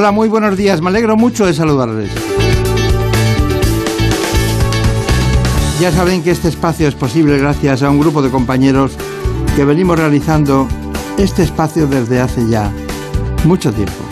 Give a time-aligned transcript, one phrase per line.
[0.00, 0.80] Hola, muy buenos días.
[0.80, 2.08] Me alegro mucho de saludarles.
[5.80, 8.92] Ya saben que este espacio es posible gracias a un grupo de compañeros
[9.56, 10.68] que venimos realizando
[11.16, 12.70] este espacio desde hace ya
[13.42, 14.04] mucho tiempo.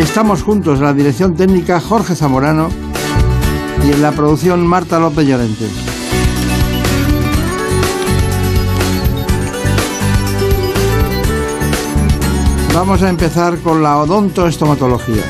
[0.00, 2.70] Estamos juntos en la dirección técnica Jorge Zamorano
[3.86, 5.87] y en la producción Marta López Llorente.
[12.78, 15.24] Vamos a empezar con la odontoestomatología.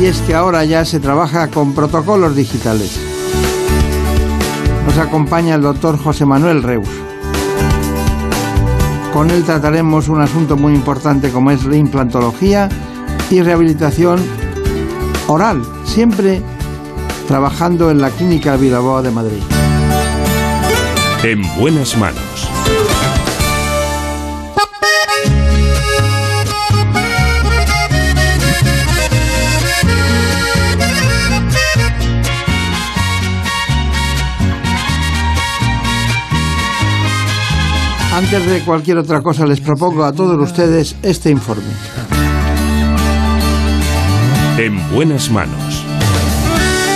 [0.00, 2.98] Y es que ahora ya se trabaja con protocolos digitales.
[4.84, 6.88] Nos acompaña el doctor José Manuel Reus.
[9.12, 12.68] Con él trataremos un asunto muy importante como es la implantología
[13.30, 14.18] y rehabilitación
[15.28, 16.42] oral, siempre
[17.28, 19.42] trabajando en la Clínica Vilaboa de Madrid.
[21.22, 22.31] En buenas manos.
[38.22, 41.72] Antes de cualquier otra cosa les propongo a todos ustedes este informe.
[44.56, 45.84] En buenas manos.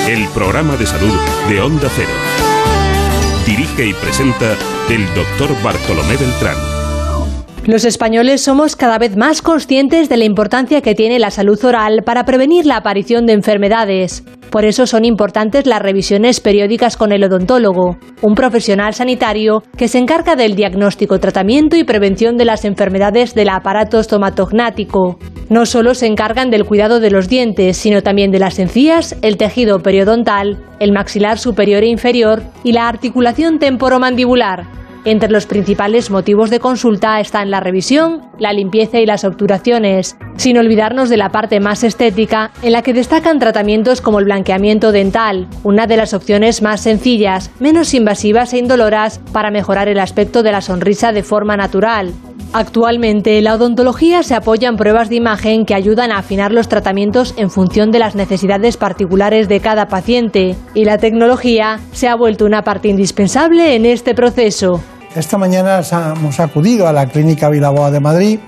[0.09, 1.15] El programa de salud
[1.49, 2.09] de Onda Cero.
[3.45, 4.53] Dirige y presenta
[4.89, 6.76] el doctor Bartolomé Beltrán.
[7.67, 12.05] Los españoles somos cada vez más conscientes de la importancia que tiene la salud oral
[12.05, 14.23] para prevenir la aparición de enfermedades.
[14.51, 19.99] Por eso son importantes las revisiones periódicas con el odontólogo, un profesional sanitario que se
[19.99, 25.19] encarga del diagnóstico, tratamiento y prevención de las enfermedades del aparato estomatognático.
[25.49, 29.37] No solo se encargan del cuidado de los dientes, sino también de las encías, el
[29.37, 34.86] tejido periodontal, el maxilar superior e inferior y la articulación temporomandibular.
[35.07, 40.59] Entre los principales motivos de consulta están la revisión, la limpieza y las obturaciones, sin
[40.59, 45.47] olvidarnos de la parte más estética, en la que destacan tratamientos como el blanqueamiento dental,
[45.63, 50.51] una de las opciones más sencillas, menos invasivas e indoloras para mejorar el aspecto de
[50.51, 52.13] la sonrisa de forma natural.
[52.53, 57.33] Actualmente, la odontología se apoya en pruebas de imagen que ayudan a afinar los tratamientos
[57.37, 62.45] en función de las necesidades particulares de cada paciente, y la tecnología se ha vuelto
[62.45, 64.83] una parte indispensable en este proceso.
[65.17, 65.81] Esta mañana
[66.15, 68.39] hemos acudido a la Clínica Vilaboa de Madrid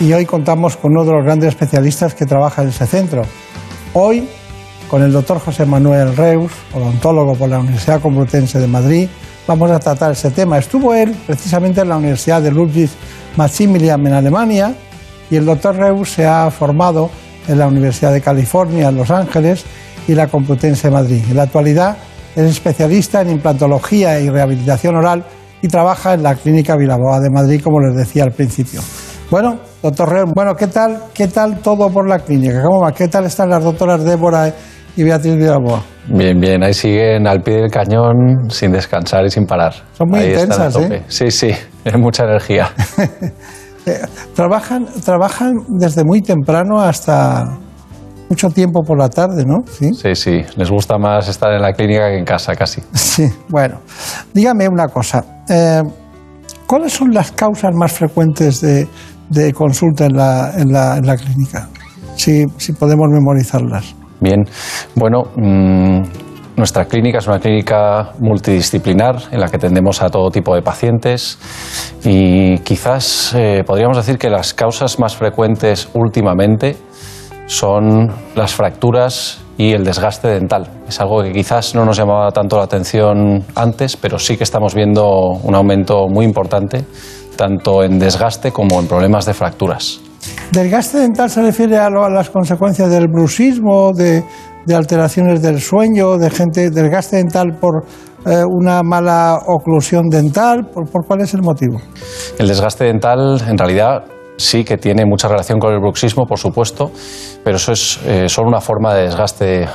[0.00, 3.22] y hoy contamos con uno de los grandes especialistas que trabaja en ese centro.
[3.92, 4.28] Hoy,
[4.88, 9.08] con el doctor José Manuel Reus, odontólogo por la Universidad Complutense de Madrid,
[9.46, 10.58] vamos a tratar ese tema.
[10.58, 12.90] Estuvo él precisamente en la Universidad de Ludwig
[13.36, 14.74] Maximilian en Alemania
[15.30, 17.10] y el doctor Reus se ha formado
[17.46, 19.64] en la Universidad de California en Los Ángeles
[20.08, 21.22] y la Complutense de Madrid.
[21.30, 21.96] En la actualidad
[22.34, 25.24] es especialista en implantología y rehabilitación oral
[25.62, 28.80] y trabaja en la Clínica Vilaboa de Madrid, como les decía al principio.
[29.30, 32.62] Bueno, doctor Reón, bueno, ¿qué tal, ¿qué tal todo por la clínica?
[32.62, 32.92] ¿Cómo va?
[32.92, 34.52] ¿Qué tal están las doctoras Débora
[34.94, 35.82] y Beatriz Vilaboa?
[36.08, 39.72] Bien, bien, ahí siguen al pie del cañón sin descansar y sin parar.
[39.92, 41.02] Son muy intensas, ¿eh?
[41.06, 41.50] Sí, sí,
[41.84, 42.68] es mucha energía.
[43.84, 44.00] Eh,
[44.36, 47.58] trabajan, trabajan desde muy temprano hasta
[48.32, 49.58] mucho tiempo por la tarde, ¿no?
[49.66, 50.40] Sí, sí, sí.
[50.56, 52.80] les gusta más estar en la clínica que en casa casi.
[52.94, 53.80] Sí, bueno.
[54.32, 55.22] Dígame una cosa.
[55.48, 55.82] Eh,
[56.66, 61.68] ¿Cuáles son las causas más frecuentes de, consulta en la, en, la, en la, clínica?
[62.16, 63.94] Si, si, podemos memorizarlas.
[64.20, 64.42] Bien,
[64.94, 66.02] bueno, mm,
[66.56, 71.38] nuestra clínica es una clínica multidisciplinar en la que atendemos a todo tipo de pacientes
[72.04, 76.76] y quizás eh, podríamos decir que las causas más frecuentes últimamente
[77.52, 80.68] son las fracturas y el desgaste dental.
[80.88, 84.74] Es algo que quizás no nos llamaba tanto la atención antes, pero sí que estamos
[84.74, 85.04] viendo
[85.42, 86.84] un aumento muy importante,
[87.36, 90.00] tanto en desgaste como en problemas de fracturas.
[90.50, 94.24] ¿Desgaste dental se refiere a, las consecuencias del bruxismo, de,
[94.74, 97.84] alteraciones del sueño, de gente, desgaste dental por
[98.24, 100.70] eh, una mala oclusión dental?
[100.72, 101.78] ¿Por, cuál es el motivo?
[102.38, 104.04] El desgaste dental, en realidad,
[104.36, 106.90] sí que tiene mucha relación con el bruxismo, por supuesto,
[107.44, 109.68] pero eso es eh, solo una forma de desgaste, eh,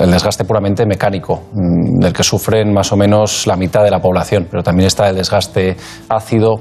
[0.00, 4.00] el desgaste puramente mecánico, mm, del que sufren más o menos la mitad de la
[4.00, 5.76] población, pero también está el desgaste
[6.08, 6.60] ácido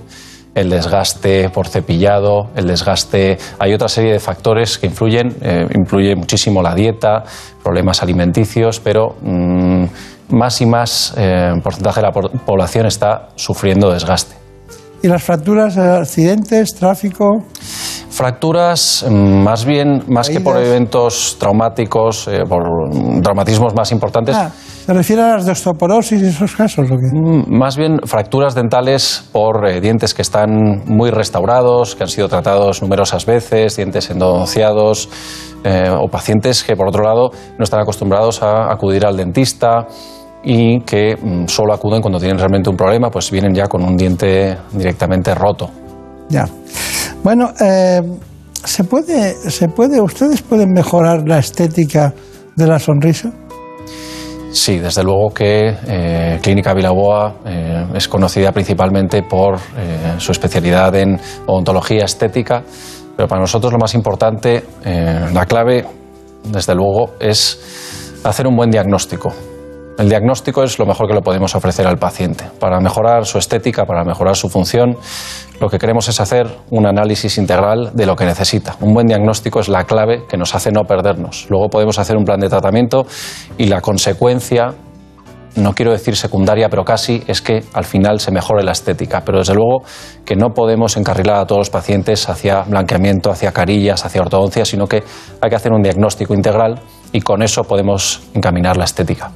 [0.53, 3.37] el desgaste por cepillado, el desgaste.
[3.59, 7.25] Hay otra serie de factores que influyen, eh, influye muchísimo la dieta,
[7.61, 9.83] problemas alimenticios, pero mm,
[10.29, 11.13] más y más
[11.61, 14.44] porcentaje de la población está sufriendo desgaste.
[15.01, 17.43] ¿Y las fracturas, accidentes, tráfico?
[18.09, 22.63] Fracturas, mm, más bien, más que por eventos traumáticos, eh, por
[23.21, 24.35] traumatismos más importantes.
[24.35, 24.51] Ah,
[24.85, 26.89] ¿Se refiere a las de osteoporosis y esos casos?
[26.89, 27.09] ¿o qué?
[27.11, 32.29] Mm, más bien fracturas dentales por eh, dientes que están muy restaurados, que han sido
[32.29, 35.09] tratados numerosas veces, dientes endodonciados,
[35.65, 39.87] eh, o pacientes que, por otro lado, no están acostumbrados a acudir al dentista
[40.45, 43.97] y que mm, solo acuden cuando tienen realmente un problema, pues vienen ya con un
[43.97, 45.69] diente directamente roto.
[46.29, 46.47] Ya.
[47.23, 48.01] Bueno, eh,
[48.63, 52.13] ¿se, puede, ¿se puede, ustedes pueden mejorar la estética
[52.55, 53.31] de la sonrisa?
[54.51, 59.57] Sí, desde luego que eh, Clínica Vilaboa eh, es conocida principalmente por
[60.17, 62.63] su especialidad en odontología estética,
[63.17, 64.63] pero para nosotros lo más importante,
[65.33, 65.85] la clave,
[66.45, 69.33] desde luego, es hacer un buen diagnóstico.
[69.97, 72.45] El diagnóstico es lo mejor que le podemos ofrecer al paciente.
[72.59, 74.97] Para mejorar su estética, para mejorar su función,
[75.61, 78.75] lo que queremos es hacer un análisis integral de lo que necesita.
[78.81, 81.47] Un buen diagnóstico es la clave que nos hace no perdernos.
[81.49, 83.05] Luego podemos hacer un plan de tratamiento
[83.57, 84.75] y la consecuencia
[85.55, 89.23] no quiero decir secundaria, pero casi, es que al final se mejore la estética.
[89.23, 89.83] Pero desde luego
[90.25, 94.87] que no podemos encarrilar a todos los pacientes hacia blanqueamiento, hacia carillas, hacia ortodoncia, sino
[94.87, 95.03] que
[95.39, 96.81] hay que hacer un diagnóstico integral
[97.15, 99.31] y con eso podemos encaminar la estética.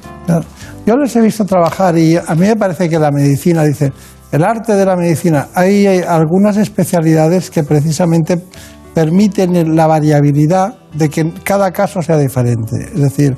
[0.85, 3.93] Yo les he visto trabajar y a mí me parece que la medicina, dice,
[4.33, 8.37] el arte de la medicina, hay algunas especialidades que precisamente
[8.93, 12.75] permiten la variabilidad de que cada caso sea diferente.
[12.93, 13.37] Es decir,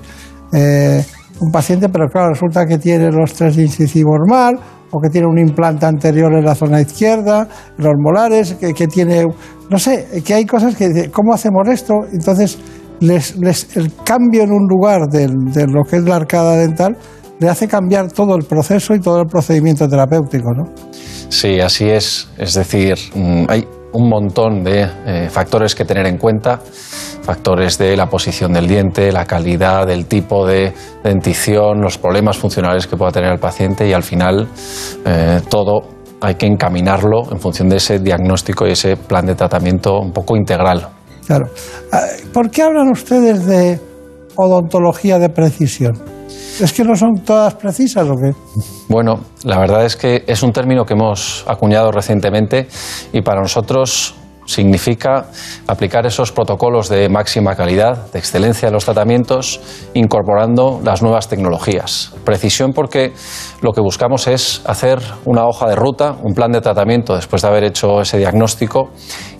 [0.53, 1.05] eh,
[1.39, 4.55] un paciente, pero claro, resulta que tiene los tres incisivos mal,
[4.89, 7.47] o que tiene un implante anterior en la zona izquierda,
[7.77, 9.23] los molares, que, tiene,
[9.69, 11.93] no sé, que hay cosas que, ¿cómo hacemos esto?
[12.11, 12.57] Entonces,
[13.01, 15.27] el cambio en un lugar de,
[15.68, 16.95] lo que es la arcada dental
[17.39, 20.65] le hace cambiar todo el proceso y todo el procedimiento terapéutico, ¿no?
[21.30, 22.30] Sí, así es.
[22.38, 26.59] Es decir, mm, hay un montón de eh, factores que tener en cuenta
[27.24, 32.88] factores de la posición del diente, la calidad, el tipo de dentición, los problemas funcionales
[32.88, 34.48] que pueda tener el paciente y al final
[35.06, 35.81] eh, todo
[36.19, 40.36] hay que encaminarlo en función de ese diagnóstico y ese plan de tratamiento un poco
[40.36, 40.88] integral.
[41.31, 41.50] Claro.
[41.94, 43.80] Ah, ¿Por qué hablan ustedes de
[44.36, 45.94] odontología de precisión?
[46.60, 48.33] ¿Es que no son todas precisas o qué?
[48.89, 52.68] Bueno, la verdad es que es un término que hemos acuñado recientemente
[53.13, 55.27] y para nosotros significa
[55.67, 59.59] aplicar esos protocolos de máxima calidad, de excelencia en los tratamientos,
[59.93, 62.13] incorporando las nuevas tecnologías.
[62.24, 63.13] Precisión porque
[63.62, 67.48] lo que buscamos es hacer una hoja de ruta, un plan de tratamiento después de
[67.48, 68.91] haber hecho ese diagnóstico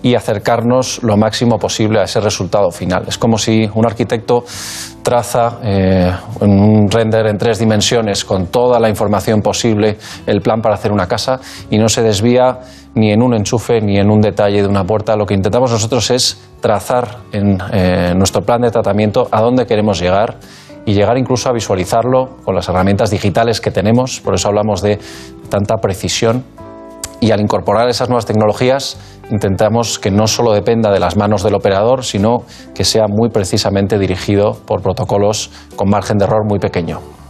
[0.02, 3.04] y acercarnos lo máximo posible a ese resultado final.
[3.08, 4.44] Es como si un arquitecto
[5.02, 10.76] traza eh, un render en tres dimensiones con toda la información posible el plan para
[10.76, 11.40] hacer una casa
[11.70, 12.60] y no se desvía
[12.94, 15.16] ni en un enchufe ni en un detalle de una puerta.
[15.16, 20.00] Lo que intentamos nosotros es trazar en eh, nuestro plan de tratamiento a dónde queremos
[20.00, 20.36] llegar
[20.84, 24.20] y llegar incluso a visualizarlo con las herramientas digitales que tenemos.
[24.20, 24.98] Por eso hablamos de
[25.48, 26.44] tanta precisión.
[27.20, 28.98] Y al incorporar esas nuevas tecnologías,
[29.30, 32.38] intentamos que no solo dependa de las manos del operador, sino
[32.74, 37.21] que sea muy precisamente dirigido por protocolos con margen de error muy pequeño.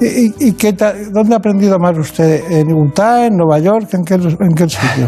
[0.00, 2.42] ¿Y, qué dónde ha aprendido más usted?
[2.50, 3.88] ¿En Utah, en Nueva York?
[3.92, 5.06] ¿En qué, en qué sitio?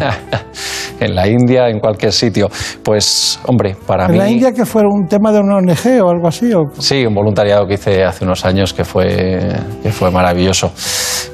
[1.01, 2.49] en la India, en cualquier sitio.
[2.83, 4.15] Pues, hombre, para mí...
[4.15, 6.51] ¿En la India que fue un tema de una ONG o algo así?
[6.79, 9.09] Sí, un voluntariado que hice hace unos años que fue,
[9.83, 10.73] que fue maravilloso.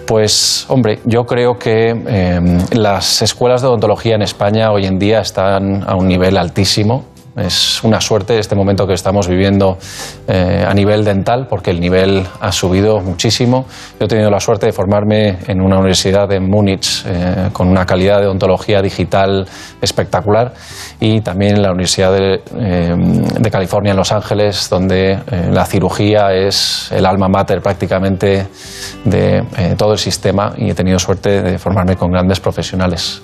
[0.06, 5.20] Pues, hombre, yo creo que em, las escuelas de odontología en España hoy en día
[5.20, 7.04] están a un nivel altísimo.
[7.36, 9.78] Es una suerte este momento que estamos viviendo
[10.26, 13.66] eh, a nivel dental, porque el nivel ha subido muchísimo.
[13.98, 17.86] Yo he tenido la suerte de formarme en una universidad en Múnich eh, con una
[17.86, 19.46] calidad de odontología digital
[19.80, 20.54] espectacular
[20.98, 22.94] y también en la Universidad de, eh,
[23.38, 25.18] de California en Los Ángeles, donde
[25.50, 28.46] la cirugía es el alma mater prácticamente
[29.04, 29.44] de
[29.76, 33.22] todo el sistema y he tenido suerte de formarme con grandes profesionales.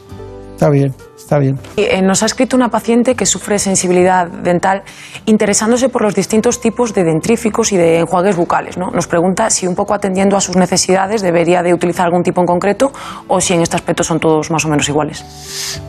[0.55, 0.95] Está bien.
[1.27, 1.59] Está bien.
[1.77, 4.85] Eh, nos ha escrito una paciente que sufre sensibilidad dental
[5.25, 8.79] interesándose por los distintos tipos de dentríficos y de enjuagues bucales.
[8.79, 8.93] ¿no?
[8.93, 12.47] Nos pregunta si un poco atendiendo a sus necesidades debería de utilizar algún tipo en
[12.47, 12.93] concreto
[13.27, 15.25] o si en este aspecto son todos más o menos iguales.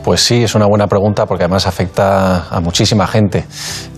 [0.02, 3.44] Pues sí, es una buena pregunta porque además afecta a muchísima gente.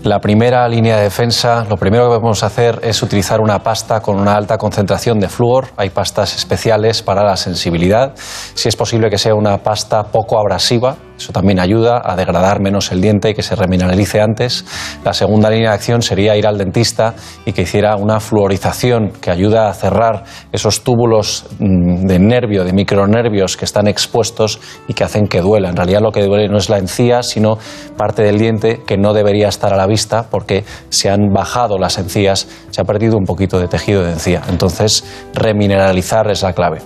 [0.03, 4.19] La primera línea de defensa, lo primero que podemos hacer es utilizar una pasta con
[4.19, 5.69] una alta concentración de flúor.
[5.75, 8.13] Hay pastas especiales para la sensibilidad.
[8.53, 12.91] Si es posible que sea una pasta poco abrasiva, eso también ayuda a degradar menos
[12.91, 14.65] el diente y que se remineralice antes.
[15.05, 17.13] La segunda línea de acción sería ir al dentista
[17.45, 22.73] y que hiciera una fluorización que ayuda a cerrar esos túbulos mm, de nervio, de
[22.73, 25.69] micronervios que están expuestos y que hacen que duela.
[25.69, 27.57] En realidad lo que duele no es la encía, sino
[27.97, 31.97] parte del diente que no debería estar a la vista porque se han bajado las
[31.99, 34.41] encías, se ha perdido un poquito de tejido de encía.
[34.49, 36.79] Entonces, remineralizar es la clave.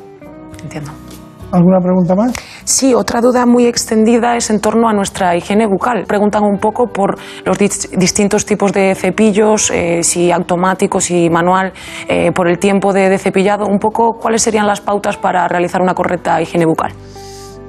[0.62, 1.05] Entiendo.
[1.52, 2.34] ¿Alguna pregunta más?
[2.64, 6.06] Sí, otra duda muy extendida es en torno a nuestra higiene bucal.
[6.06, 11.72] Preguntan un poco por los distintos tipos de cepillos, eh, si automático, si manual,
[12.08, 15.82] eh, por el tiempo de, de cepillado, un poco cuáles serían las pautas para realizar
[15.82, 16.92] una correcta higiene bucal.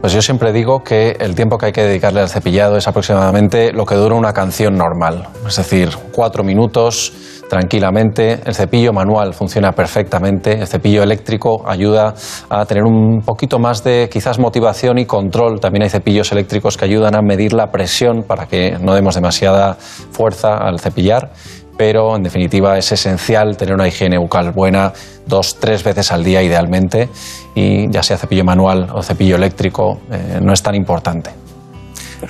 [0.01, 3.73] Pues yo siempre digo que el tiempo que hay que dedicarle al cepillado es aproximadamente
[3.73, 8.41] lo que dura una canción normal, es decir, cuatro minutos tranquilamente.
[8.45, 10.53] El cepillo manual funciona perfectamente.
[10.53, 12.15] El cepillo eléctrico ayuda
[12.49, 15.61] a tener un poquito más de quizás motivación y control.
[15.61, 19.75] También hay cepillos eléctricos que ayudan a medir la presión para que no demos demasiada
[19.75, 21.31] fuerza al cepillar
[21.77, 24.93] pero en definitiva es esencial tener una higiene bucal buena
[25.27, 27.09] dos, tres veces al día idealmente
[27.55, 31.31] y ya sea cepillo manual o cepillo eléctrico eh, no es tan importante.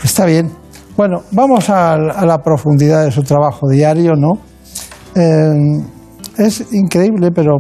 [0.03, 0.51] Está bien.
[0.97, 4.39] Bueno, vamos a, la profundidad de su trabajo diario, ¿no?
[5.17, 5.83] Eh,
[6.39, 7.57] es increíble, pero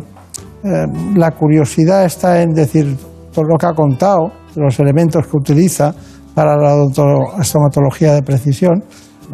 [0.63, 2.97] eh, la curiosidad está en decir
[3.33, 5.95] todo lo que ha contado, los elementos que utiliza
[6.35, 6.85] para la
[7.41, 8.85] estomatología de precisión.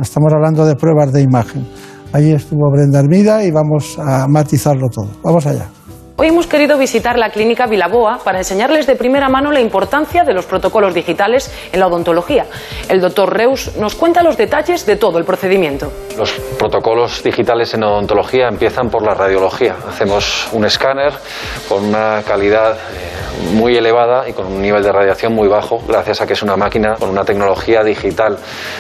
[0.00, 1.67] Estamos hablando de pruebas de imagen.
[2.12, 5.09] Allí estuvo Brenda Hermida y vamos a matizarlo todo.
[5.23, 5.67] Vamos allá.
[6.17, 10.35] Hoy hemos querido visitar la clínica Vilaboa para enseñarles de primera mano la importancia de
[10.35, 12.47] los protocolos digitales en la odontología.
[12.88, 15.91] El doctor Reus nos cuenta los detalles de todo el procedimiento.
[16.16, 19.76] Los protocolos digitales en odontología empiezan por la radiología.
[19.88, 21.12] Hacemos un escáner
[21.69, 26.21] con una calidad eh, muy elevada y con un nivel de radiación muy bajo, gracias
[26.21, 28.37] a que es una máquina con una tecnología digital.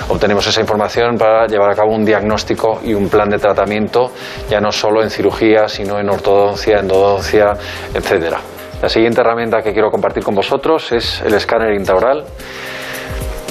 [0.08, 4.12] Obtenemos esa información para llevar a cabo un diagnóstico y un plan de tratamiento,
[4.50, 7.54] ya no solo en cirugía, sino en ortodoncia, endodoncia
[7.94, 8.40] etcétera.
[8.82, 12.24] La siguiente herramienta que quiero compartir con vosotros es el escáner intraoral.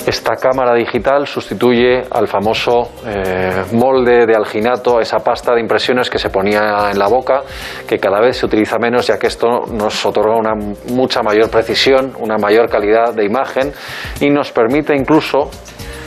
[0.05, 6.17] Esta cámara digital sustituye al famoso eh, molde de alginato, esa pasta de impresiones que
[6.17, 7.41] se ponía en la boca,
[7.87, 10.55] que cada vez se utiliza menos ya que esto nos otorga una
[10.89, 13.71] mucha mayor precisión, una mayor calidad de imagen
[14.19, 15.51] y nos permite incluso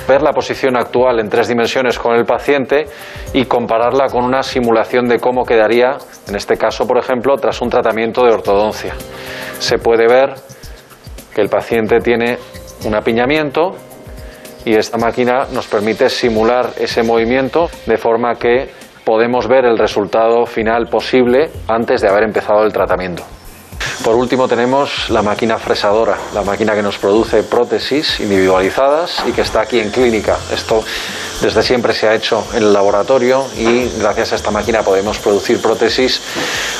[0.08, 2.86] ver la posición actual en tres dimensiones con el paciente
[3.32, 5.96] y compararla con una simulación de cómo quedaría,
[6.28, 8.94] en este caso, por ejemplo, tras un tratamiento de ortodoncia.
[9.60, 10.34] Se puede ver
[11.34, 12.38] que el paciente tiene
[12.84, 13.76] un apiñamiento
[14.64, 18.70] y esta máquina nos permite simular ese movimiento de forma que
[19.04, 23.22] podemos ver el resultado final posible antes de haber empezado el tratamiento.
[24.02, 29.42] Por último tenemos la máquina fresadora, la máquina que nos produce prótesis individualizadas y que
[29.42, 30.36] está aquí en clínica.
[30.52, 30.82] Esto
[31.40, 35.60] desde siempre se ha hecho en el laboratorio y gracias a esta máquina podemos producir
[35.60, 36.20] prótesis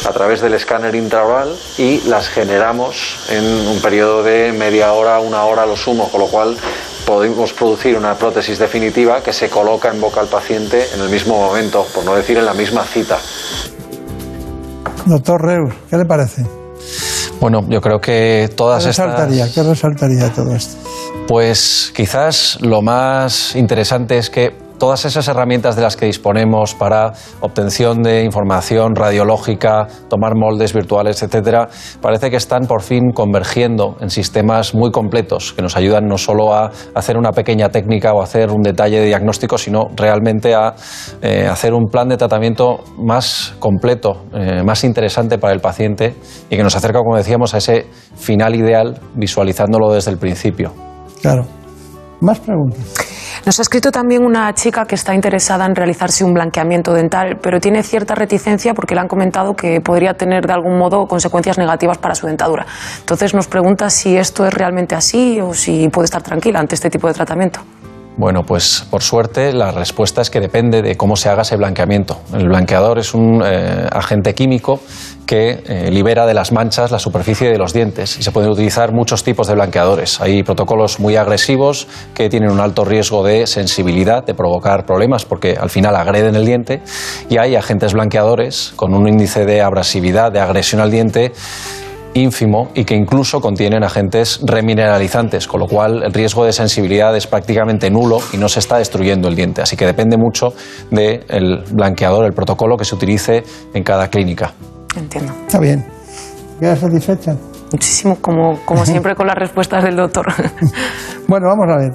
[0.06, 5.44] a través del escáner intraoral y las generamos en un periodo de media hora, una
[5.44, 6.56] hora lo sumo, con lo cual
[7.06, 11.36] podemos producir una prótesis definitiva que se coloca en boca al paciente en el mismo
[11.36, 13.18] momento, por no decir en la misma cita.
[15.06, 16.63] Doctor Reus, ¿qué le parece?
[17.44, 19.54] Bueno, yo creo que todas ¿Qué resaltaría, estas...
[19.54, 20.78] ¿Qué resaltaría todo esto?
[21.28, 27.12] Pues quizás lo más interesante es que todas esas herramientas de las que disponemos para
[27.40, 31.68] obtención de información radiológica, tomar moldes virtuales, etcétera,
[32.00, 36.54] parece que están por fin convergiendo en sistemas muy completos que nos ayudan no solo
[36.54, 40.74] a hacer una pequeña técnica o hacer un detalle de diagnóstico, sino realmente a
[41.22, 46.14] eh, hacer un plan de tratamiento más completo, eh, más interesante para el paciente
[46.50, 50.72] y que nos acerca, como decíamos, a ese final ideal visualizándolo desde el principio.
[51.20, 51.46] Claro.
[52.20, 53.23] Más preguntas.
[53.44, 57.60] Nos ha escrito también una chica que está interesada en realizarse un blanqueamiento dental, pero
[57.60, 61.98] tiene cierta reticencia porque le han comentado que podría tener de algún modo consecuencias negativas
[61.98, 62.66] para su dentadura.
[63.00, 66.90] Entonces nos pregunta si esto es realmente así o si puede estar tranquila ante este
[66.90, 67.60] tipo de tratamiento.
[68.16, 72.20] Bueno, pues por suerte la respuesta es que depende de cómo se haga ese blanqueamiento.
[72.32, 74.80] El blanqueador es un eh, agente químico
[75.26, 78.92] que eh, libera de las manchas la superficie de los dientes y se pueden utilizar
[78.92, 80.20] muchos tipos de blanqueadores.
[80.20, 85.56] Hay protocolos muy agresivos que tienen un alto riesgo de sensibilidad, de provocar problemas porque
[85.60, 86.82] al final agreden el diente
[87.28, 91.32] y hay agentes blanqueadores con un índice de abrasividad, de agresión al diente
[92.14, 97.26] ínfimo y que incluso contienen agentes remineralizantes, con lo cual el riesgo de sensibilidad es
[97.26, 99.62] prácticamente nulo y no se está destruyendo el diente.
[99.62, 100.54] Así que depende mucho
[100.90, 103.42] del blanqueador, el protocolo que se utilice
[103.74, 104.52] en cada clínica.
[104.96, 105.32] Entiendo.
[105.46, 105.84] Está bien.
[106.60, 107.36] ¿Quedas satisfecha?
[107.72, 110.26] Muchísimo, como, como siempre con las respuestas del doctor.
[111.28, 111.92] bueno, vamos a ver.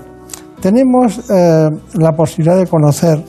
[0.61, 3.23] Tenemos eh, la posibilidad de conocer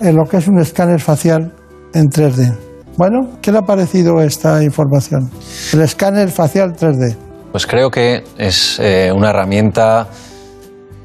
[0.00, 1.52] eh, lo que es un escáner facial
[1.92, 2.69] en 3D.
[3.00, 5.30] Bueno, ¿qué le ha parecido esta información?
[5.72, 7.16] El escáner facial 3D.
[7.50, 10.06] Pues creo que es eh, una herramienta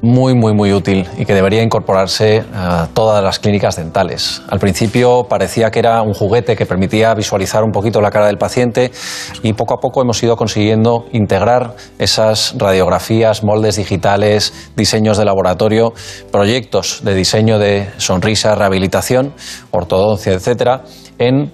[0.02, 4.42] muy, muy, muy útil y que debería incorporarse a todas las clínicas dentales.
[4.46, 8.36] Al principio parecía que era un juguete que permitía visualizar un poquito la cara del
[8.36, 8.90] paciente
[9.42, 15.94] y poco a poco hemos ido consiguiendo integrar esas radiografías, moldes digitales, diseños de laboratorio,
[16.30, 19.32] proyectos de diseño de sonrisa, rehabilitación,
[19.70, 20.82] ortodoncia, etcétera,
[21.18, 21.50] en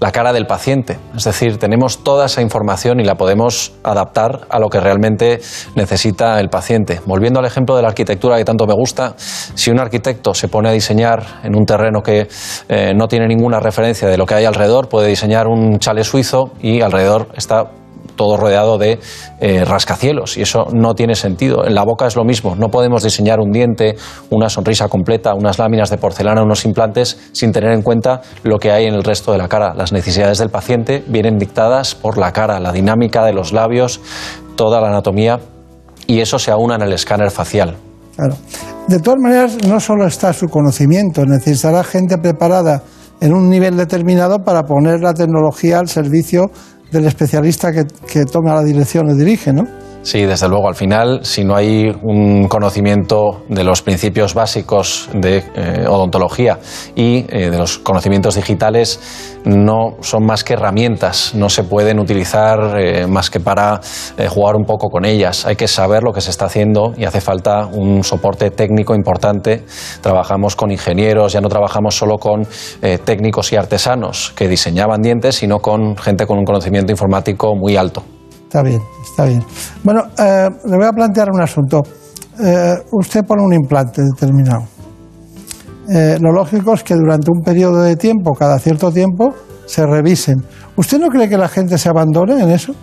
[0.00, 0.98] la cara del paciente.
[1.14, 5.40] Es decir, tenemos toda esa información y la podemos adaptar a lo que realmente
[5.74, 7.00] necesita el paciente.
[7.06, 10.70] Volviendo al ejemplo de la arquitectura que tanto me gusta, si un arquitecto se pone
[10.70, 12.28] a diseñar en un terreno que
[12.68, 16.52] eh, no tiene ninguna referencia de lo que hay alrededor, puede diseñar un chale suizo
[16.60, 17.70] y alrededor está
[18.16, 18.98] todo rodeado de
[19.40, 21.64] eh, rascacielos y eso no tiene sentido.
[21.66, 23.96] En la boca es lo mismo, no podemos diseñar un diente,
[24.30, 28.72] una sonrisa completa, unas láminas de porcelana, unos implantes sin tener en cuenta lo que
[28.72, 29.74] hay en el resto de la cara.
[29.74, 34.00] Las necesidades del paciente vienen dictadas por la cara, la dinámica de los labios,
[34.56, 35.40] toda la anatomía
[36.06, 37.76] y eso se aúna en el escáner facial.
[38.16, 38.36] Claro.
[38.88, 42.82] De todas maneras, no solo está su conocimiento, necesitará gente preparada
[43.20, 46.50] en un nivel determinado para poner la tecnología al servicio
[46.90, 49.64] del especialista que, toma la dirección o dirige, ¿no?
[50.02, 50.66] Sí, desde luego.
[50.66, 56.58] Al final, si no hay un conocimiento de los principios básicos de eh, odontología
[56.96, 58.98] y eh, de los conocimientos digitales,
[59.44, 61.34] no son más que herramientas.
[61.34, 63.80] No se pueden utilizar eh, más que para
[64.30, 65.44] jugar un poco con ellas.
[65.44, 69.64] Hay que saber lo que se está haciendo y hace falta un soporte técnico importante.
[70.00, 72.46] Trabajamos con ingenieros, ya no trabajamos solo con
[73.04, 78.02] técnicos y artesanos que diseñaban dientes, sino con gente con un conocimiento informático muy alto.
[78.50, 79.44] Está bien, está bien.
[79.84, 81.82] Bueno, eh, le voy a plantear un asunto.
[82.42, 84.64] Eh, usted pone un implante determinado.
[85.88, 89.32] Eh, lo lógico es que durante un periodo de tiempo, cada cierto tiempo,
[89.66, 90.44] se revisen.
[90.74, 92.74] ¿Usted no cree que la gente se abandone en eso?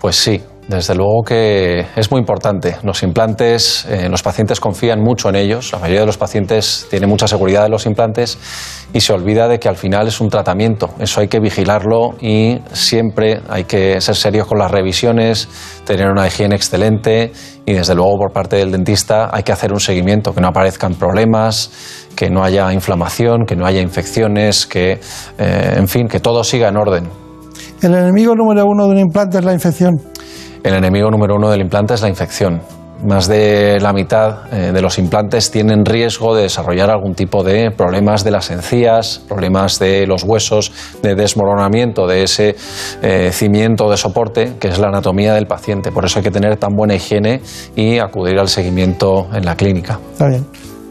[0.00, 2.76] Pues sí, desde luego que es muy importante.
[2.82, 5.72] Los implantes, eh, los pacientes confían mucho en ellos.
[5.72, 8.38] La mayoría de los pacientes tiene mucha seguridad en los implantes
[8.92, 10.90] y se olvida de que al final es un tratamiento.
[10.98, 15.48] Eso hay que vigilarlo y siempre hay que ser serios con las revisiones,
[15.84, 17.32] tener una higiene excelente
[17.66, 20.94] y desde luego por parte del dentista hay que hacer un seguimiento, que no aparezcan
[20.94, 21.70] problemas,
[22.16, 25.00] que no haya inflamación, que no haya infecciones, que,
[25.38, 27.08] eh, en fin, que todo siga en orden.
[27.82, 29.94] El enemigo número uno de un implante es la infección.
[30.64, 32.62] El enemigo número uno del implante es la infección.
[33.04, 37.70] Más de la mitad eh, de los implantes tienen riesgo de desarrollar algún tipo de
[37.70, 40.72] problemas de las encías, problemas de los huesos,
[41.02, 42.56] de desmoronamiento de ese
[43.02, 45.92] eh, cimiento de soporte que es la anatomía del paciente.
[45.92, 47.42] Por eso hay que tener tan buena higiene
[47.76, 50.00] y acudir al seguimiento en la clínica.
[50.12, 50.46] Está bien.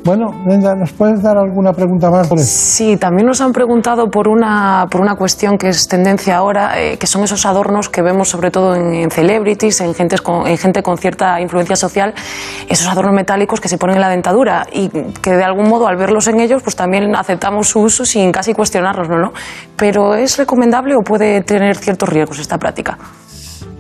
[0.06, 2.28] Bueno, ¿nos puedes dar alguna pregunta más?
[2.46, 6.98] Sí, también nos han preguntado por una, por una cuestión que es tendencia ahora, eh,
[6.98, 10.84] que son esos adornos que vemos sobre todo en, celebrities, en, gentes con, en gente
[10.84, 12.14] con cierta influencia social,
[12.68, 15.96] esos adornos metálicos que se ponen en la dentadura y que de algún modo al
[15.96, 19.32] verlos en ellos pues también aceptamos su uso sin casi cuestionarlos, ¿no?
[19.78, 22.98] Pero ¿es recomendable o puede tener ciertos riesgos esta práctica?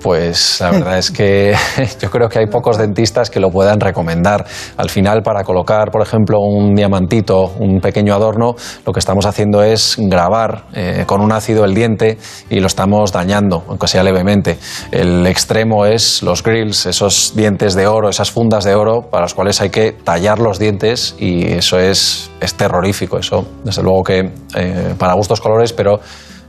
[0.04, 1.56] Pues la verdad es que
[2.02, 4.46] yo creo que hay pocos dentistas que lo puedan recomendar.
[4.76, 9.63] Al final, para colocar, por ejemplo, un diamantito, un pequeño adorno, lo que estamos haciendo
[9.63, 12.18] es grabar eh, con un ácido el diente
[12.50, 14.58] y lo estamos dañando, aunque sea levemente.
[14.92, 19.34] El extremo es los grills, esos dientes de oro, esas fundas de oro para los
[19.34, 23.20] cuales hay que tallar los dientes y eso es, es terrorífico.
[23.20, 26.02] Eso, desde luego que eh, para gustos colores, pero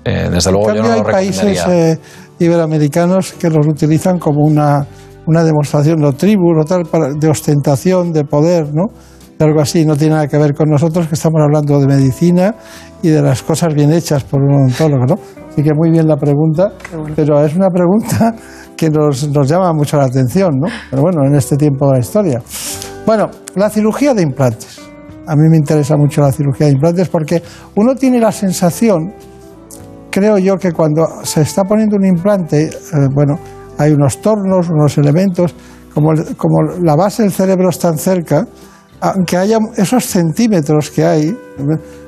[0.04, 1.98] eh, desde luego yo no lo recomendaría
[2.38, 4.86] iberoamericanos que los utilizan como una,
[5.26, 6.84] una demostración de tribu o tal,
[7.18, 8.86] de ostentación, de poder, ¿no?
[9.38, 12.54] De algo así, no tiene nada que ver con nosotros que estamos hablando de medicina
[13.02, 15.18] y de las cosas bien hechas por un odontólogo, ¿no?
[15.50, 16.72] Así que muy bien la pregunta,
[17.16, 18.34] pero es una pregunta
[18.76, 20.68] que nos, nos llama mucho la atención, ¿no?
[20.90, 22.42] Pero bueno, en este tiempo de la historia.
[23.06, 24.80] Bueno, la cirugía de implantes.
[25.26, 27.42] A mí me interesa mucho la cirugía de implantes porque
[27.76, 29.12] uno tiene la sensación,
[30.14, 33.34] creo yo, que cuando se está poniendo un implante, eh, bueno,
[33.78, 35.52] hay unos tornos, unos elementos,
[35.92, 38.46] como, como la base del cerebro es tan cerca,
[39.00, 41.36] aunque haya esos centímetros que hay,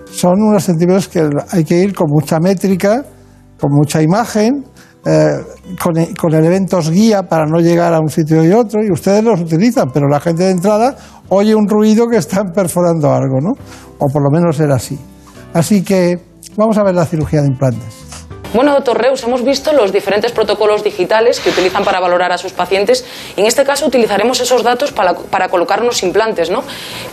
[0.04, 3.04] son unos centímetros que hay que ir con mucha métrica,
[3.58, 4.64] con mucha imagen,
[5.04, 5.38] eh,
[5.82, 9.40] con, con, elementos guía para no llegar a un sitio y otro, y ustedes los
[9.40, 10.96] utilizan, pero la gente de entrada
[11.30, 13.50] oye un ruido que están perforando algo, ¿no?
[13.98, 14.96] O por lo menos era así.
[15.52, 18.26] Así que vamos a ver la cirugía de implantes.
[18.54, 22.52] Bueno, doctor Reus, hemos visto los diferentes protocolos digitales que utilizan para valorar a sus
[22.52, 23.04] pacientes
[23.36, 26.62] y en este caso utilizaremos esos datos para, para colocarnos implantes, ¿no?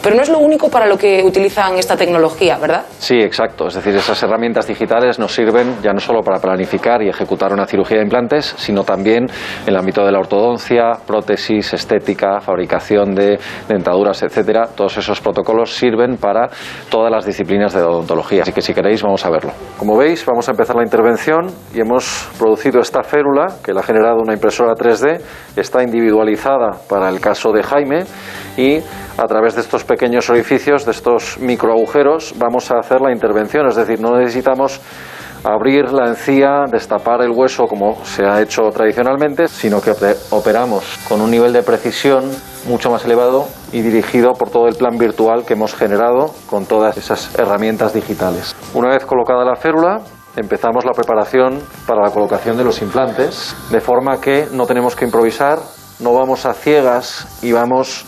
[0.01, 2.85] Pero no es lo único para lo que utilizan esta tecnología, ¿verdad?
[2.99, 3.67] Sí, exacto.
[3.67, 7.65] Es decir, esas herramientas digitales nos sirven ya no solo para planificar y ejecutar una
[7.65, 13.37] cirugía de implantes, sino también en el ámbito de la ortodoncia, prótesis, estética, fabricación de
[13.67, 14.69] dentaduras, etcétera.
[14.73, 16.49] Todos esos protocolos sirven para
[16.89, 18.43] todas las disciplinas de odontología.
[18.43, 19.51] Así que si queréis, vamos a verlo.
[19.77, 21.22] Como veis, vamos a empezar la intervención
[21.73, 25.21] y hemos producido esta férula que la ha generado una impresora 3D,
[25.55, 28.03] está individualizada para el caso de Jaime
[28.57, 28.79] y
[29.17, 33.75] a través de estos pequeños orificios, de estos microagujeros, vamos a hacer la intervención, es
[33.75, 34.81] decir, no necesitamos
[35.45, 39.93] abrir la encía, destapar el hueso como se ha hecho tradicionalmente, sino que
[40.31, 42.25] operamos con un nivel de precisión
[42.67, 46.97] mucho más elevado y dirigido por todo el plan virtual que hemos generado con todas
[46.97, 48.55] esas herramientas digitales.
[48.73, 50.01] Una vez colocada la férula,
[50.35, 55.05] empezamos la preparación para la colocación de los implantes, de forma que no tenemos que
[55.05, 55.59] improvisar,
[55.99, 58.05] no vamos a ciegas y vamos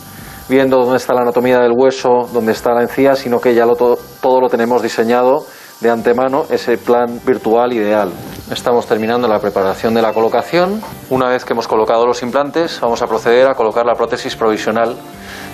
[0.48, 4.40] viendo dónde está la anatomía del hueso, dónde está la encía, sino que ya todo
[4.40, 5.44] lo tenemos diseñado
[5.80, 8.10] de antemano, ese plan virtual ideal.
[8.50, 10.80] Estamos terminando la preparación de la colocación.
[11.10, 14.96] Una vez que hemos colocado los implantes, vamos a proceder a colocar la prótesis provisional.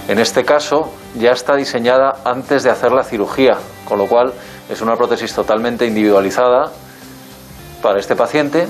[0.09, 3.57] En este caso, ya está diseñada antes de hacer la cirugía,
[3.89, 4.33] con lo cual
[4.73, 6.71] es una prótesis totalmente individualizada
[7.83, 8.67] para este paciente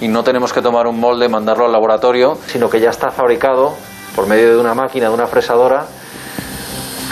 [0.00, 3.72] y no tenemos que tomar un molde, mandarlo al laboratorio, sino que ya está fabricado
[4.16, 5.86] por medio de una máquina, de una fresadora,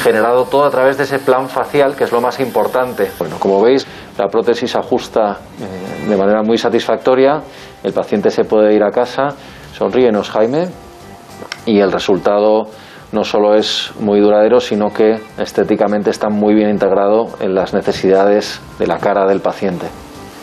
[0.03, 3.11] generado todo a través de ese plan facial, que es lo más importante.
[3.19, 3.87] Bueno, como veis,
[4.19, 7.41] la prótesis ajusta eh, de manera muy satisfactoria,
[7.83, 9.29] el paciente se puede ir a casa,
[9.73, 10.69] sonríenos Jaime,
[11.67, 12.67] y el resultado
[13.13, 18.61] no solo es muy duradero, sino que estéticamente está muy bien integrado en las necesidades
[18.79, 19.87] de la cara del paciente.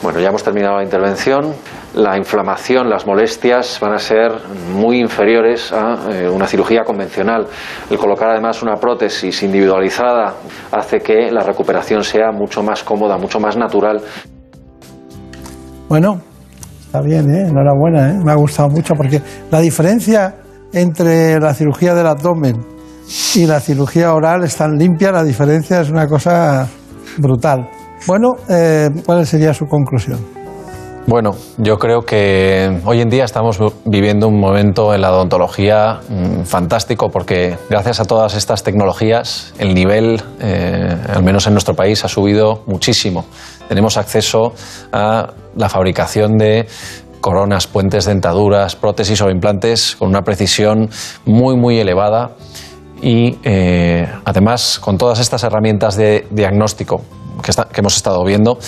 [0.01, 1.53] Bueno, ya hemos terminado la intervención.
[1.95, 4.31] La inflamación, las molestias van a ser
[4.73, 7.47] muy inferiores a eh, una cirugía convencional.
[7.89, 10.35] El colocar además una prótesis individualizada
[10.71, 13.99] hace que la recuperación sea mucho más cómoda, mucho más natural.
[15.89, 16.21] Bueno,
[16.85, 17.47] está bien, ¿eh?
[17.49, 18.17] enhorabuena, ¿eh?
[18.23, 20.33] me ha gustado mucho porque la diferencia
[20.73, 22.65] entre la cirugía del abdomen
[23.35, 26.67] y la cirugía oral es tan limpia, la diferencia es una cosa
[27.17, 27.69] brutal.
[28.07, 30.19] Bueno, eh, ¿cuál sería su conclusión?
[31.09, 36.43] Bueno, yo creo que hoy en día estamos viviendo un momento en la odontología mm,
[36.43, 42.05] fantástico porque gracias a todas estas tecnologías el nivel, eh, al menos en nuestro país,
[42.05, 43.25] ha subido muchísimo.
[43.67, 44.53] Tenemos acceso
[44.91, 46.67] a la fabricación de
[47.21, 50.89] coronas, puentes, dentaduras, prótesis o implantes con una precisión
[51.25, 52.31] muy, muy elevada
[53.01, 57.01] y eh, además con todas estas herramientas de diagnóstico
[57.43, 58.59] que, que hemos estado viendo,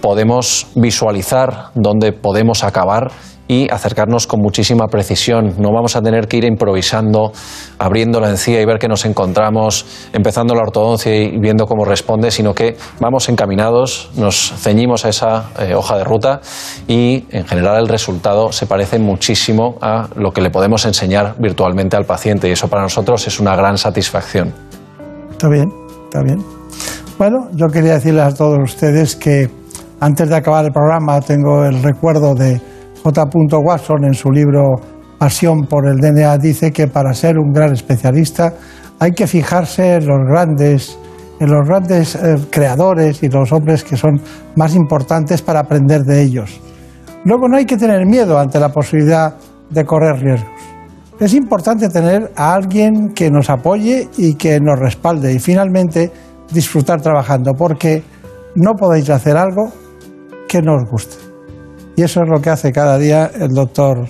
[0.00, 3.10] podemos visualizar dónde podemos acabar
[3.48, 5.54] y acercarnos con muchísima precisión.
[5.58, 7.32] No vamos a tener que ir improvisando,
[7.78, 12.30] abriendo la encía y ver que nos encontramos, empezando la ortodoncia y viendo cómo responde,
[12.30, 16.40] sino que vamos encaminados, nos ceñimos a esa eh, hoja de ruta
[16.88, 21.96] y en general el resultado se parece muchísimo a lo que le podemos enseñar virtualmente
[21.96, 24.52] al paciente y eso para nosotros es una gran satisfacción.
[25.30, 25.68] Está bien,
[26.04, 26.38] está bien.
[27.18, 29.50] Bueno, yo quería decirles a todos ustedes que
[30.00, 32.60] antes de acabar el programa tengo el recuerdo de
[33.02, 33.24] J.
[33.58, 34.76] Watson en su libro
[35.18, 38.54] Pasión por el DNA dice que para ser un gran especialista
[38.98, 40.98] hay que fijarse en los grandes,
[41.38, 44.20] en los grandes eh, creadores y los hombres que son
[44.56, 46.60] más importantes para aprender de ellos.
[47.24, 49.34] Luego no hay que tener miedo ante la posibilidad
[49.70, 50.50] de correr riesgos.
[51.20, 56.10] Es importante tener a alguien que nos apoye y que nos respalde y finalmente
[56.52, 58.02] disfrutar trabajando porque
[58.56, 59.70] no podéis hacer algo
[60.48, 61.31] que no os guste.
[61.96, 64.08] Y eso es lo que hace cada día el doctor,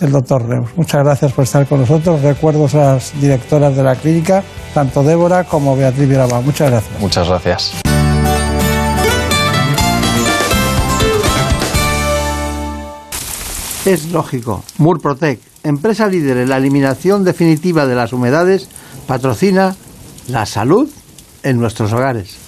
[0.00, 0.68] el doctor Reus.
[0.76, 2.20] Muchas gracias por estar con nosotros.
[2.22, 4.42] Recuerdo a las directoras de la clínica,
[4.74, 6.40] tanto Débora como Beatriz Viraba.
[6.40, 7.00] Muchas gracias.
[7.00, 7.72] Muchas gracias.
[13.86, 14.62] Es lógico.
[14.76, 18.68] Murprotec, empresa líder en la eliminación definitiva de las humedades,
[19.06, 19.76] patrocina
[20.28, 20.90] la salud
[21.42, 22.47] en nuestros hogares.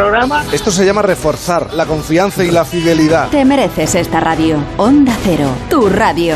[0.51, 3.29] Esto se llama reforzar la confianza y la fidelidad.
[3.29, 4.57] Te mereces esta radio.
[4.77, 6.35] Onda Cero, tu radio.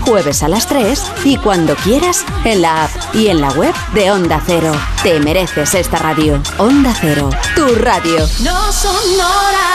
[0.00, 4.10] Jueves a las 3 y cuando quieras en la app y en la web de
[4.10, 4.72] Onda Cero.
[5.02, 6.42] Te mereces esta radio.
[6.58, 8.18] Onda Cero, tu radio.
[8.42, 9.74] No sonoras.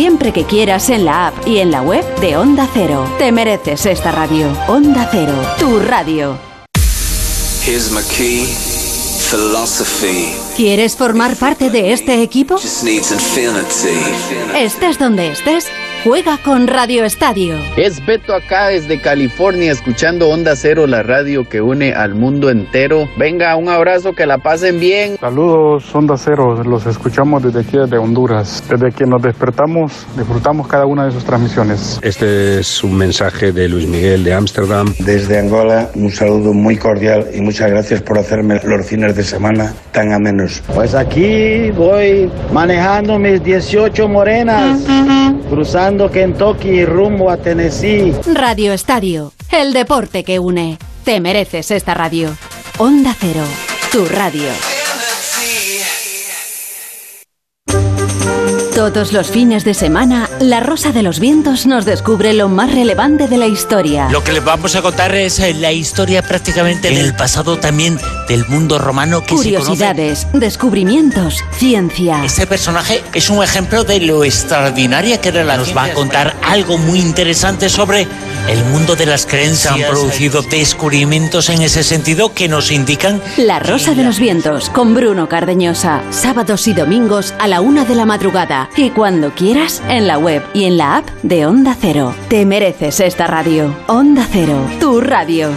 [0.00, 3.06] siempre que quieras en la app y en la web de Onda Cero.
[3.18, 4.50] Te mereces esta radio.
[4.66, 6.38] Onda Cero, tu radio.
[7.66, 8.46] Here's my key,
[9.30, 10.32] philosophy.
[10.56, 12.54] ¿Quieres formar parte de este equipo?
[12.54, 14.00] Just needs infinity.
[14.56, 15.66] Estés donde estés,
[16.04, 17.56] juega con Radio Estadio.
[17.76, 23.08] Es Beto acá desde California escuchando Onda Cero, la radio que une al mundo entero.
[23.16, 25.16] Venga, un abrazo, que la pasen bien.
[25.20, 28.62] Saludos, Onda Cero, los escuchamos desde aquí, desde Honduras.
[28.68, 31.98] Desde que nos despertamos, disfrutamos cada una de sus transmisiones.
[32.02, 34.94] Este es un mensaje de Luis Miguel de Ámsterdam.
[35.00, 39.74] Desde Angola, un saludo muy cordial y muchas gracias por hacerme los fines de semana
[39.92, 40.62] tan amenos.
[40.74, 44.80] Pues aquí voy manejando mis 18 morenas,
[45.50, 48.14] cruzando Kentucky rumbo a Tennessee.
[48.32, 50.78] Radio Estadio, el deporte que une.
[51.04, 52.30] Te mereces esta radio.
[52.78, 53.42] Onda Cero,
[53.90, 54.69] tu radio.
[58.74, 63.26] Todos los fines de semana, La Rosa de los Vientos nos descubre lo más relevante
[63.26, 64.08] de la historia.
[64.10, 67.98] Lo que les vamos a contar es eh, la historia prácticamente en el pasado también
[68.28, 69.58] del mundo romano que se conoce.
[69.58, 72.24] Curiosidades, descubrimientos, ciencia.
[72.24, 76.36] Este personaje es un ejemplo de lo extraordinaria que era la Nos va a contar
[76.42, 78.06] algo muy interesante sobre
[78.48, 79.74] el mundo de las creencias.
[79.76, 84.70] Se han producido descubrimientos en ese sentido que nos indican La Rosa de los Vientos
[84.70, 86.02] con Bruno Cardeñosa.
[86.10, 88.59] Sábados y domingos a la una de la madrugada.
[88.76, 92.14] Y cuando quieras, en la web y en la app de Onda Cero.
[92.28, 93.74] Te mereces esta radio.
[93.86, 95.50] Onda Cero, tu radio.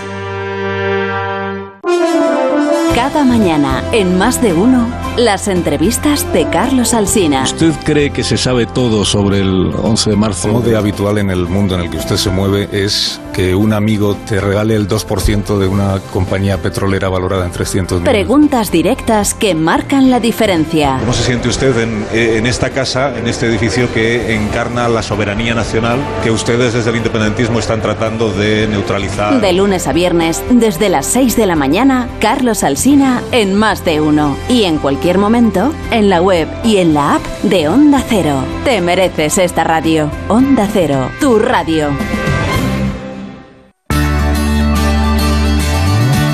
[2.96, 7.44] Cada mañana, en más de uno, las entrevistas de Carlos Alsina.
[7.44, 10.48] ¿Usted cree que se sabe todo sobre el 11 de marzo?
[10.48, 13.74] Como de habitual en el mundo en el que usted se mueve es que un
[13.74, 18.24] amigo te regale el 2% de una compañía petrolera valorada en 300 millones.
[18.24, 20.98] Preguntas directas que marcan la diferencia.
[21.00, 25.54] ¿Cómo se siente usted en, en esta casa, en este edificio que encarna la soberanía
[25.54, 29.40] nacional que ustedes desde el independentismo están tratando de neutralizar?
[29.40, 34.02] De lunes a viernes, desde las 6 de la mañana, Carlos Alsina en Más de
[34.02, 34.36] Uno.
[34.50, 38.42] Y en cualquier momento, en la web y en la app de Onda Cero.
[38.64, 40.10] Te mereces esta radio.
[40.30, 41.90] Onda Cero, tu radio.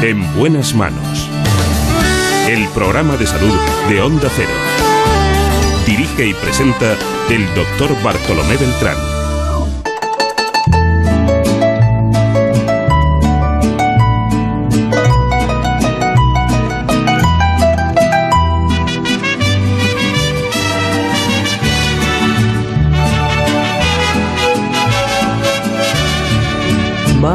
[0.04, 1.30] En buenas manos.
[2.48, 3.56] El programa de salud
[3.90, 4.54] de Onda Cero.
[5.88, 6.96] Dirige y presenta
[7.30, 9.19] el doctor Bartolomé Beltrán.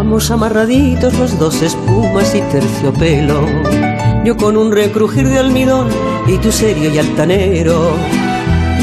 [0.04, 3.40] Vamos amarraditos los dos, espumas y terciopelo.
[4.22, 5.88] Yo con un recrujir de almidón
[6.26, 7.92] y tú serio y altanero.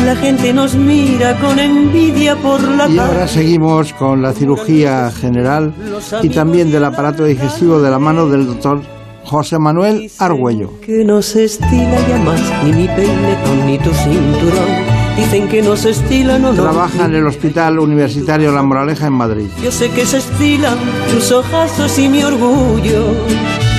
[0.04, 5.76] La gente nos mira con envidia por la Y ahora seguimos con la cirugía general
[6.24, 8.82] y también del aparato digestivo de la mano del doctor
[9.24, 10.72] José Manuel Argüello.
[10.82, 14.91] que no se estila ya más ni mi peinetón ni tu cinturón.
[15.16, 16.64] Dicen que no se estila, no, no.
[16.64, 19.48] Trabaja en el Hospital Universitario La Moraleja en Madrid.
[19.64, 20.78] Yo sé que se estilan
[21.12, 23.06] tus ojazos y mi orgullo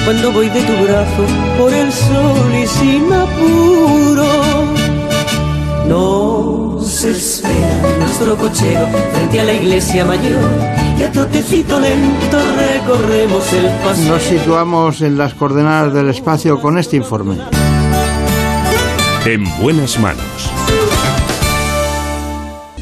[0.05, 1.25] cuando voy de tu brazo
[1.59, 4.27] por el sol y sin apuro.
[5.89, 10.51] Nos espera nuestro cochero frente a la iglesia mayor
[10.99, 14.13] y a trotecito lento recorremos el paseo.
[14.13, 17.39] Nos situamos en las coordenadas del espacio con este informe.
[19.25, 20.52] En buenas manos.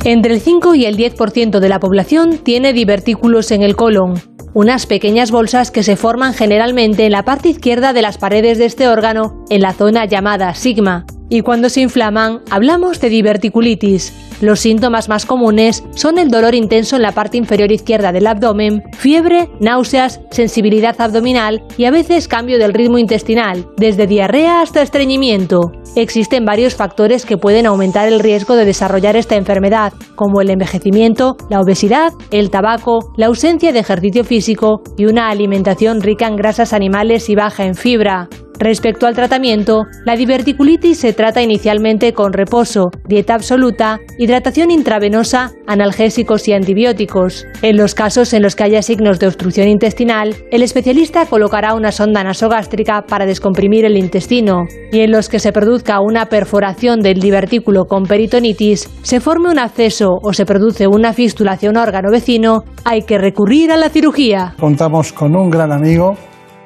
[0.04, 4.14] Entre el 5 y el 10% de la población tiene divertículos en el colon,
[4.54, 8.64] unas pequeñas bolsas que se forman generalmente en la parte izquierda de las paredes de
[8.64, 11.04] este órgano, en la zona llamada sigma.
[11.32, 14.12] Y cuando se inflaman, hablamos de diverticulitis.
[14.40, 18.82] Los síntomas más comunes son el dolor intenso en la parte inferior izquierda del abdomen,
[18.98, 25.70] fiebre, náuseas, sensibilidad abdominal y a veces cambio del ritmo intestinal, desde diarrea hasta estreñimiento.
[25.94, 31.36] Existen varios factores que pueden aumentar el riesgo de desarrollar esta enfermedad, como el envejecimiento,
[31.48, 36.72] la obesidad, el tabaco, la ausencia de ejercicio físico y una alimentación rica en grasas
[36.72, 38.28] animales y baja en fibra.
[38.60, 46.46] Respecto al tratamiento, la diverticulitis se trata inicialmente con reposo, dieta absoluta, hidratación intravenosa, analgésicos
[46.46, 47.46] y antibióticos.
[47.62, 51.90] En los casos en los que haya signos de obstrucción intestinal, el especialista colocará una
[51.90, 54.66] sonda nasogástrica para descomprimir el intestino.
[54.92, 59.58] Y en los que se produzca una perforación del divertículo con peritonitis, se forme un
[59.58, 63.88] acceso o se produce una fístula hacia un órgano vecino, hay que recurrir a la
[63.88, 64.54] cirugía.
[64.60, 66.14] Contamos con un gran amigo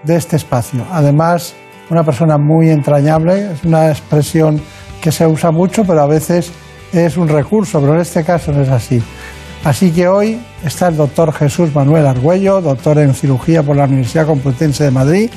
[0.03, 0.85] de este espacio.
[0.91, 1.55] Además,
[1.91, 4.61] una persona muy entrañable, es una expresión
[5.01, 6.51] que se usa mucho, pero a veces
[6.93, 9.03] es un recurso, pero en este caso no es así.
[9.65, 14.27] Así que hoy está el doctor Jesús Manuel Argüello, doctor en cirugía por la Universidad
[14.27, 15.31] Complutense de Madrid,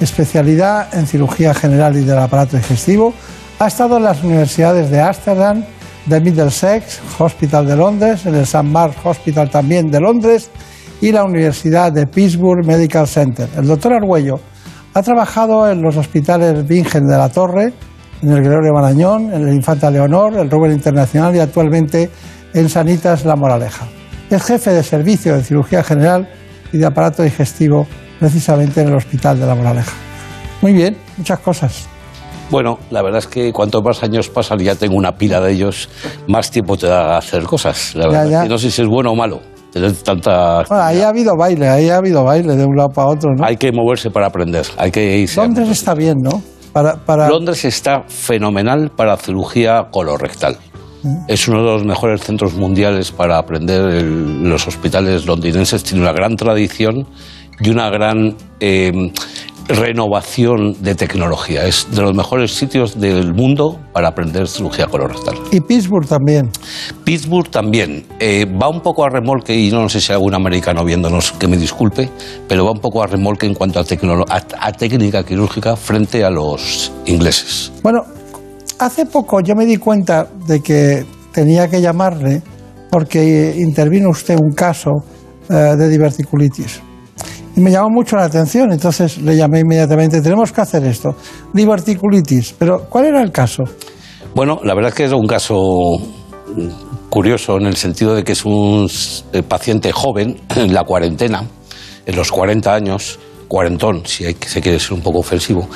[0.00, 3.12] especialidad en cirugía general y del aparato digestivo.
[3.58, 5.64] Ha estado en las universidades de Ámsterdam,
[6.06, 8.62] de Middlesex Hospital de Londres, en el St.
[8.62, 10.50] Mark's Hospital también de Londres
[11.00, 13.48] y la Universidad de Pittsburgh Medical Center.
[13.56, 14.40] El doctor Argüello
[14.94, 17.72] ha trabajado en los hospitales Virgen de la Torre,
[18.22, 22.10] en el Gregorio Marañón, en el Infanta Leonor, el Rubén Internacional y actualmente
[22.54, 23.86] en Sanitas La Moraleja.
[24.30, 26.28] Es jefe de servicio de cirugía general
[26.72, 27.86] y de aparato digestivo
[28.20, 29.92] precisamente en el Hospital de La Moraleja.
[30.60, 31.88] Muy bien, muchas cosas.
[32.50, 35.52] Bueno, la verdad es que cuanto más años pasan y ya tengo una pila de
[35.52, 35.88] ellos,
[36.28, 37.94] más tiempo te da a hacer cosas.
[37.94, 38.30] La Ya, verdad.
[38.30, 38.46] ya.
[38.46, 39.40] Y no sé si es bueno o malo
[39.72, 40.62] tener tanta...
[40.68, 43.44] Bueno, ahí ha habido baile, ahí ha habido baile de un lado para otro, ¿no?
[43.44, 45.40] Hay que moverse para aprender, hay que irse.
[45.40, 46.42] Londres está bien, ¿no?
[46.72, 47.28] Para, para...
[47.28, 50.56] Londres está fenomenal para cirugía colorectal.
[51.26, 53.80] Es uno de los mejores centros mundiales para aprender.
[53.90, 57.06] el- los hospitales londinenses tienen una gran tradición
[57.60, 58.92] y una gran eh,
[59.68, 61.66] renovación de tecnología.
[61.66, 65.34] Es de los mejores sitios del mundo para aprender cirugía colorectal.
[65.50, 66.50] Y Pittsburgh también.
[67.04, 70.84] Pittsburgh también eh, va un poco a remolque, y no sé si hay algún americano
[70.84, 72.08] viéndonos que me disculpe,
[72.48, 76.30] pero va un poco a remolque en cuanto a, a- a técnica quirúrgica frente a
[76.30, 77.72] los ingleses.
[77.82, 78.02] Bueno,
[78.78, 82.42] hace poco yo me di cuenta de que tenía que llamarle
[82.90, 84.90] porque intervino usted un caso
[85.48, 86.82] eh, de diverticulitis.
[87.56, 91.16] Y me llamó mucho la atención, entonces le llamé inmediatamente, tenemos que hacer esto,
[91.52, 92.54] diverticulitis.
[92.58, 93.62] Pero, ¿cuál era el caso?
[94.34, 95.98] Bueno, la verdad es que es un caso
[97.10, 98.88] curioso en el sentido de que es un
[99.32, 101.44] eh, paciente joven, en la cuarentena,
[102.06, 103.18] en los 40 años,
[103.52, 105.68] cuarentón, si hay, se quiere ser un poco ofensivo,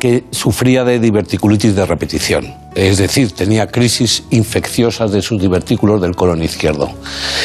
[0.00, 2.52] que sufría de diverticulitis de repetición.
[2.74, 6.90] Es decir, tenía crisis infecciosas de sus divertículos del colon izquierdo.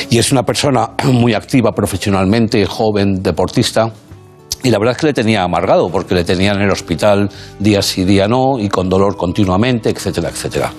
[0.09, 3.93] Y es una persona muy activa profesionalmente, joven, deportista,
[4.66, 7.84] y la verdad es que le tenía amargado, porque le tenía en el hospital día
[7.84, 10.74] sí, día no, y con dolor continuamente, etcétera, etcétera.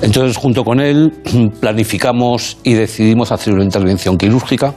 [0.00, 1.12] Entonces, junto con él,
[1.60, 4.74] planificamos y decidimos hacer una intervención quirúrgica,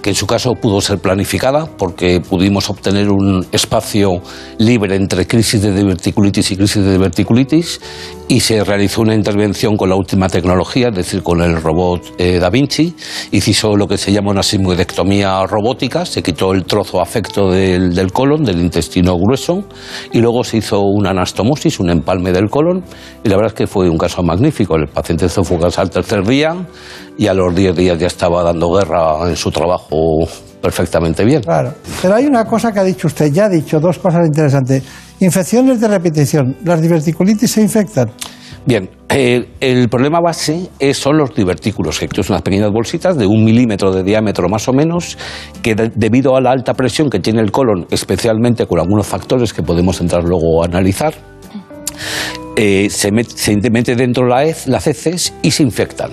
[0.00, 4.22] que en su caso pudo ser planificada, porque pudimos obtener un espacio
[4.56, 7.78] libre entre crisis de diverticulitis y crisis de diverticulitis,
[8.28, 12.38] y se realizó una intervención con la última tecnología, es decir, con el robot eh,
[12.38, 12.94] Da Vinci,
[13.30, 17.94] y hizo lo que se llama una sigmoidectomía robótica, se quitó el trozo afecto del,
[17.94, 19.64] del colon, del intestino grueso,
[20.12, 22.84] y luego se hizo una anastomosis, un empalme del colon,
[23.24, 24.76] y la verdad es que fue un caso magnífico.
[24.76, 26.54] El paciente fugas al tercer día
[27.16, 30.26] y a los 10 días ya estaba dando guerra en su trabajo
[30.60, 31.42] perfectamente bien.
[31.42, 31.74] Claro.
[32.02, 34.82] Pero hay una cosa que ha dicho usted, ya ha dicho dos cosas interesantes.
[35.20, 36.56] Infecciones de repetición.
[36.64, 38.10] ¿Las diverticulitis se infectan?
[38.66, 43.26] Bien, eh, el problema base es- son los divertículos, que son unas pequeñas bolsitas de
[43.26, 45.16] un milímetro de diámetro más o menos,
[45.62, 49.52] que de- debido a la alta presión que tiene el colon, especialmente con algunos factores
[49.52, 51.14] que podemos entrar luego a analizar,
[52.56, 56.10] eh, se, met- se mete dentro la hez, las heces y se infectan.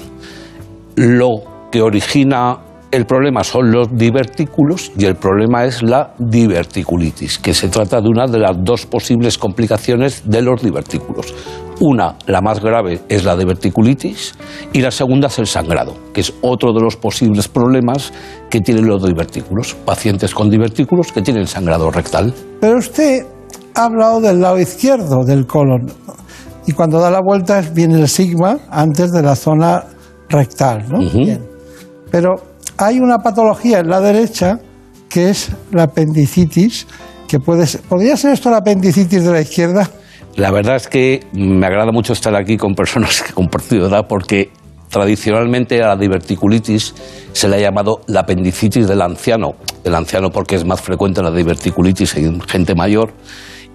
[0.95, 2.60] Lo que origina
[2.92, 8.08] el problema son los divertículos y el problema es la diverticulitis, que se trata de
[8.08, 11.34] una de las dos posibles complicaciones de los divertículos.
[11.82, 14.36] Una, la más grave, es la diverticulitis
[14.72, 18.14] y la segunda es el sangrado, que es otro de los posibles problemas
[18.50, 19.74] que tienen los divertículos.
[19.74, 22.34] Pacientes con divertículos que tienen sangrado rectal.
[22.62, 23.26] Pero usted
[23.74, 25.92] ha hablado del lado izquierdo del colon.
[26.66, 29.84] Y cuando da la vuelta viene el sigma antes de la zona
[30.30, 31.00] rectal, ¿no?
[31.00, 31.46] Bien.
[32.10, 34.59] Pero hay una patología en la derecha
[35.09, 36.88] que es la apendicitis,
[37.28, 39.89] que puede ser, ¿podría ser esto la apendicitis de la izquierda?
[40.36, 44.49] La verdad es que me agrada mucho estar aquí con personas que comparto edad porque
[44.89, 46.93] tradicionalmente a la diverticulitis
[47.32, 49.53] se le ha llamado la apendicitis del anciano.
[49.84, 53.13] El anciano porque es más frecuente la diverticulitis en gente mayor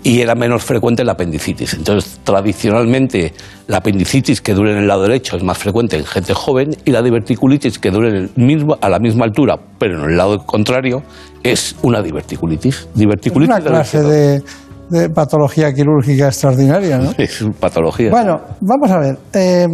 [0.03, 1.75] y era menos frecuente la apendicitis.
[1.75, 3.33] Entonces, tradicionalmente
[3.67, 6.91] la apendicitis que dura en el lado derecho es más frecuente en gente joven y
[6.91, 10.39] la diverticulitis que dura en el mismo, a la misma altura, pero en el lado
[10.47, 11.03] contrario,
[11.43, 12.89] es una diverticulitis.
[12.95, 14.43] Es una clase de,
[14.91, 17.13] de patología quirúrgica extraordinaria, ¿no?
[17.19, 18.11] Es patología.
[18.11, 19.19] Bueno, vamos a ver.
[19.35, 19.67] eh,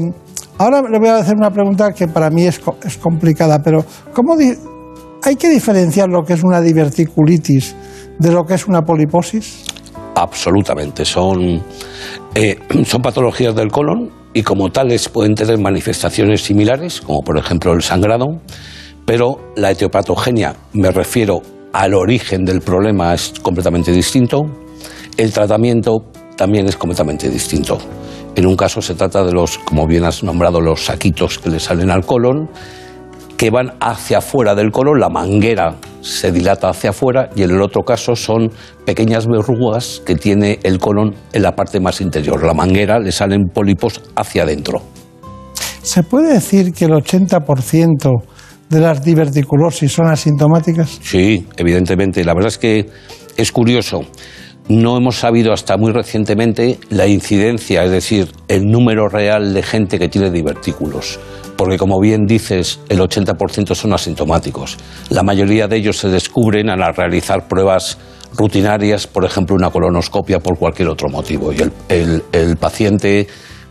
[0.58, 4.36] ahora le voy a hacer una pregunta que para mí es, es complicada, pero ¿cómo
[4.36, 4.54] di-
[5.22, 7.74] hay que diferenciar lo que es una diverticulitis
[8.18, 9.64] de lo que es una poliposis?
[10.16, 11.04] Absolutamente.
[11.04, 11.62] Son,
[12.34, 17.72] eh, son patologías del colon y como tales pueden tener manifestaciones similares, como por ejemplo
[17.74, 18.40] el sangrado,
[19.04, 21.42] pero la etiopatogenia, me refiero
[21.72, 24.46] al origen del problema, es completamente distinto.
[25.18, 27.78] El tratamiento también es completamente distinto.
[28.34, 31.60] En un caso se trata de los, como bien has nombrado, los saquitos que le
[31.60, 32.48] salen al colon,
[33.36, 37.60] que van hacia afuera del colon, la manguera se dilata hacia afuera y en el
[37.60, 38.50] otro caso son
[38.84, 42.42] pequeñas verrugas que tiene el colon en la parte más interior.
[42.44, 44.82] La manguera le salen pólipos hacia adentro.
[45.82, 48.22] ¿Se puede decir que el 80%
[48.68, 50.98] de las diverticulosis son asintomáticas?
[51.02, 52.24] Sí, evidentemente.
[52.24, 52.86] La verdad es que
[53.36, 54.00] es curioso.
[54.68, 59.98] No hemos sabido hasta muy recientemente la incidencia, es decir, el número real de gente
[59.98, 61.20] que tiene divertículos.
[61.56, 64.76] Porque, como bien dices, el 80% son asintomáticos.
[65.08, 67.96] La mayoría de ellos se descubren al realizar pruebas
[68.36, 71.52] rutinarias, por ejemplo, una colonoscopia por cualquier otro motivo.
[71.52, 71.58] Y
[71.88, 73.28] el, el- paciente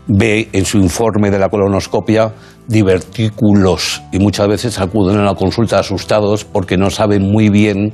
[0.08, 2.32] ve en su informe de la colonoscopia
[2.66, 7.92] divertículos y muchas veces acuden a la consulta asustados porque no saben muy bien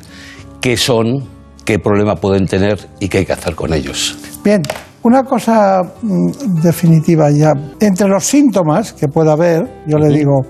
[0.60, 1.24] qué son,
[1.64, 4.16] qué problema pueden tener y qué hay que hacer con ellos.
[4.44, 4.62] Bien,
[5.02, 7.52] una cosa mm, definitiva ya.
[7.80, 10.42] Entre los síntomas que pueda haber, yo le digo,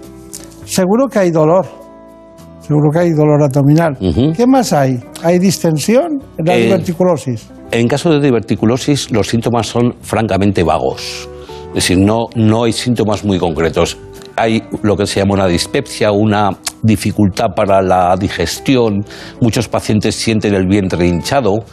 [0.64, 1.66] seguro que hay dolor,
[2.60, 3.96] seguro que hay dolor abdominal.
[4.36, 5.00] ¿Qué más hay?
[5.22, 7.48] ¿Hay distensión en la Eh, diverticulosis?
[7.70, 11.28] En caso de diverticulosis, los síntomas son francamente vagos.
[11.68, 13.96] Es decir, no, no hay síntomas muy concretos.
[14.36, 16.50] Hay lo que se llama una dispepsia, una
[16.82, 19.04] dificultad para la digestión.
[19.40, 21.64] Muchos pacientes sienten el vientre hinchado.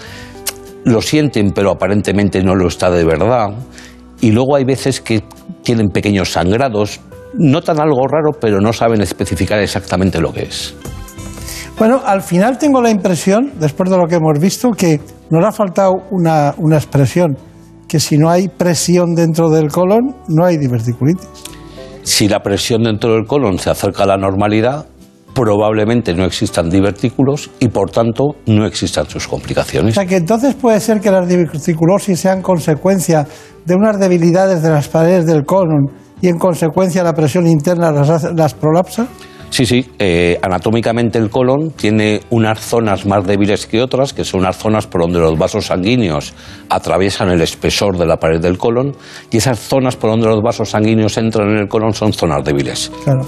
[0.86, 3.50] Lo sienten, pero aparentemente no lo está de verdad.
[4.22, 5.24] Y luego hay veces que
[5.64, 7.00] tienen pequeños sangrados.
[7.34, 10.76] Notan algo raro, pero no saben especificar exactamente lo que es.
[11.78, 15.00] Bueno, al final tengo la impresión, después de lo que hemos visto, que
[15.30, 17.38] nos ha faltado una, una expresión,
[17.88, 21.30] que si no hay presión dentro del colon, no hay diverticulitis.
[22.10, 24.88] Si la presión dentro del colon se acerca a la normalidad,
[25.36, 29.94] probablemente no existan divertículos y por tanto no existan sus O complicaciones.
[29.94, 33.28] sea que entonces puede ser que las diverticulosis sean consecuencia
[33.64, 38.24] de unas debilidades de las paredes del colon y en consecuencia la presión interna las,
[38.34, 39.08] las prolapsa.
[39.50, 44.42] Sí, sí, eh, anatómicamente el colon tiene unas zonas más débiles que otras, que son
[44.42, 46.34] unas zonas por donde los vasos sanguíneos
[46.70, 48.96] atraviesan el espesor de la pared del colon,
[49.32, 52.92] y esas zonas por donde los vasos sanguíneos entran en el colon son zonas débiles.
[53.04, 53.28] Claro.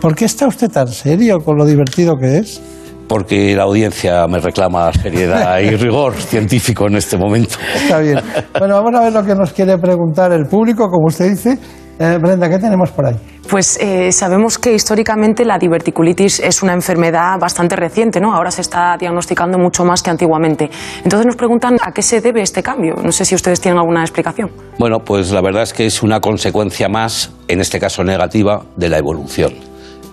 [0.00, 2.62] ¿Por qué está usted tan serio con lo divertido que es?
[3.08, 7.56] Porque la audiencia me reclama seriedad y rigor científico en este momento.
[7.74, 8.20] Está bien.
[8.58, 11.58] Bueno, vamos a ver lo que nos quiere preguntar el público, como usted dice.
[11.98, 13.16] Eh, Brenda, ¿qué tenemos por ahí?
[13.48, 18.34] Pues eh, sabemos que históricamente la diverticulitis es una enfermedad bastante reciente, ¿no?
[18.34, 20.68] Ahora se está diagnosticando mucho más que antiguamente.
[21.02, 22.96] Entonces nos preguntan a qué se debe este cambio.
[23.02, 24.50] No sé si ustedes tienen alguna explicación.
[24.78, 28.90] Bueno, pues la verdad es que es una consecuencia más, en este caso negativa, de
[28.90, 29.54] la evolución.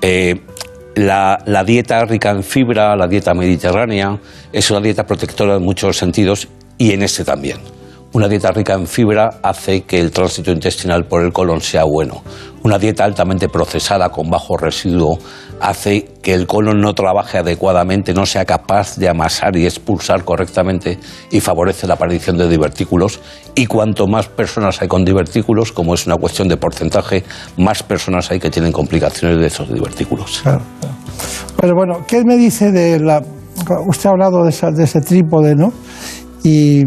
[0.02, 0.42] Eh,
[0.96, 4.18] la, la dieta rica en fibra, la dieta mediterránea,
[4.54, 7.75] es una dieta protectora en muchos sentidos y en este también.
[8.16, 12.24] Una dieta rica en fibra hace que el tránsito intestinal por el colon sea bueno.
[12.64, 15.20] Una dieta altamente procesada con bajo residuo
[15.60, 20.98] hace que el colon no trabaje adecuadamente, no sea capaz de amasar y expulsar correctamente
[21.30, 23.20] y favorece la aparición de divertículos.
[23.54, 27.26] Y cuanto más personas hay con divertículos, como es una cuestión de porcentaje,
[27.58, 30.40] más personas hay que tienen complicaciones de esos divertículos.
[30.42, 30.62] Claro.
[31.60, 33.22] Pero bueno, ¿qué me dice de la...
[33.86, 35.74] Usted ha hablado de ese trípode, ¿no?
[36.46, 36.82] Y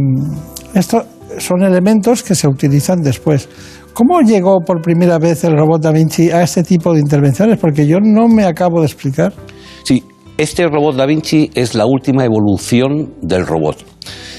[0.72, 1.04] esto
[1.40, 3.48] son elementos que se utilizan después.
[3.92, 7.58] ¿Cómo llegó por primera vez el robot Da Vinci a este tipo de intervenciones?
[7.58, 9.32] Porque yo no me acabo de explicar.
[9.82, 10.04] Sí,
[10.36, 13.78] este robot Da Vinci es la última evolución del robot,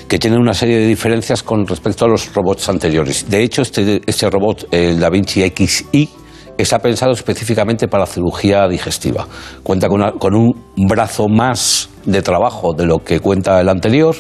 [0.07, 3.25] que tiene una serie de diferencias con respecto a los robots anteriores.
[3.29, 6.09] De hecho, este, este robot, el Da Vinci XI,
[6.57, 9.27] está pensado específicamente para cirugía digestiva.
[9.63, 10.53] Cuenta con, una- con un
[10.87, 14.15] brazo más de trabajo de lo que cuenta el anterior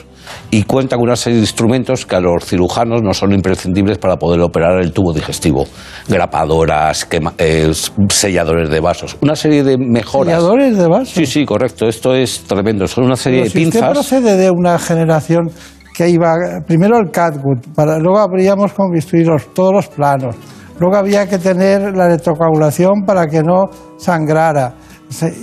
[0.51, 4.17] y cuenta con una serie de instrumentos que a los cirujanos no son imprescindibles para
[4.17, 5.65] poder operar el tubo digestivo.
[6.07, 7.71] Grapadoras, quema- eh,
[8.09, 10.35] selladores de vasos, una serie de mejoras.
[10.35, 11.09] ¿Selladores de vasos?
[11.09, 11.87] Sí, sí, correcto.
[11.87, 12.87] Esto es tremendo.
[12.87, 13.91] Son una serie Pero de si usted pinzas.
[13.93, 15.49] procede de una generación
[15.95, 16.33] que iba
[16.65, 20.35] primero el catgut, para, luego habríamos con bisturí los- todos los planos,
[20.79, 23.65] luego había que tener la electrocoagulación para que no
[23.97, 24.73] sangrara.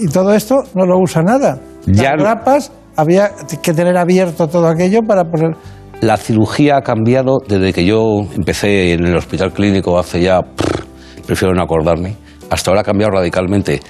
[0.00, 1.58] Y todo esto no lo usa nada.
[1.86, 3.30] Ya Las no- grapas había
[3.62, 5.56] que tener abierto todo aquello para poner.
[6.00, 10.84] La cirugía ha cambiado desde que yo empecé en el hospital clínico hace ya, prr,
[11.26, 12.16] prefiero no acordarme,
[12.50, 13.80] hasta ahora ha cambiado radicalmente,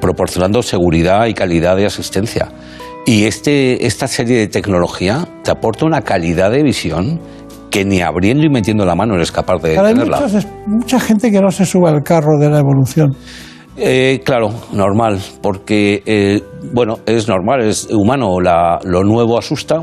[0.00, 2.48] proporcionando seguridad y calidad de asistencia.
[3.06, 7.20] Y este, esta serie de tecnología te aporta una calidad de visión
[7.70, 10.20] que ni abriendo y metiendo la mano eres capaz de Ahora hay tenerla.
[10.20, 13.14] muchos es- mucha gente que no se sube al carro de la evolución.
[13.76, 19.82] Eh, claro, normal, porque, eh, bueno, es normal, es humano, la- lo nuevo asusta,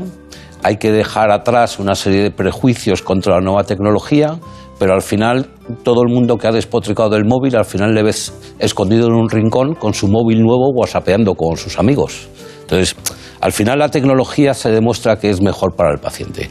[0.62, 4.38] hay que dejar atrás una serie de prejuicios contra la nueva tecnología,
[4.78, 5.46] pero al final
[5.82, 9.28] todo el mundo que ha despotricado del móvil, al final le ves escondido en un
[9.28, 12.28] rincón con su móvil nuevo whatsappeando con sus amigos.
[12.62, 12.96] Entonces,
[13.40, 16.48] al final la tecnología se demuestra que es mejor para el paciente.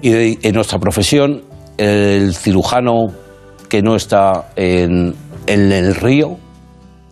[0.00, 1.42] Y de- en nuestra profesión,
[1.76, 3.08] el cirujano
[3.68, 5.14] que no está en,
[5.46, 6.36] en el río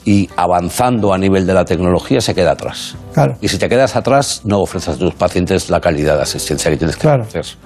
[0.07, 2.97] y avanzando a nivel de la tecnología se queda atrás.
[3.13, 3.35] Claro.
[3.43, 6.79] Y si te quedas atrás, no ofreces a tus pacientes la calidad de asistencia que
[6.79, 7.25] tienes que Claro.
[7.25, 7.59] ofrecer.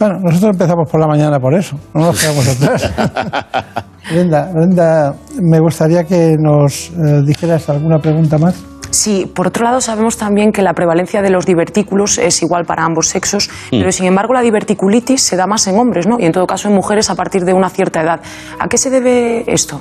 [0.00, 2.90] Bueno, nosotros empezamos por la mañana por eso, no nos quedamos atrás.
[4.10, 8.54] Brenda, Brenda, me gustaría que nos eh, dijeras alguna pregunta más.
[8.90, 12.84] Sí, por otro lado sabemos también que la prevalencia de los divertículos es igual para
[12.84, 13.78] ambos sexos, Mm.
[13.80, 16.16] pero sin embargo la diverticulitis se da más en hombres, ¿no?
[16.18, 18.20] Y en todo caso en mujeres a partir de una cierta edad.
[18.58, 19.80] ¿A qué se debe esto?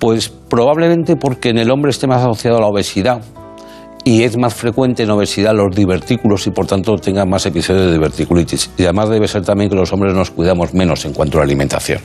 [0.00, 3.20] Pues probablemente porque en el hombre esté más asociado a la obesidad
[4.04, 7.92] y es más frecuente en obesidad los divertículos y por tanto tenga más episodios de
[7.92, 8.70] diverticulitis.
[8.78, 11.44] Y además debe ser también que los hombres nos cuidamos menos en cuanto a la
[11.44, 12.00] alimentación.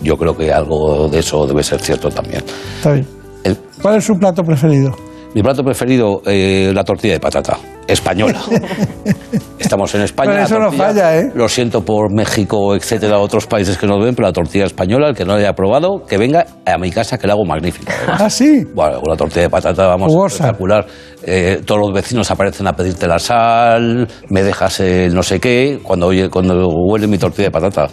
[0.00, 2.44] Yo creo que algo de eso debe ser cierto también.
[2.76, 3.06] Está bien.
[3.44, 4.94] El- ¿Cuál es su plato preferido?
[5.34, 7.58] mi plato preferido, eh, la tortilla de patata,
[7.88, 8.40] española.
[9.58, 10.30] Estamos en España.
[10.32, 11.32] Pero eso no falla, ¿eh?
[11.34, 15.16] Lo siento por México, etcétera, otros países que nos ven, pero la tortilla española, el
[15.16, 17.92] que no la haya probado, que venga a mi casa que la hago magnífica.
[17.98, 18.20] además.
[18.22, 18.64] Ah, sí.
[18.74, 20.44] Bueno, la tortilla de patata vamos Jugosa.
[20.44, 20.86] espectacular.
[21.24, 25.80] Eh, todos los vecinos aparecen a pedirte la sal, me dejas el no sé qué,
[25.82, 27.88] cuando, oye, cuando huele mi tortilla de patata.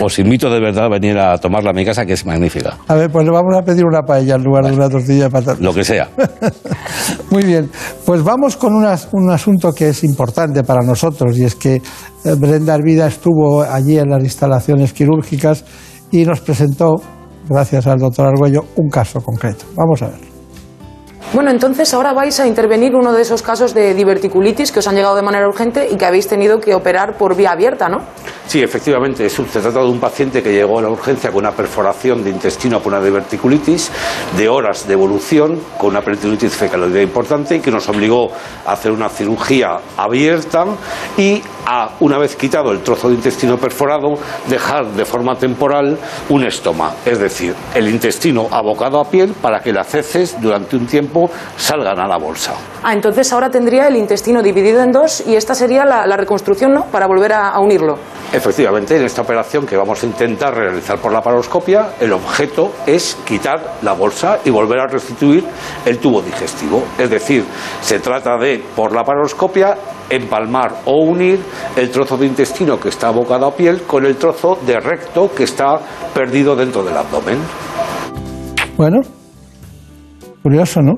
[0.00, 2.76] Os invito de verdad a venir a tomarla a mi casa, que es magnífica.
[2.86, 5.30] A ver, pues le vamos a pedir una paella en lugar de una tortilla de
[5.30, 5.56] patata.
[5.60, 6.08] Lo que sea.
[7.30, 7.70] Muy bien,
[8.04, 12.34] pues vamos con unas- un asunto que es importante para nosotros y es que eh,
[12.34, 15.64] Brenda Arvida estuvo allí en las instalaciones quirúrgicas
[16.10, 16.96] y nos presentó,
[17.48, 19.66] gracias al doctor Argüello, un caso concreto.
[19.76, 20.37] Vamos a ver.
[21.32, 24.94] Bueno, entonces ahora vais a intervenir uno de esos casos de diverticulitis que os han
[24.94, 27.98] llegado de manera urgente y que habéis tenido que operar por vía abierta, ¿no?
[28.46, 32.24] Sí, efectivamente, se trata de un paciente que llegó a la urgencia con una perforación
[32.24, 33.90] de intestino por una diverticulitis,
[34.38, 38.30] de horas de evolución, con una peritonitis fecaloidea importante y que nos obligó
[38.64, 40.64] a hacer una cirugía abierta
[41.18, 44.16] y a, una vez quitado el trozo de intestino perforado,
[44.48, 45.98] dejar de forma temporal
[46.30, 50.86] un estoma, es decir, el intestino abocado a piel para que las heces durante un
[50.86, 52.54] tiempo salgan a la bolsa.
[52.82, 56.72] Ah, entonces ahora tendría el intestino dividido en dos y esta sería la, la reconstrucción,
[56.72, 56.86] ¿no?
[56.86, 57.98] Para volver a, a unirlo.
[58.32, 63.16] Efectivamente, en esta operación que vamos a intentar realizar por la paroscopia, el objeto es
[63.26, 65.44] quitar la bolsa y volver a restituir
[65.84, 66.82] el tubo digestivo.
[66.98, 67.44] Es decir,
[67.80, 69.76] se trata de, por la paroscopia,
[70.10, 71.40] empalmar o unir
[71.76, 75.44] el trozo de intestino que está abocado a piel con el trozo de recto que
[75.44, 75.78] está
[76.14, 77.38] perdido dentro del abdomen.
[78.76, 79.00] Bueno,
[80.42, 80.94] curioso, ¿no?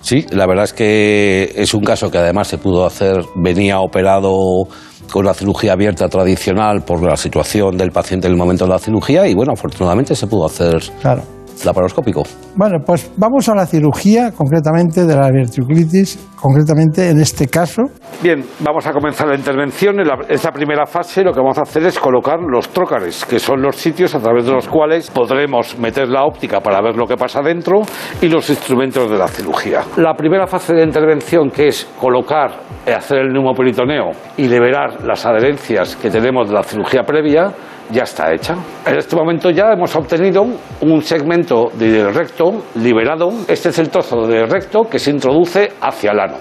[0.00, 4.66] Sí, la verdad es que es un caso que además se pudo hacer, venía operado
[5.12, 8.78] con la cirugía abierta tradicional por la situación del paciente en el momento de la
[8.78, 11.22] cirugía y bueno, afortunadamente se pudo hacer Claro.
[11.64, 12.22] Laparoscópico.
[12.56, 17.82] Bueno, pues vamos a la cirugía concretamente de la diverticulitis, concretamente en este caso.
[18.22, 19.98] Bien, vamos a comenzar la intervención.
[20.00, 23.38] En la- esta primera fase lo que vamos a hacer es colocar los trócares, que
[23.38, 27.06] son los sitios a través de los cuales podremos meter la óptica para ver lo
[27.06, 27.82] que pasa dentro
[28.20, 29.82] y los instrumentos de la cirugía.
[29.96, 32.50] La primera fase de intervención, que es colocar,
[32.94, 37.52] hacer el neumoperitoneo y liberar las adherencias que tenemos de la cirugía previa,
[37.92, 38.56] ya está hecha.
[38.86, 40.46] En este momento ya hemos obtenido
[40.80, 43.30] un segmento de recto liberado.
[43.48, 46.36] Este es el trozo de recto que se introduce hacia el ano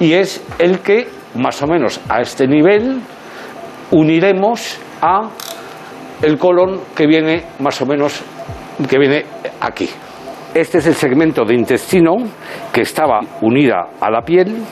[0.00, 3.00] y es el que más o menos a este nivel
[3.90, 5.28] uniremos a
[6.20, 8.20] el colon que viene más o menos
[8.88, 9.24] que viene
[9.60, 9.88] aquí.
[10.54, 12.16] Este es el segmento de intestino
[12.72, 14.62] que estaba unida a la piel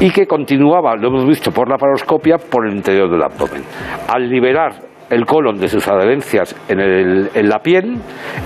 [0.00, 3.64] y que continuaba, lo hemos visto por la paroscopia, por el interior del abdomen.
[4.08, 4.72] Al liberar
[5.10, 7.96] el colon de sus adherencias en, el- en la piel,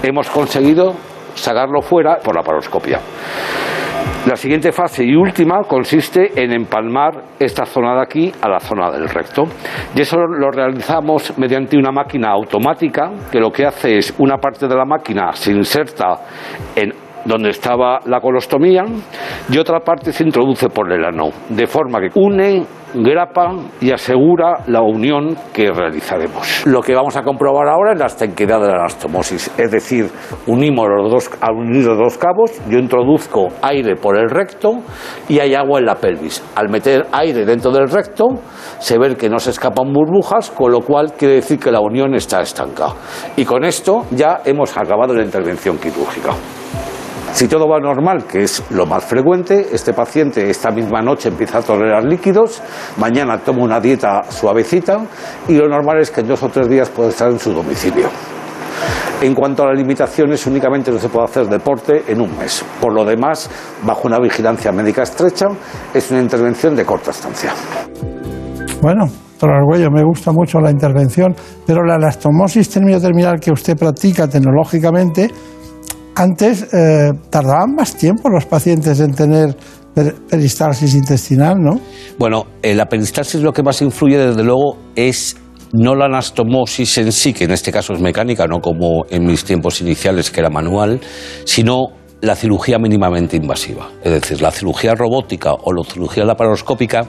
[0.02, 0.94] hemos conseguido
[1.34, 3.00] sacarlo fuera por la paroscopia.
[4.26, 8.88] La siguiente fase y última consiste en empalmar esta zona de aquí a la zona
[8.92, 9.42] del recto.
[9.96, 14.68] Y eso lo realizamos mediante una máquina automática que lo que hace es una parte
[14.68, 16.20] de la máquina se inserta
[16.76, 16.92] en
[17.24, 18.84] donde estaba la colostomía
[19.50, 22.64] y otra parte se introduce por el ano, de forma que une,
[22.94, 26.66] grapa y asegura la unión que realizaremos.
[26.66, 30.10] Lo que vamos a comprobar ahora es la estanquidad de la anastomosis, es decir,
[30.46, 31.30] unimos los dos,
[31.98, 34.80] dos cabos, yo introduzco aire por el recto
[35.28, 36.42] y hay agua en la pelvis.
[36.54, 38.26] Al meter aire dentro del recto,
[38.78, 42.14] se ve que no se escapan burbujas, con lo cual quiere decir que la unión
[42.14, 42.88] está estanca.
[43.36, 46.32] Y con esto ya hemos acabado la intervención quirúrgica.
[47.32, 51.58] Si todo va normal, que es lo más frecuente, este paciente esta misma noche empieza
[51.58, 52.62] a tolerar líquidos,
[52.98, 54.98] mañana toma una dieta suavecita
[55.48, 58.08] y lo normal es que en dos o tres días puede estar en su domicilio.
[59.22, 62.64] En cuanto a las limitaciones, únicamente no se puede hacer deporte en un mes.
[62.80, 63.48] Por lo demás,
[63.82, 65.46] bajo una vigilancia médica estrecha,
[65.94, 67.52] es una intervención de corta estancia.
[68.80, 74.28] Bueno, doctor Argüello, me gusta mucho la intervención, pero la anastomosis terminal que usted practica
[74.28, 75.30] tecnológicamente,
[76.14, 79.56] antes eh, tardaban más tiempo los pacientes en tener
[79.94, 81.80] per- peristalsis intestinal, ¿no?
[82.18, 85.36] Bueno, eh, la peristalsis lo que más influye, desde luego, es
[85.72, 89.44] no la anastomosis en sí, que en este caso es mecánica, no como en mis
[89.44, 91.00] tiempos iniciales, que era manual,
[91.44, 91.86] sino
[92.20, 93.88] la cirugía mínimamente invasiva.
[94.04, 97.06] Es decir, la cirugía robótica o la cirugía laparoscópica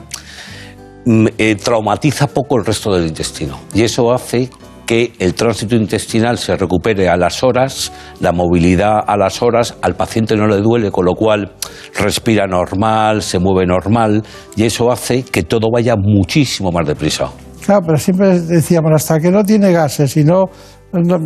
[1.04, 3.58] mm, eh, traumatiza poco el resto del intestino.
[3.74, 4.48] Y eso hace
[4.86, 9.94] que el tránsito intestinal se recupere a las horas, la movilidad a las horas, al
[9.94, 11.52] paciente no le duele, con lo cual
[11.98, 14.22] respira normal, se mueve normal,
[14.56, 17.30] y eso hace que todo vaya muchísimo más deprisa.
[17.64, 20.44] Claro, pero siempre decíamos, hasta que no tiene gases y no,
[20.92, 21.18] no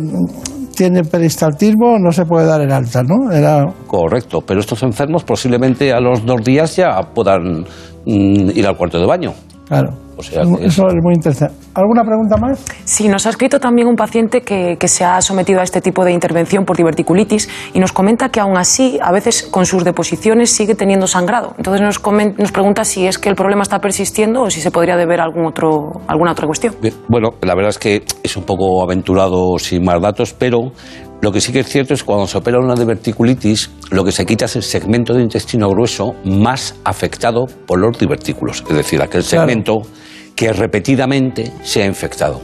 [0.75, 3.29] tiene peristaltismo, no se puede dar el alta, ¿no?
[3.31, 7.65] Era, Correcto, pero estos enfermos posiblemente a los dos días ya puedan
[8.05, 9.33] mm, ir al cuarto de baño.
[9.69, 9.91] Claro.
[10.17, 11.55] O sea, que Eso es muy interesante.
[11.73, 12.61] ¿Alguna pregunta más?
[12.83, 16.03] Sí, nos ha escrito también un paciente que, que se ha sometido a este tipo
[16.03, 20.49] de intervención por diverticulitis y nos comenta que aún así, a veces con sus deposiciones
[20.51, 21.53] sigue teniendo sangrado.
[21.55, 24.71] Entonces nos, comen- nos pregunta si es que el problema está persistiendo o si se
[24.71, 26.75] podría deber a algún otro, alguna otra cuestión.
[26.81, 30.71] Bien, Bueno, la verdad es que es un poco aventurado sin más datos, pero
[31.21, 34.11] lo que sí que es cierto es que cuando se opera una diverticulitis, lo que
[34.11, 39.01] se quita es el segmento de intestino grueso más afectado por los divertículos, es decir,
[39.01, 39.47] aquel Claro.
[39.47, 39.81] segmento
[40.35, 42.39] que repetidamente se ha infectado.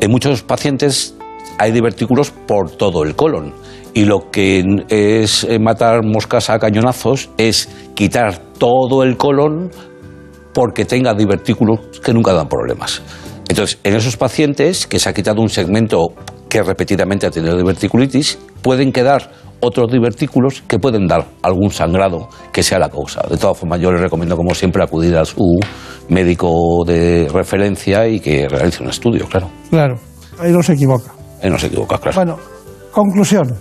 [0.00, 1.16] En muchos pacientes
[1.58, 3.52] hay divertículos por todo el colon.
[3.92, 9.70] Y lo que es eh, matar moscas a cañonazos es quitar todo el colon
[10.52, 13.02] porque tenga divertículos que nunca dan problemas.
[13.48, 16.14] Entonces, en esos pacientes que se ha quitado un segmento
[16.48, 19.30] que repetidamente ha tenido diverticulitis, pueden quedar
[19.60, 23.22] otros divertículos que pueden dar algún sangrado que sea la causa.
[23.28, 25.58] De todas formas, yo les recomiendo, como siempre, acudir a su
[26.08, 29.48] médico de referencia y que realice un estudio, claro.
[29.70, 29.96] Claro,
[30.38, 31.12] ahí no se equivoca.
[31.42, 32.14] Ahí no se equivoca, claro.
[32.14, 32.36] Bueno,
[32.92, 33.54] conclusión.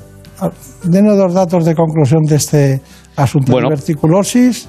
[0.83, 2.81] Denos dos datos de conclusión de este
[3.15, 3.53] asunto.
[3.53, 3.69] Bueno.
[3.69, 4.67] Diverticulosis,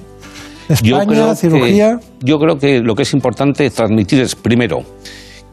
[0.69, 1.99] España, cirugía.
[1.99, 4.83] Que, yo creo que lo que es importante transmitir es, primero,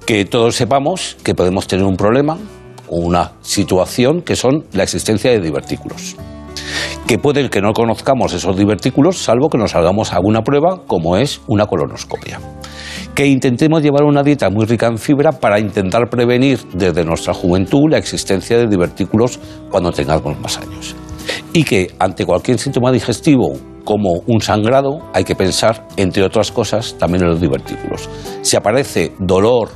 [0.05, 2.37] que todos sepamos que podemos tener un problema
[2.87, 6.15] o una situación que son la existencia de divertículos.
[7.07, 11.41] Que puede que no conozcamos esos divertículos, salvo que nos hagamos alguna prueba, como es
[11.47, 12.39] una colonoscopia.
[13.15, 17.89] Que intentemos llevar una dieta muy rica en fibra para intentar prevenir desde nuestra juventud
[17.89, 19.39] la existencia de divertículos
[19.69, 20.95] cuando tengamos más años.
[21.53, 26.95] Y que ante cualquier síntoma digestivo como un sangrado, hay que pensar, entre otras cosas,
[26.97, 28.09] también en los divertículos.
[28.41, 29.69] Si aparece dolor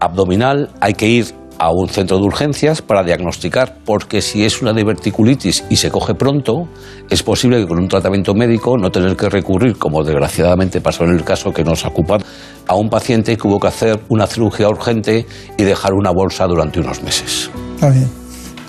[0.00, 4.72] abdominal, hay que ir a un centro de urgencias para diagnosticar, porque si es una
[4.72, 6.68] diverticulitis y se coge pronto,
[7.08, 11.10] es posible que con un tratamiento médico no tener que recurrir, como desgraciadamente pasó en
[11.10, 12.18] el caso que nos ocupa,
[12.66, 16.80] a un paciente que hubo que hacer una cirugía urgente y dejar una bolsa durante
[16.80, 17.50] unos meses.
[17.76, 18.10] Está bien,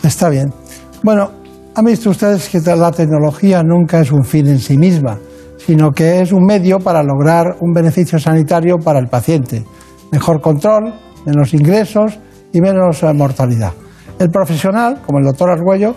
[0.03, 0.53] está bien.
[1.01, 1.31] Bueno,
[1.77, 5.19] han visto ustedes que la tecnología nunca es un fin en sí misma,
[5.57, 9.65] sino que es un medio para lograr un beneficio sanitario para el paciente.
[10.09, 10.93] Mejor control,
[11.25, 12.17] menos ingresos
[12.53, 13.73] y menos eh, mortalidad.
[14.17, 15.95] El profesional, como el doctor Argüello,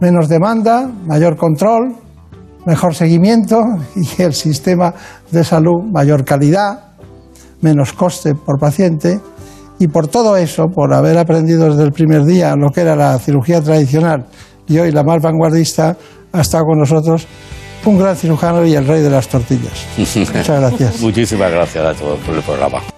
[0.00, 1.94] menos demanda, mayor control,
[2.64, 3.60] mejor seguimiento
[3.96, 4.94] y el sistema
[5.30, 6.94] de salud mayor calidad,
[7.60, 9.20] menos coste por paciente.
[9.78, 13.18] Y por todo eso, por haber aprendido desde el primer día lo que era la
[13.18, 14.26] cirugía tradicional
[14.68, 15.96] y hoy la más vanguardista,
[16.32, 17.26] ha estado con nosotros
[17.84, 19.86] un gran cirujano y el rey de las tortillas.
[19.96, 21.00] Muchas gracias.
[21.00, 22.97] Muchísimas gracias a todos por el programa.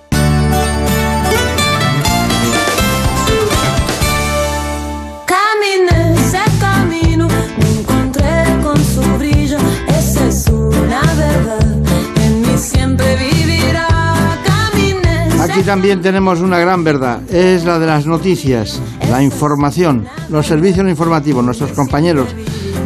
[15.61, 18.81] Aquí también tenemos una gran verdad, es la de las noticias,
[19.11, 22.29] la información, los servicios informativos, nuestros compañeros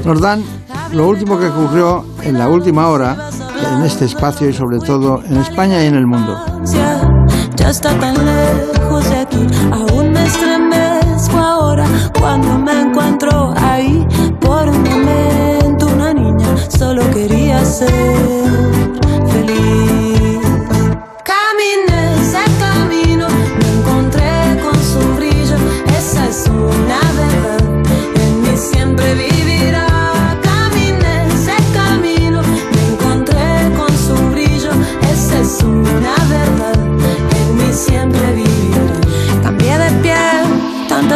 [0.04, 0.42] nos dan
[0.92, 3.30] lo último que ocurrió en la última hora
[3.76, 6.36] en este espacio y sobre todo en España y en el mundo.
[16.76, 18.73] Solo quería ser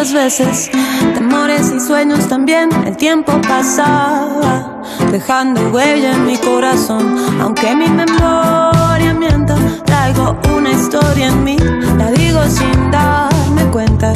[0.08, 0.70] tantas veces,
[1.14, 9.14] temores y sueños también, el tiempo pasaba, dejando huella en mi corazón, aunque mi memoria
[9.14, 11.56] mienta, traigo una historia en mí,
[11.96, 14.12] la digo sin darme cuenta,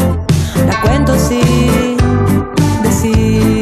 [0.67, 1.97] la cuento sin
[2.83, 3.62] decir.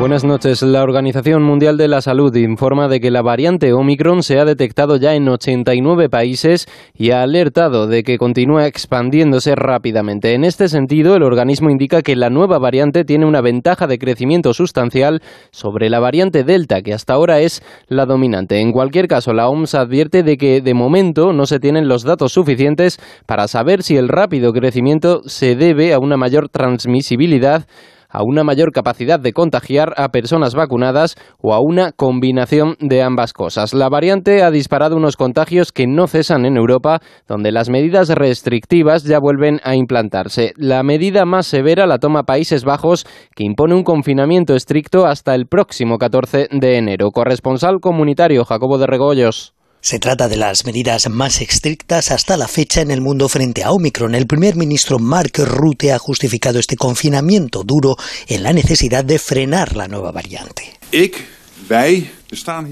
[0.00, 0.62] Buenas noches.
[0.62, 4.96] La Organización Mundial de la Salud informa de que la variante Omicron se ha detectado
[4.96, 10.32] ya en 89 países y ha alertado de que continúa expandiéndose rápidamente.
[10.32, 14.54] En este sentido, el organismo indica que la nueva variante tiene una ventaja de crecimiento
[14.54, 15.20] sustancial
[15.50, 18.58] sobre la variante Delta, que hasta ahora es la dominante.
[18.58, 22.32] En cualquier caso, la OMS advierte de que de momento no se tienen los datos
[22.32, 27.66] suficientes para saber si el rápido crecimiento se debe a una mayor transmisibilidad
[28.10, 33.32] a una mayor capacidad de contagiar a personas vacunadas o a una combinación de ambas
[33.32, 33.72] cosas.
[33.72, 39.04] La variante ha disparado unos contagios que no cesan en Europa, donde las medidas restrictivas
[39.04, 40.52] ya vuelven a implantarse.
[40.56, 45.46] La medida más severa la toma Países Bajos, que impone un confinamiento estricto hasta el
[45.46, 47.10] próximo 14 de enero.
[47.10, 49.54] Corresponsal comunitario Jacobo de Regoyos.
[49.82, 53.70] Se trata de las medidas más estrictas hasta la fecha en el mundo frente a
[53.70, 54.14] Omicron.
[54.14, 59.76] El primer ministro Mark Rutte ha justificado este confinamiento duro en la necesidad de frenar
[59.76, 60.78] la nueva variante.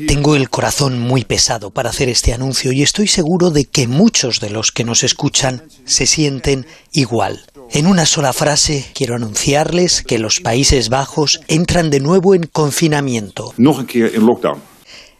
[0.06, 4.40] Tengo el corazón muy pesado para hacer este anuncio y estoy seguro de que muchos
[4.40, 7.44] de los que nos escuchan se sienten igual.
[7.70, 13.54] En una sola frase quiero anunciarles que los Países Bajos entran de nuevo en confinamiento.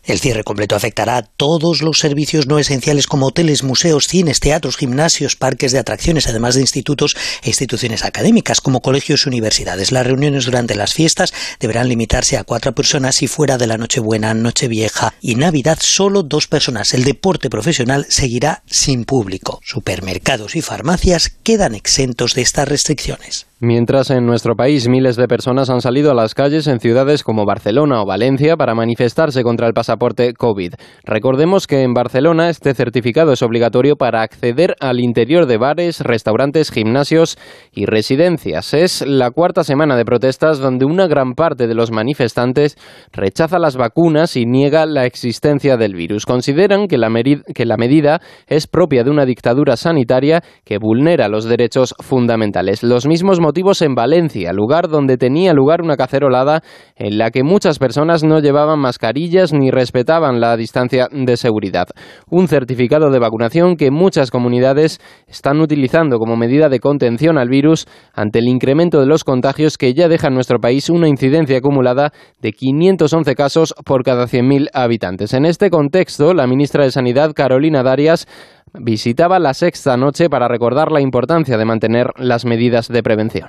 [0.09, 4.79] El cierre completo afectará a todos los servicios no esenciales como hoteles, museos, cines, teatros,
[4.79, 9.93] gimnasios, parques de atracciones, además de institutos e instituciones académicas como colegios y universidades.
[9.93, 14.33] Las reuniones durante las fiestas deberán limitarse a cuatro personas y fuera de la Nochebuena,
[14.33, 16.95] Nochevieja y Navidad solo dos personas.
[16.95, 19.61] El deporte profesional seguirá sin público.
[19.63, 23.48] Supermercados y farmacias quedan exentos de estas restricciones.
[23.61, 27.45] Mientras en nuestro país miles de personas han salido a las calles en ciudades como
[27.45, 30.75] Barcelona o Valencia para manifestarse contra el pasaporte COVID.
[31.03, 36.71] Recordemos que en Barcelona este certificado es obligatorio para acceder al interior de bares, restaurantes,
[36.71, 37.37] gimnasios
[37.73, 38.75] y residencias.
[38.75, 42.77] Es la cuarta semana de protestas donde una gran parte de los manifestantes
[43.11, 46.27] rechaza las vacunas y niega la existencia del virus.
[46.27, 52.85] Consideran que la, medida es propia de una dictadura sanitaria que vulnera los derechos fundamentales.
[52.85, 56.61] Los mismos motivos en Valencia, lugar donde tenía lugar una cacerolada
[56.97, 61.87] en la que muchas personas no llevaban mascarillas ni respetaban la distancia de seguridad.
[62.29, 67.87] Un certificado de vacunación que muchas comunidades están utilizando como medida de contención al virus
[68.13, 72.13] ante el incremento de los contagios que ya deja en nuestro país una incidencia acumulada
[72.43, 75.33] de 511 casos por cada 100.000 habitantes.
[75.33, 78.29] En este contexto, la ministra de Sanidad, Carolina Darias,
[78.75, 83.49] visitaba la sexta noche para recordar la importancia de mantener las medidas de prevención.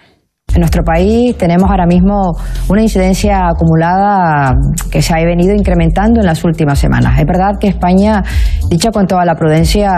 [0.54, 2.34] En nuestro país tenemos ahora mismo
[2.70, 4.56] una incidencia acumulada
[4.92, 7.20] que se ha venido incrementando en las últimas semanas.
[7.20, 8.24] Es verdad que España,
[8.70, 9.92] dicho con toda la prudencia,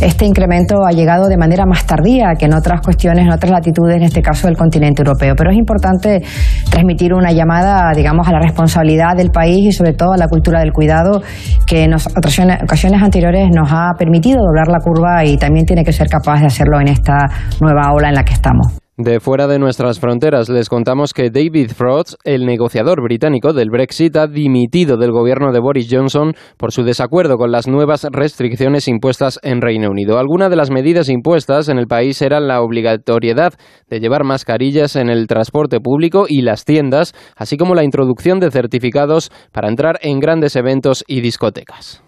[0.00, 3.96] este incremento ha llegado de manera más tardía que en otras cuestiones, en otras latitudes,
[3.96, 5.34] en este caso del continente europeo.
[5.36, 6.22] Pero es importante
[6.70, 10.60] transmitir una llamada, digamos, a la responsabilidad del país y sobre todo a la cultura
[10.60, 11.22] del cuidado
[11.66, 16.08] que en ocasiones anteriores nos ha permitido doblar la curva y también tiene que ser
[16.08, 17.18] capaz de hacerlo en esta
[17.60, 18.81] nueva ola en la que estamos.
[19.02, 24.16] De fuera de nuestras fronteras les contamos que David Frost, el negociador británico del Brexit,
[24.16, 29.40] ha dimitido del gobierno de Boris Johnson por su desacuerdo con las nuevas restricciones impuestas
[29.42, 30.20] en Reino Unido.
[30.20, 33.54] Algunas de las medidas impuestas en el país eran la obligatoriedad
[33.90, 38.52] de llevar mascarillas en el transporte público y las tiendas, así como la introducción de
[38.52, 42.04] certificados para entrar en grandes eventos y discotecas.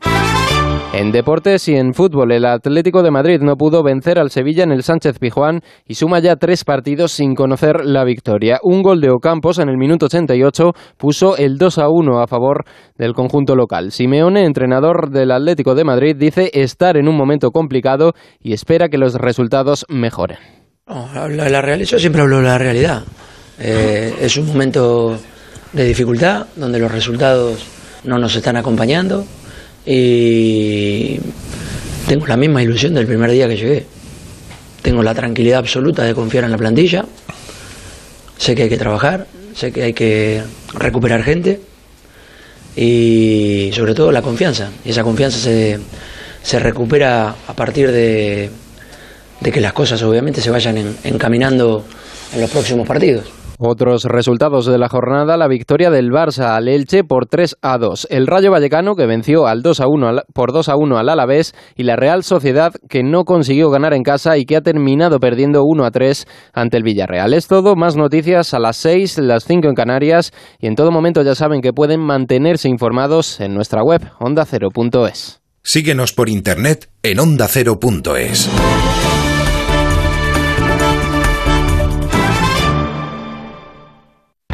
[0.96, 4.70] En deportes y en fútbol, el Atlético de Madrid no pudo vencer al Sevilla en
[4.70, 8.60] el Sánchez Pijuán y suma ya tres partidos sin conocer la victoria.
[8.62, 12.62] Un gol de Ocampos en el minuto 88 puso el 2 a 1 a favor
[12.96, 13.90] del conjunto local.
[13.90, 18.96] Simeone, entrenador del Atlético de Madrid, dice estar en un momento complicado y espera que
[18.96, 20.38] los resultados mejoren.
[20.86, 23.02] Realidad, yo siempre hablo de la realidad.
[23.58, 25.18] Eh, es un momento
[25.72, 27.66] de dificultad donde los resultados
[28.04, 29.24] no nos están acompañando
[29.86, 31.18] y
[32.08, 33.86] tengo la misma ilusión del primer día que llegué.
[34.82, 37.04] Tengo la tranquilidad absoluta de confiar en la plantilla.
[38.36, 40.42] Sé que hay que trabajar, sé que hay que
[40.74, 41.60] recuperar gente
[42.76, 44.70] y sobre todo la confianza.
[44.84, 45.78] Y esa confianza se,
[46.42, 48.50] se recupera a partir de,
[49.40, 51.84] de que las cosas obviamente se vayan en- encaminando
[52.34, 53.24] en los próximos partidos.
[53.58, 58.08] Otros resultados de la jornada, la victoria del Barça al Elche por 3 a 2,
[58.10, 61.08] el Rayo Vallecano que venció al 2 a 1 al- por 2 a 1 al
[61.08, 65.20] Alavés y la Real Sociedad que no consiguió ganar en casa y que ha terminado
[65.20, 67.32] perdiendo 1 a 3 ante el Villarreal.
[67.32, 71.22] Es todo, más noticias a las 6, las 5 en Canarias y en todo momento
[71.22, 75.40] ya saben que pueden mantenerse informados en nuestra web ondacero.es.
[75.62, 78.50] Síguenos por internet en ondacero.es.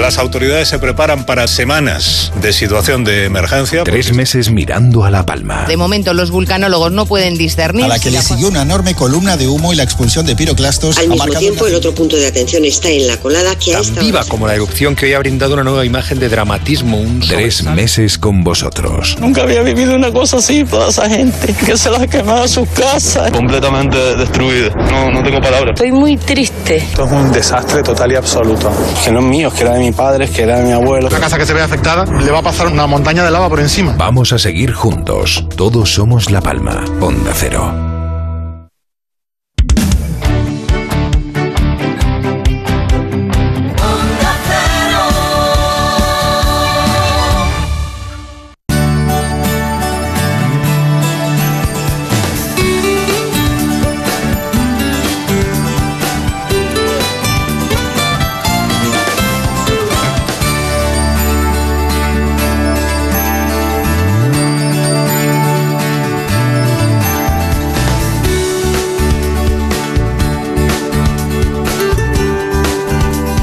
[0.00, 3.82] Las autoridades se preparan para semanas de situación de emergencia.
[3.82, 5.64] Tres meses mirando a La Palma.
[5.66, 7.84] De momento, los vulcanólogos no pueden discernir.
[7.84, 10.98] A la que le siguió una enorme columna de humo y la expulsión de piroclastos.
[10.98, 13.88] Al mismo tiempo, el otro punto de atención está en la colada que ha Tan
[13.88, 14.06] estado...
[14.06, 16.98] viva como la erupción que hoy ha brindado una nueva imagen de dramatismo.
[16.98, 19.16] Un Tres meses con vosotros.
[19.18, 22.68] Nunca había vivido una cosa así, toda esa gente que se las ha quemado sus
[22.68, 23.30] casas.
[23.32, 24.70] Completamente destruida.
[24.90, 25.74] No, no tengo palabras.
[25.74, 26.76] Estoy muy triste.
[26.76, 28.70] Esto es un desastre total y absoluto.
[29.02, 30.72] Que no es mío, es que era de mi padre, es que era de mi
[30.72, 31.08] abuelo.
[31.08, 33.60] La casa que se ve afectada le va a pasar una montaña de lava por
[33.60, 33.94] encima.
[33.96, 35.46] Vamos a seguir juntos.
[35.56, 36.84] Todos somos La Palma.
[37.00, 37.95] Onda Cero.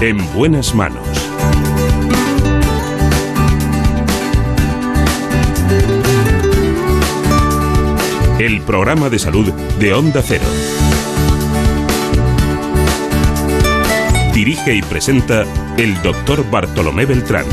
[0.03, 1.07] En buenas manos.
[8.37, 9.49] El programa de salud
[9.79, 10.43] de Onda Cero.
[14.33, 15.45] Dirige y presenta
[15.77, 17.45] el doctor Bartolomé Beltrán.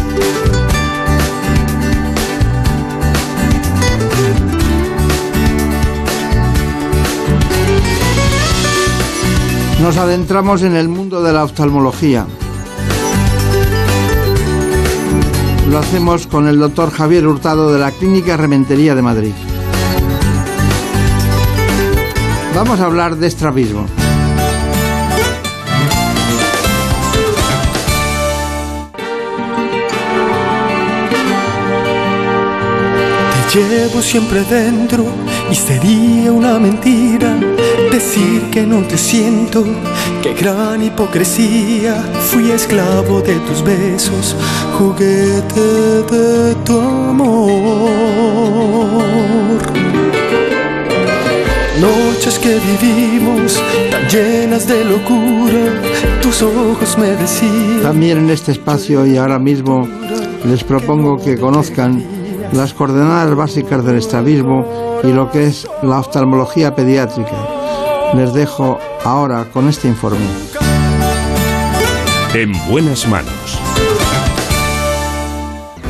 [9.81, 12.27] Nos adentramos en el mundo de la oftalmología.
[15.71, 19.33] Lo hacemos con el doctor Javier Hurtado de la Clínica Rementería de Madrid.
[22.57, 23.87] Vamos a hablar de estrabismo.
[33.53, 35.05] Te llevo siempre dentro
[35.53, 37.37] y sería una mentira
[37.93, 39.65] decir que no te siento.
[40.23, 41.95] Qué gran hipocresía.
[42.31, 44.37] Fui esclavo de tus besos,
[44.79, 47.41] juguete de tu amor.
[51.81, 55.81] Noches que vivimos tan llenas de locura,
[56.21, 57.81] tus ojos me decían.
[57.83, 59.89] También en este espacio y ahora mismo
[60.45, 62.05] les propongo que conozcan
[62.53, 67.60] las coordenadas básicas del estrabismo y lo que es la oftalmología pediátrica.
[68.15, 70.27] Les dejo ahora con este informe.
[72.35, 73.61] En buenas manos.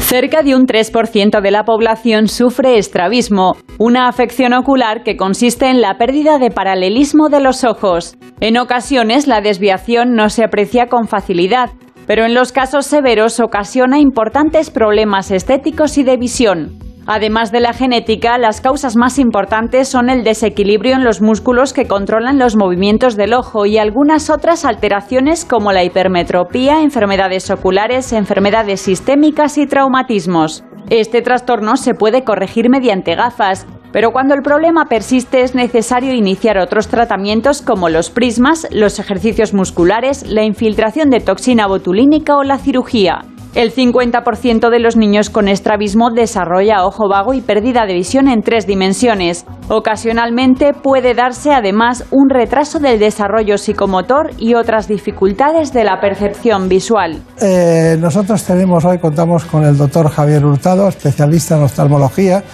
[0.00, 5.80] Cerca de un 3% de la población sufre estrabismo, una afección ocular que consiste en
[5.80, 8.16] la pérdida de paralelismo de los ojos.
[8.40, 11.70] En ocasiones la desviación no se aprecia con facilidad,
[12.06, 16.89] pero en los casos severos ocasiona importantes problemas estéticos y de visión.
[17.12, 21.88] Además de la genética, las causas más importantes son el desequilibrio en los músculos que
[21.88, 28.82] controlan los movimientos del ojo y algunas otras alteraciones como la hipermetropía, enfermedades oculares, enfermedades
[28.82, 30.62] sistémicas y traumatismos.
[30.88, 36.58] Este trastorno se puede corregir mediante gafas, pero cuando el problema persiste es necesario iniciar
[36.58, 42.58] otros tratamientos como los prismas, los ejercicios musculares, la infiltración de toxina botulínica o la
[42.58, 43.24] cirugía.
[43.52, 48.42] El 50% de los niños con estrabismo desarrolla ojo vago y pérdida de visión en
[48.42, 49.44] tres dimensiones.
[49.68, 56.68] Ocasionalmente puede darse además un retraso del desarrollo psicomotor y otras dificultades de la percepción
[56.68, 57.22] visual.
[57.40, 62.44] Eh, nosotros tenemos hoy, contamos con el doctor Javier Hurtado, especialista en oftalmología,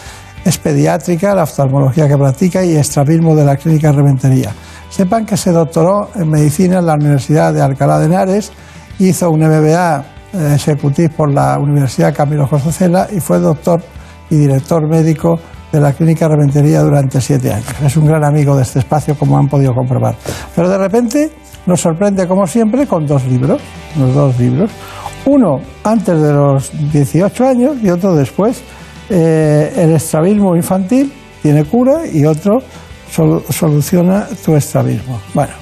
[0.47, 4.51] es pediátrica, la oftalmología que practica y estrabismo de la Clínica Rementería.
[4.89, 8.51] Sepan que se doctoró en medicina en la Universidad de Alcalá de Henares,
[8.99, 13.83] hizo un MBA eh, ejecutivo por la Universidad Camilo José Cela y fue doctor
[14.31, 15.39] y director médico
[15.73, 17.67] de la Clínica Rementería durante siete años.
[17.85, 20.15] Es un gran amigo de este espacio, como han podido comprobar.
[20.55, 21.31] Pero de repente
[21.67, 23.61] nos sorprende, como siempre, con dos libros,
[23.99, 24.71] los dos libros.
[25.27, 28.63] Uno antes de los 18 años y otro después.
[29.09, 31.13] Eh, el estrabismo infantil
[31.43, 32.59] tiene cura y otro
[33.11, 35.21] sol- soluciona tu estrabismo.
[35.35, 35.53] Bueno,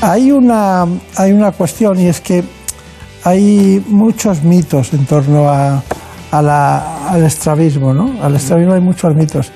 [0.00, 0.84] hay una,
[1.16, 2.44] hay una cuestión y es que
[3.26, 5.82] hay muchos mitos en torno a,
[6.30, 8.22] a la- al estrabismo, ¿no?
[8.22, 9.50] Al estrabismo hay muchos mitos.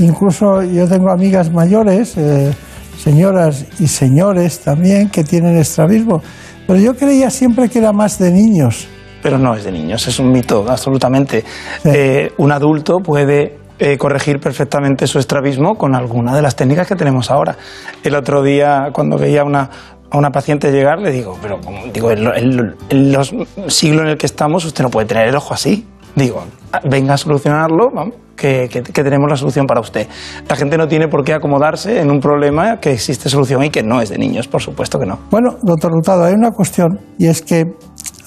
[0.00, 2.52] Incluso yo tengo amigas mayores, eh,
[2.98, 6.20] señoras y señores también, que tienen estrabismo.
[6.66, 8.88] Pero yo creía siempre que era más de niños.
[9.22, 11.44] Pero no es de niños, es un mito, absolutamente.
[11.84, 16.96] Eh, un adulto puede eh, corregir perfectamente su estrabismo con alguna de las técnicas que
[16.96, 17.56] tenemos ahora.
[18.02, 19.70] El otro día, cuando veía una,
[20.12, 21.58] a una paciente llegar, le digo, pero
[21.92, 23.34] digo, en, los
[23.68, 25.86] siglos en el que estamos, usted no puede tener el ojo así.
[26.14, 26.44] Digo,
[26.84, 27.88] venga a solucionarlo,
[28.36, 30.06] que, tenemos la solución para usted.
[30.46, 33.82] La gente no tiene por qué acomodarse en un problema que existe solución y que
[33.82, 35.18] no es de niños, por supuesto que no.
[35.30, 37.66] Bueno, doctor Rutado, hay una cuestión y es que eh,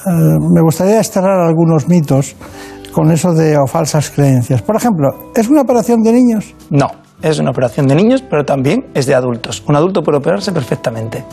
[0.06, 2.36] me gustaría desterrar algunos mitos
[2.94, 4.64] con eso de o falsas creencias.
[4.64, 6.56] Por ejemplo, ¿es una operación de niños?
[6.72, 6.88] No,
[7.22, 9.64] es una operación de niños, pero también es de adultos.
[9.68, 11.24] Un adulto puede operarse perfectamente.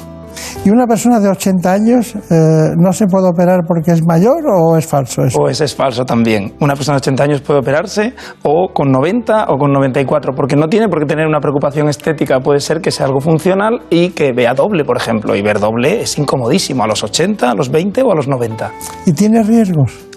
[0.65, 4.77] ¿Y una persona de 80 años eh, no se puede operar porque es mayor o
[4.77, 5.39] es falso eso?
[5.39, 6.55] O ese es falso también.
[6.61, 10.69] Una persona de 80 años puede operarse o con 90 o con 94, porque no
[10.69, 12.41] tiene por qué tener una preocupación estética.
[12.41, 15.35] Puede ser que sea algo funcional y que vea doble, por ejemplo.
[15.35, 18.71] Y ver doble es incomodísimo a los 80, a los 20 o a los 90.
[19.07, 20.12] ¿Y tiene riesgos?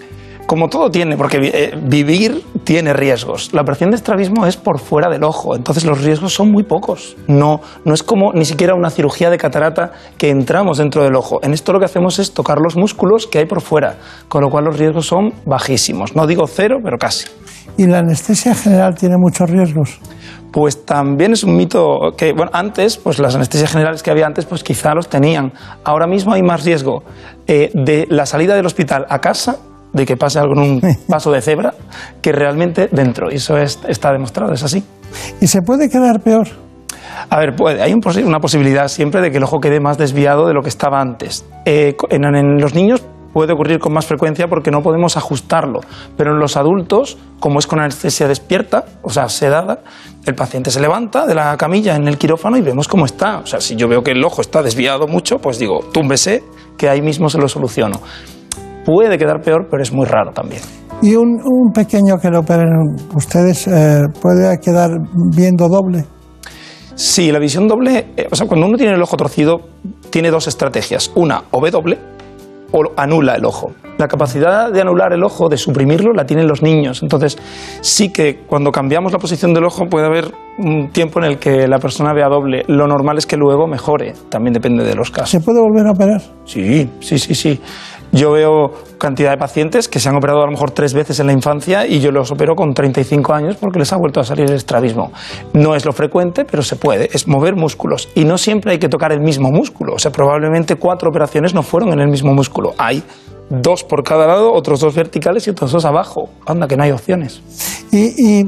[0.46, 3.52] Como todo tiene, porque eh, vivir tiene riesgos.
[3.52, 7.16] La operación de estrabismo es por fuera del ojo, entonces los riesgos son muy pocos.
[7.26, 11.40] No, no es como ni siquiera una cirugía de catarata que entramos dentro del ojo.
[11.42, 13.96] En esto lo que hacemos es tocar los músculos que hay por fuera,
[14.28, 16.14] con lo cual los riesgos son bajísimos.
[16.14, 17.26] No digo cero, pero casi.
[17.76, 20.00] ¿Y la anestesia general tiene muchos riesgos?
[20.52, 24.46] Pues también es un mito que, bueno, antes, pues las anestesias generales que había antes,
[24.46, 25.52] pues quizá los tenían.
[25.84, 27.02] Ahora mismo hay más riesgo
[27.46, 29.58] eh, de la salida del hospital a casa
[29.96, 31.74] de que pase algo en un paso de cebra
[32.20, 33.32] que realmente dentro.
[33.32, 34.84] Y eso está demostrado, es así.
[35.40, 36.48] ¿Y se puede quedar peor?
[37.30, 40.52] A ver, puede, hay una posibilidad siempre de que el ojo quede más desviado de
[40.52, 41.46] lo que estaba antes.
[41.64, 45.80] Eh, en, los niños puede ocurrir con más frecuencia porque no podemos ajustarlo.
[46.18, 49.80] Pero en los adultos, como es con anestesia despierta, o sea, sedada,
[50.26, 53.38] el paciente se levanta de la camilla en el quirófano y vemos cómo está.
[53.38, 56.44] O sea, si yo veo que el ojo está desviado mucho, pues digo, túmbese,
[56.76, 58.00] que ahí mismo se lo soluciono
[58.86, 60.62] puede quedar peor, pero es muy raro también.
[61.02, 61.38] ¿Y un,
[61.74, 64.90] pequeño que lo operen ustedes eh, puede quedar
[65.36, 66.06] viendo doble?
[66.94, 69.58] Sí, la visión doble, eh, o sea, cuando uno tiene el ojo torcido,
[70.08, 71.12] tiene dos estrategias.
[71.14, 71.98] Una, o ve doble
[72.72, 73.72] o anula el ojo.
[73.98, 77.02] La capacidad de anular el ojo, de suprimirlo, la tienen los niños.
[77.02, 77.38] Entonces,
[77.80, 81.66] sí que cuando cambiamos la posición del ojo puede haber un tiempo en el que
[81.66, 82.62] la persona vea doble.
[82.66, 85.30] Lo normal es que luego mejore, también depende de los casos.
[85.30, 86.20] ¿Se puede volver a operar?
[86.44, 87.60] Sí, sí, sí, sí.
[88.16, 91.26] Yo veo cantidad de pacientes que se han operado a lo mejor tres veces en
[91.26, 94.46] la infancia y yo los opero con 35 años porque les ha vuelto a salir
[94.48, 95.12] el estrabismo.
[95.52, 97.10] No es lo frecuente, pero se puede.
[97.12, 98.08] Es mover músculos.
[98.14, 99.92] Y no siempre hay que tocar el mismo músculo.
[99.96, 102.72] O sea, probablemente cuatro operaciones no fueron en el mismo músculo.
[102.78, 103.02] Hay
[103.50, 106.30] dos por cada lado, otros dos verticales y otros dos abajo.
[106.46, 107.42] Anda, que no hay opciones.
[107.92, 108.40] Y,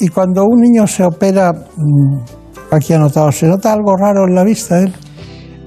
[0.00, 4.42] y, cuando un niño se opera, mm, aquí anotado, ¿se nota algo raro en la
[4.42, 4.92] vista él?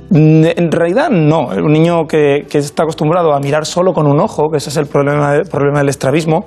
[0.09, 1.47] Mm, en realidad no.
[1.47, 4.87] Un niño que, está acostumbrado a mirar solo con un ojo, que ese es el
[4.87, 6.45] problema, problema del estrabismo,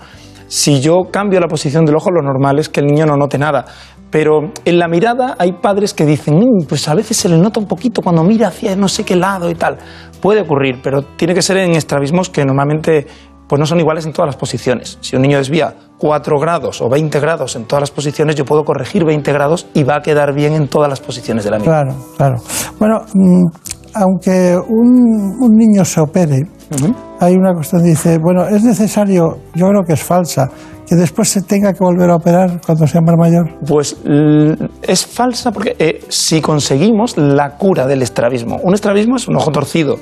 [0.49, 3.37] si yo cambio la posición del ojo, lo normal es que el niño no note
[3.37, 3.67] nada.
[4.11, 7.61] Pero en la mirada hay padres que dicen, mm, pues a veces se le nota
[7.61, 9.77] un poquito cuando mira hacia no sé qué lado y tal.
[10.23, 13.07] Puede ocurrir, pero tiene que ser en estrabismos que normalmente
[13.49, 14.99] pues no son iguales en todas las posiciones.
[15.01, 18.63] Si un niño desvía 4 grados o 20 grados en todas las posiciones, yo puedo
[18.63, 21.85] corregir 20 grados y va a quedar bien en todas las posiciones de la mirada.
[21.85, 22.37] Claro, claro.
[22.79, 23.47] Bueno, mm,
[23.95, 26.43] aunque un, niño se opere,
[27.21, 30.51] hay una cuestión que dice, bueno, es necesario, yo creo que es falsa,
[30.87, 33.59] que después se tenga que volver a operar cuando sea más mayor.
[33.67, 33.97] Pues
[34.83, 39.51] es falsa porque eh, si conseguimos la cura del estrabismo, un estrabismo es un ojo
[39.51, 39.97] torcido,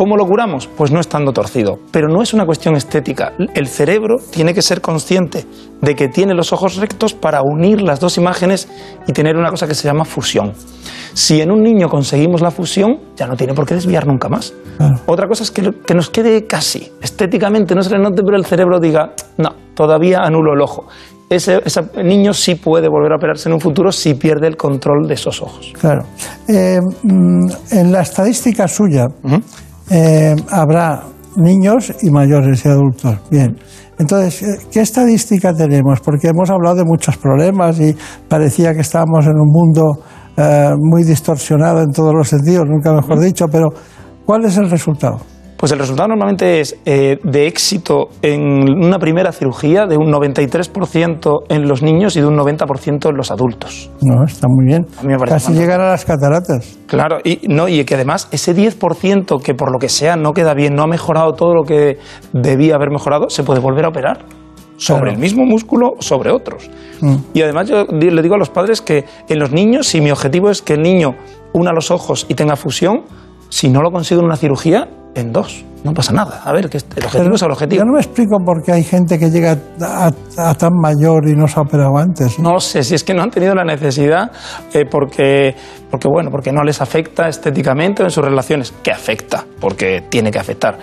[0.00, 0.66] ¿Cómo lo curamos?
[0.66, 1.78] Pues no estando torcido.
[1.90, 3.34] Pero no es una cuestión estética.
[3.54, 5.44] El cerebro tiene que ser consciente
[5.82, 8.66] de que tiene los ojos rectos para unir las dos imágenes
[9.06, 10.54] y tener una cosa que se llama fusión.
[11.12, 14.54] Si en un niño conseguimos la fusión, ya no tiene por qué desviar nunca más.
[15.04, 16.90] Otra cosa es que, que nos quede casi.
[17.02, 20.86] Estéticamente no se le note, pero el cerebro diga, no, todavía anulo el ojo
[21.30, 21.60] ese,
[22.02, 25.40] niño sí puede volver a operarse en un futuro si pierde el control de esos
[25.40, 25.72] ojos.
[25.80, 26.02] Claro.
[26.48, 29.06] Eh, mm, en la estadística suya,
[29.90, 31.02] eh, habrá
[31.36, 33.18] niños y mayores y adultos.
[33.30, 33.56] Bien.
[33.98, 36.00] Entonces, eh, ¿qué estadística tenemos?
[36.00, 37.94] Porque hemos hablado de muchos problemas y
[38.28, 39.98] parecía que estábamos en un mundo
[40.36, 43.68] eh, muy distorsionado en todos los sentidos, nunca mejor dicho, pero
[44.24, 45.18] ¿cuál es el resultado?
[45.60, 48.40] Pues el resultado normalmente es eh, de éxito en
[48.82, 53.30] una primera cirugía de un 93% en los niños y de un 90% en los
[53.30, 53.90] adultos.
[54.00, 54.86] No, está muy bien.
[55.26, 56.78] Casi llegar a las cataratas.
[56.86, 60.54] Claro, y, no, y que además ese 10% que por lo que sea no queda
[60.54, 61.98] bien, no ha mejorado todo lo que
[62.32, 64.24] debía haber mejorado, se puede volver a operar
[64.78, 66.70] sobre el mismo músculo o sobre otros.
[67.02, 67.16] Mm.
[67.34, 70.48] Y además yo le digo a los padres que en los niños, si mi objetivo
[70.48, 71.16] es que el niño
[71.52, 73.02] una los ojos y tenga fusión,
[73.50, 75.64] si no lo consigo en una cirugía, en dos.
[75.82, 76.42] No pasa nada.
[76.44, 77.78] A ver, que el objetivo es el objetivo.
[77.80, 81.34] Yo no me explico por qué hay gente que llega a, a tan mayor y
[81.34, 82.38] no se ha operado antes.
[82.38, 84.30] No sé, si es que no han tenido la necesidad
[84.74, 85.54] eh, porque,
[85.90, 88.74] porque, bueno, porque no les afecta estéticamente o en sus relaciones.
[88.82, 90.76] Que afecta, porque tiene que afectar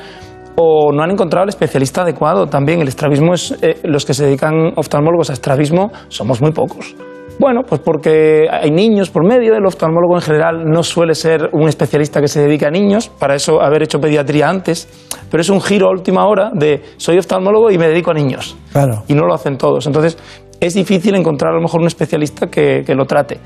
[0.59, 2.47] o no han encontrado el especialista adecuado.
[2.47, 6.95] También el estrabismo es, eh, los que se dedican oftalmólogos a estrabismo somos muy pocos.
[7.39, 11.67] Bueno, pues porque hay niños por medio, el oftalmólogo en general no suele ser un
[11.67, 14.87] especialista que se dedique a niños, para eso haber hecho pediatría antes,
[15.29, 18.57] pero es un giro a última hora de soy oftalmólogo y me dedico a niños.
[18.71, 19.03] Claro.
[19.07, 19.85] Y no lo hacen todos.
[19.85, 20.17] Entonces
[20.59, 23.39] es difícil encontrar a lo mejor un especialista que, que lo trate.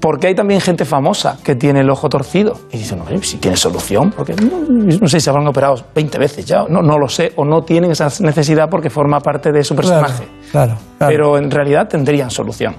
[0.00, 2.58] Porque hay también gente famosa que tiene el ojo torcido.
[2.70, 6.44] Y dicen, no, si tiene solución, porque no, sé si se habrán operado 20 veces
[6.44, 9.74] ya, no, no lo sé, o no tienen esa necesidad porque forma parte de su
[9.74, 10.28] personaje.
[10.50, 12.74] Claro, claro, Pero en realidad tendrían solución.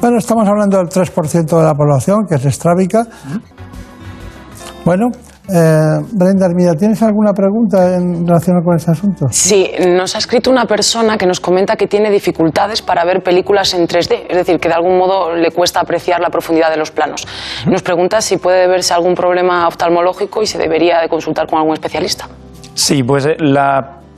[0.00, 3.06] Bueno, estamos hablando del 3% de la población, que es estrábica.
[4.84, 5.08] Bueno,
[5.48, 9.26] eh, Brenda Armida, ¿tienes alguna pregunta en relación con este asunto?
[9.30, 13.72] Sí, nos ha escrito una persona que nos comenta que tiene dificultades para ver películas
[13.74, 16.90] en 3D, es decir, que de algún modo le cuesta apreciar la profundidad de los
[16.90, 17.26] planos.
[17.66, 21.74] Nos pregunta si puede verse algún problema oftalmológico y se debería de consultar con algún
[21.74, 22.28] especialista.
[22.74, 23.36] Sí, pues eh,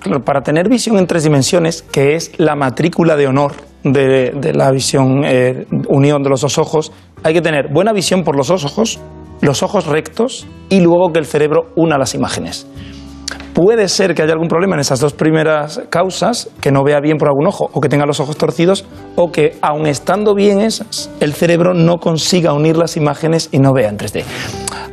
[0.04, 3.52] la, para tener visión en tres dimensiones, que es la matrícula de honor
[3.84, 6.92] de, de la visión, eh, unión de los dos ojos,
[7.22, 9.00] hay que tener buena visión por los dos ojos,
[9.40, 12.66] los ojos rectos y luego que el cerebro una las imágenes.
[13.58, 17.16] Puede ser que haya algún problema en esas dos primeras causas, que no vea bien
[17.16, 18.84] por algún ojo o que tenga los ojos torcidos,
[19.16, 23.72] o que aun estando bien esas, el cerebro no consiga unir las imágenes y no
[23.72, 24.22] vea en 3D.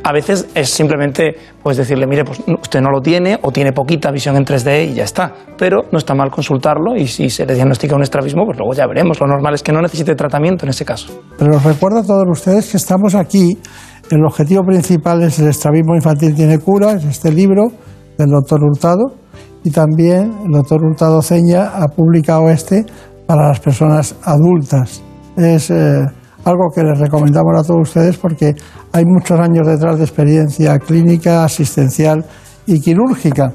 [0.02, 4.10] A veces es simplemente pues decirle, mire, pues usted no lo tiene o tiene poquita
[4.10, 5.32] visión en 3D y ya está.
[5.56, 8.88] Pero no está mal consultarlo y si se le diagnostica un estrabismo, pues luego ya
[8.88, 9.20] veremos.
[9.20, 11.22] Lo normal es que no necesite tratamiento en ese caso.
[11.38, 13.58] Pero os recuerdo a todos ustedes que estamos aquí.
[14.10, 17.70] El objetivo principal es el estrabismo infantil tiene cura, es este libro
[18.18, 19.14] del doctor Hurtado
[19.64, 22.86] y también el doctor Hurtado Ceña ha publicado este
[23.26, 25.02] para las personas adultas.
[25.36, 26.04] Es eh,
[26.44, 28.54] algo que les recomendamos a todos ustedes porque
[28.92, 32.24] hay muchos años detrás de experiencia clínica, asistencial
[32.66, 33.52] y quirúrgica.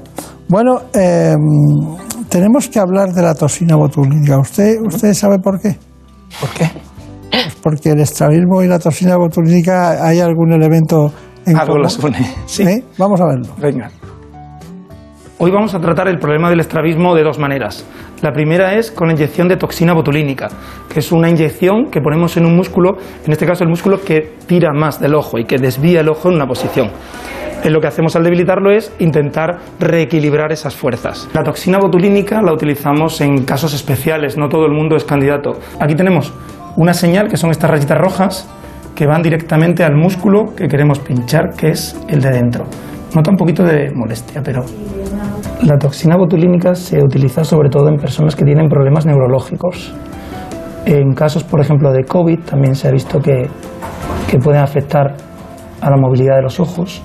[0.48, 1.34] Bueno, eh,
[2.28, 4.38] tenemos que hablar de la toxina botulínica.
[4.38, 5.76] ¿Usted, ¿Usted sabe por qué?
[6.40, 6.70] ¿Por qué?
[7.30, 11.10] Pues porque el estrabismo y la toxina botulínica hay algún elemento
[11.46, 11.88] en Algo común?
[12.04, 12.26] une.
[12.46, 12.62] Sí.
[12.62, 12.84] ¿Eh?
[12.98, 13.54] Vamos a verlo.
[13.58, 13.90] Venga.
[15.44, 17.84] Hoy vamos a tratar el problema del estrabismo de dos maneras.
[18.20, 20.46] La primera es con la inyección de toxina botulínica,
[20.88, 22.96] que es una inyección que ponemos en un músculo,
[23.26, 26.28] en este caso el músculo que tira más del ojo y que desvía el ojo
[26.28, 26.90] en una posición.
[27.64, 31.28] Eh, lo que hacemos al debilitarlo es intentar reequilibrar esas fuerzas.
[31.34, 35.58] La toxina botulínica la utilizamos en casos especiales, no todo el mundo es candidato.
[35.80, 36.32] Aquí tenemos
[36.76, 38.48] una señal que son estas rayitas rojas
[38.94, 42.91] que van directamente al músculo que queremos pinchar, que es el de dentro.
[43.14, 44.64] Nota un poquito de molestia, pero
[45.62, 49.94] la toxina botulínica se utiliza sobre todo en personas que tienen problemas neurológicos.
[50.86, 53.48] En casos, por ejemplo, de COVID también se ha visto que,
[54.30, 55.14] que pueden afectar
[55.80, 57.02] a la movilidad de los ojos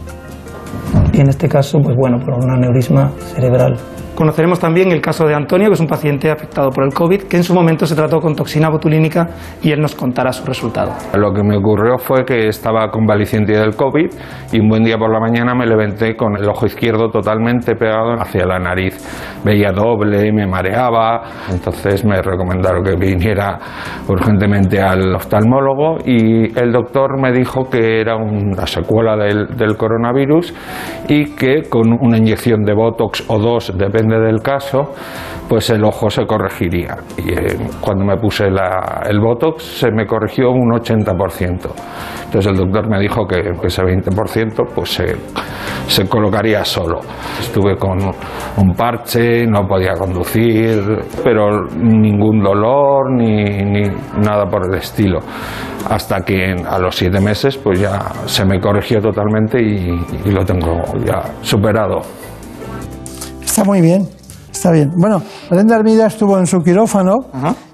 [1.14, 3.76] y en este caso, pues bueno, por un aneurisma cerebral.
[4.18, 7.38] Conoceremos también el caso de Antonio, que es un paciente afectado por el COVID, que
[7.38, 9.28] en su momento se trató con toxina botulínica
[9.62, 10.94] y él nos contará su resultado.
[11.14, 14.10] Lo que me ocurrió fue que estaba convaleciente del COVID
[14.54, 18.14] y un buen día por la mañana me levanté con el ojo izquierdo totalmente pegado
[18.20, 18.98] hacia la nariz.
[19.46, 21.22] Veía doble, me mareaba,
[21.52, 23.60] entonces me recomendaron que viniera
[24.08, 30.56] urgentemente al oftalmólogo y el doctor me dijo que era una secuela del, del coronavirus
[31.08, 33.72] y que con una inyección de Botox o dos,
[34.08, 34.92] depende del caso,
[35.50, 36.98] pues el ojo se corregiría.
[37.18, 41.70] Y eh, cuando me puse la- el Botox se me corrigió un 80%.
[42.26, 45.16] Entonces el doctor me dijo que ese 20% pues se,
[45.88, 47.00] se colocaría solo.
[47.40, 47.98] Estuve con
[48.58, 50.82] un parche, no podía conducir,
[51.24, 53.84] pero ningún dolor ni, ni
[54.22, 55.20] nada por el estilo.
[55.90, 59.90] Hasta que a los siete meses pues ya se me corrigió totalmente y,
[60.26, 62.02] y lo tengo ya superado.
[63.58, 64.08] Está muy bien,
[64.52, 64.92] está bien.
[64.96, 65.20] Bueno,
[65.50, 67.16] Brenda Armida estuvo en su quirófano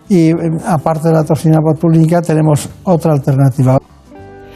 [0.07, 0.35] y eh,
[0.65, 3.77] aparte de la toxina botulínica tenemos otra alternativa.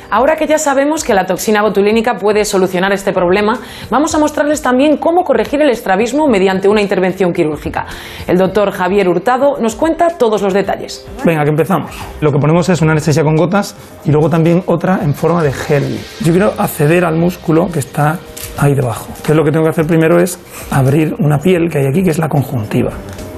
[0.09, 3.59] Ahora que ya sabemos que la toxina botulínica puede solucionar este problema,
[3.89, 7.85] vamos a mostrarles también cómo corregir el estrabismo mediante una intervención quirúrgica.
[8.27, 11.05] El doctor Javier Hurtado nos cuenta todos los detalles.
[11.25, 11.91] Venga, que empezamos.
[12.21, 13.75] Lo que ponemos es una anestesia con gotas
[14.05, 15.99] y luego también otra en forma de gel.
[16.21, 18.19] Yo quiero acceder al músculo que está
[18.57, 19.07] ahí debajo.
[19.09, 20.39] Entonces lo que tengo que hacer primero es
[20.71, 22.91] abrir una piel que hay aquí, que es la conjuntiva.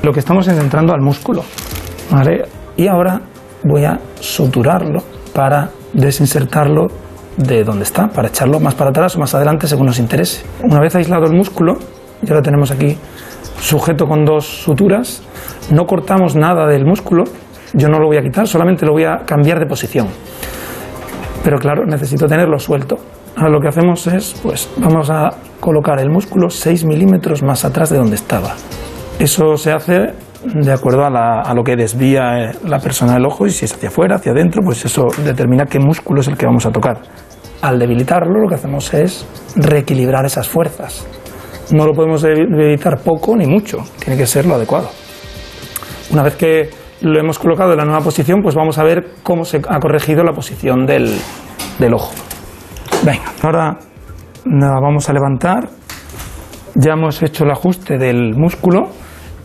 [0.03, 1.43] Lo que estamos es entrando al músculo.
[2.11, 2.45] ¿vale?
[2.77, 3.21] Y ahora
[3.63, 6.87] voy a suturarlo para desinsertarlo
[7.37, 10.43] de donde está, para echarlo más para atrás o más adelante según nos interese.
[10.63, 11.77] Una vez aislado el músculo,
[12.21, 12.97] ya lo tenemos aquí
[13.59, 15.23] sujeto con dos suturas,
[15.71, 17.23] no cortamos nada del músculo,
[17.73, 20.07] yo no lo voy a quitar, solamente lo voy a cambiar de posición.
[21.43, 22.97] Pero claro, necesito tenerlo suelto.
[23.37, 25.29] Ahora lo que hacemos es, pues vamos a
[25.59, 28.55] colocar el músculo 6 milímetros más atrás de donde estaba.
[29.19, 30.13] Eso se hace
[30.45, 33.65] de acuerdo a, la- a lo que desvía eh, la persona del ojo y si
[33.65, 36.71] es hacia afuera, hacia adentro, pues eso determina qué músculo es el que vamos a
[36.71, 36.99] tocar.
[37.61, 39.25] Al debilitarlo lo que hacemos es
[39.55, 41.05] reequilibrar esas fuerzas.
[41.71, 44.89] No lo podemos debilitar poco ni mucho, tiene que ser lo adecuado.
[46.11, 46.69] Una vez que
[47.01, 50.23] lo hemos colocado en la nueva posición, pues vamos a ver cómo se ha corregido
[50.23, 51.13] la posición del,
[51.77, 52.11] del ojo.
[53.03, 53.77] Venga, ahora
[54.45, 55.69] la vamos a levantar.
[56.75, 58.89] Ya hemos hecho el ajuste del músculo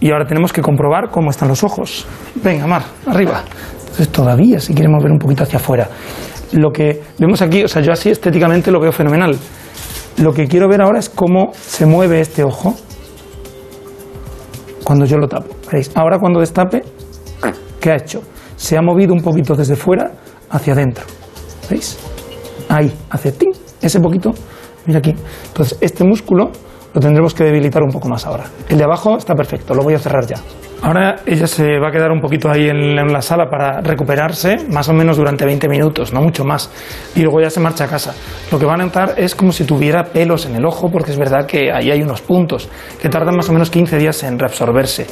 [0.01, 2.07] y ahora tenemos que comprobar cómo están los ojos.
[2.43, 3.45] Venga, Mar, arriba.
[3.81, 5.89] Entonces todavía, si queremos ver un poquito hacia afuera.
[6.53, 9.37] Lo que vemos aquí, o sea, yo así estéticamente lo veo fenomenal.
[10.19, 12.75] Lo que quiero ver ahora es cómo se mueve este ojo
[14.85, 15.55] cuando yo lo tapo.
[15.73, 15.91] ¿Veis?
[15.95, 16.83] Ahora cuando destape,
[17.81, 18.23] ¿qué ha hecho?
[18.57, 20.13] Se ha movido un poquito desde fuera
[20.51, 21.05] hacia adentro.
[21.69, 21.99] ¿Veis?
[22.69, 23.35] Ahí, hace
[23.81, 24.33] ese poquito.
[24.87, 25.15] Mira aquí.
[25.49, 26.51] Entonces, este músculo
[26.95, 28.45] lo tendremos que debilitar un poco más ahora.
[28.69, 30.37] El de abajo está perfecto, lo voy a cerrar ya.
[30.85, 34.87] Ahora ella se va a quedar un poquito ahí en, la sala para recuperarse, más
[34.91, 36.71] o menos durante 20 minutos, no mucho más.
[37.17, 38.15] Y luego ya se marcha a casa.
[38.53, 41.19] Lo que va a notar es como si tuviera pelos en el ojo, porque es
[41.19, 42.69] verdad que ahí hay unos puntos
[43.01, 45.07] que tardan más o menos 15 días en reabsorberse.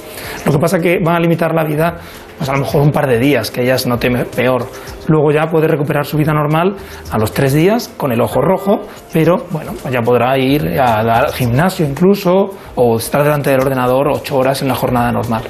[0.45, 1.97] Lo que pasa que van a limitar la vida,
[2.43, 4.67] pues a lo mejor un par de días, que ella se note peor.
[5.07, 6.75] Luego ya puede recuperar su vida normal
[7.13, 8.81] a los tres días con el ojo rojo,
[9.13, 14.39] pero bueno, pues ya podrá ir al gimnasio incluso o estar delante del ordenador ocho
[14.39, 15.45] horas en la jornada normal.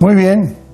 [0.00, 0.65] Muy bien.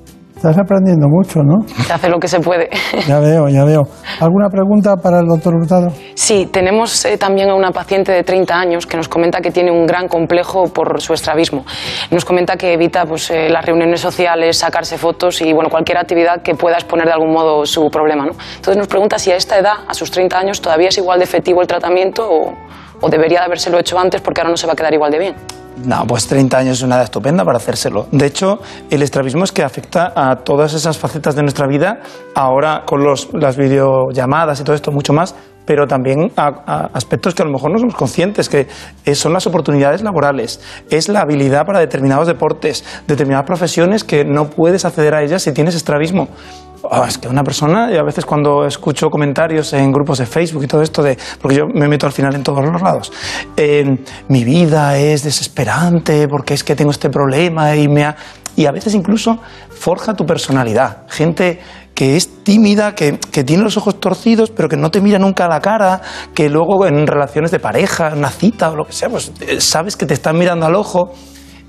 [0.43, 1.61] Estás aprendiendo mucho, ¿no?
[1.69, 2.69] Se hace lo que se puede.
[3.07, 3.83] Ya veo, ya veo.
[4.19, 5.93] ¿Alguna pregunta para el doctor Hurtado?
[6.15, 9.71] Sí, tenemos eh, también a una paciente de 30 años que nos comenta que tiene
[9.71, 11.65] un gran complejo por su estrabismo.
[12.11, 16.43] Nos comenta que evita pues, eh, las reuniones sociales, sacarse fotos y bueno, cualquier actividad
[16.43, 18.27] que pueda exponer de algún modo su problema.
[18.27, 18.33] ¿no?
[18.57, 21.25] Entonces nos pregunta si a esta edad, a sus 30 años, todavía es igual de
[21.25, 22.53] efectivo el tratamiento o,
[23.03, 25.19] o debería de habérselo hecho antes porque ahora no se va a quedar igual de
[25.19, 25.35] bien.
[25.85, 28.07] No, pues 30 años es una edad estupenda para hacérselo.
[28.13, 28.61] De hecho,
[28.91, 32.01] el estrabismo es que afecta a todas esas facetas de nuestra vida,
[32.35, 35.35] ahora con los, las videollamadas y todo esto mucho más,
[35.65, 38.67] pero también a, a aspectos que a lo mejor no somos conscientes, que
[39.15, 40.61] son las oportunidades laborales,
[40.91, 45.53] es la habilidad para determinados deportes, determinadas profesiones que no puedes acceder a ellas si
[45.53, 46.29] tienes estrabismo.
[46.91, 50.65] Ah, es que una persona, y a veces cuando escucho comentarios en grupos de Facebook
[50.65, 53.13] y todo esto, de, porque yo me meto al final en todos los lados,
[53.57, 53.85] eh,
[54.29, 58.17] mi vida es desesperante porque es que tengo este problema y me ha...
[58.57, 59.39] Y a veces incluso
[59.71, 61.05] forja tu personalidad.
[61.09, 61.59] Gente
[61.95, 65.47] que es tímida, que, que tiene los ojos torcidos, pero que no te mira nunca
[65.47, 66.03] a la cara,
[66.35, 69.97] que luego en relaciones de pareja, una cita o lo que sea, pues eh, sabes
[69.97, 71.13] que te están mirando al ojo.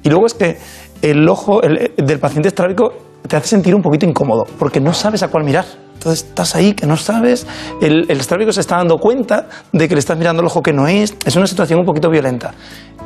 [0.03, 0.57] Y luego es que
[1.01, 2.91] el ojo el- del paciente estrábico
[3.27, 5.65] te hace sentir un poquito incómodo, porque no sabes a cuál mirar.
[5.93, 7.47] Entonces estás ahí que no sabes,
[7.81, 10.73] el, el estrábico se está dando cuenta de que le estás mirando el ojo que
[10.73, 12.51] no es, es una situación un poquito violenta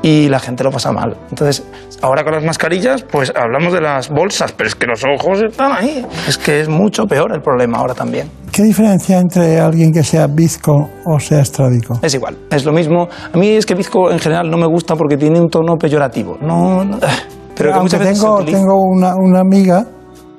[0.01, 1.15] y la gente lo pasa mal.
[1.29, 1.63] Entonces,
[2.01, 5.73] ahora con las mascarillas, pues hablamos de las bolsas, pero es que los ojos están
[5.73, 6.03] ahí.
[6.27, 8.31] Es que es mucho peor el problema ahora también.
[8.51, 11.99] ¿Qué diferencia entre alguien que sea bizco o sea estrábico?
[12.01, 13.07] Es igual, es lo mismo.
[13.31, 16.37] A mí es que bizco en general no me gusta porque tiene un tono peyorativo.
[16.41, 16.97] No, no-
[17.55, 19.85] pero que Aunque muchas veces tengo, tengo una, una amiga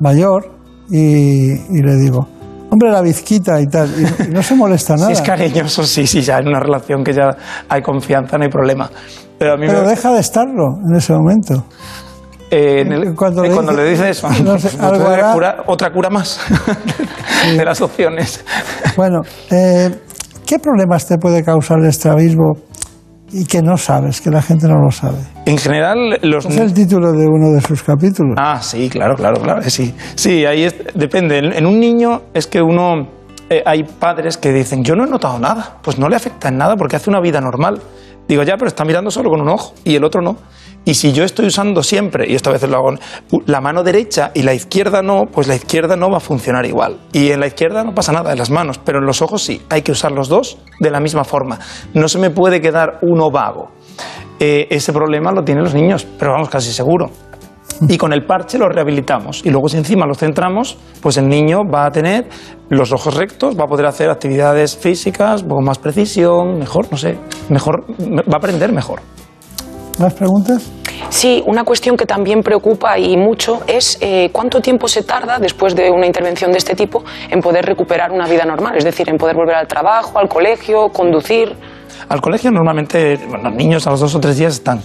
[0.01, 0.51] mayor
[0.91, 2.27] y, y le digo,
[2.71, 5.07] hombre, la bizquita y tal, y, y no se molesta nada.
[5.09, 7.31] Si es cariñoso, sí, sí, ya en una relación que ya
[7.69, 8.91] hay confianza, no hay problema.
[9.39, 11.65] Pero a mí Pero me- deja de estarlo en ese momento.
[12.51, 15.33] eh, en el- cuando eh, le cuando dice- le dices eso, no sé, otra hará.
[15.33, 16.41] cura- otra cura más
[17.57, 18.45] de las opciones.
[18.97, 19.21] Bueno,
[19.51, 19.91] eh,
[20.47, 22.55] ¿qué problemas te puede causar el estrabismo
[23.31, 25.19] y que no sabes, que la gente no lo sabe?
[25.47, 28.35] En general, los Es el título de uno de sus capítulos.
[28.39, 29.95] Ah, sí, claro, claro, claro, sí.
[30.15, 31.39] Sí, ahí es- depende.
[31.39, 33.09] En, en un niño es que uno...
[33.51, 35.77] eh, hay padres que dicen, yo no he notado nada.
[35.83, 37.81] Pues no le afecta en nada porque hace una vida normal.
[38.29, 40.37] Digo, ya, pero está mirando solo con un ojo y el otro no.
[40.89, 42.95] Y si yo estoy usando siempre, y esto a veces lo hago,
[43.45, 46.97] la mano derecha y la izquierda no, pues la izquierda no va a funcionar igual.
[47.13, 49.61] Y en la izquierda no pasa nada, en las manos, pero en los ojos sí.
[49.69, 51.59] Hay que usar los dos de la misma forma.
[51.93, 53.69] No se me puede quedar uno vago.
[54.41, 57.11] Eh, ese problema lo tienen los niños, pero vamos, casi seguro.
[57.87, 59.45] Y con el parche lo rehabilitamos.
[59.45, 62.31] Y luego si encima los centramos, pues el niño va a tener
[62.71, 67.19] los ojos rectos, va a poder hacer actividades físicas con más precisión, mejor, no sé,
[67.51, 69.03] mejor, va a aprender mejor.
[69.99, 70.71] ¿Más preguntas?
[71.11, 75.75] Sí, una cuestión que también preocupa y mucho es eh, cuánto tiempo se tarda después
[75.75, 79.17] de una intervención de este tipo en poder recuperar una vida normal, es decir, en
[79.17, 81.55] poder volver al trabajo, al colegio, conducir.
[82.09, 84.81] Al colegio normalmente bueno, los niños a los dos o tres días están,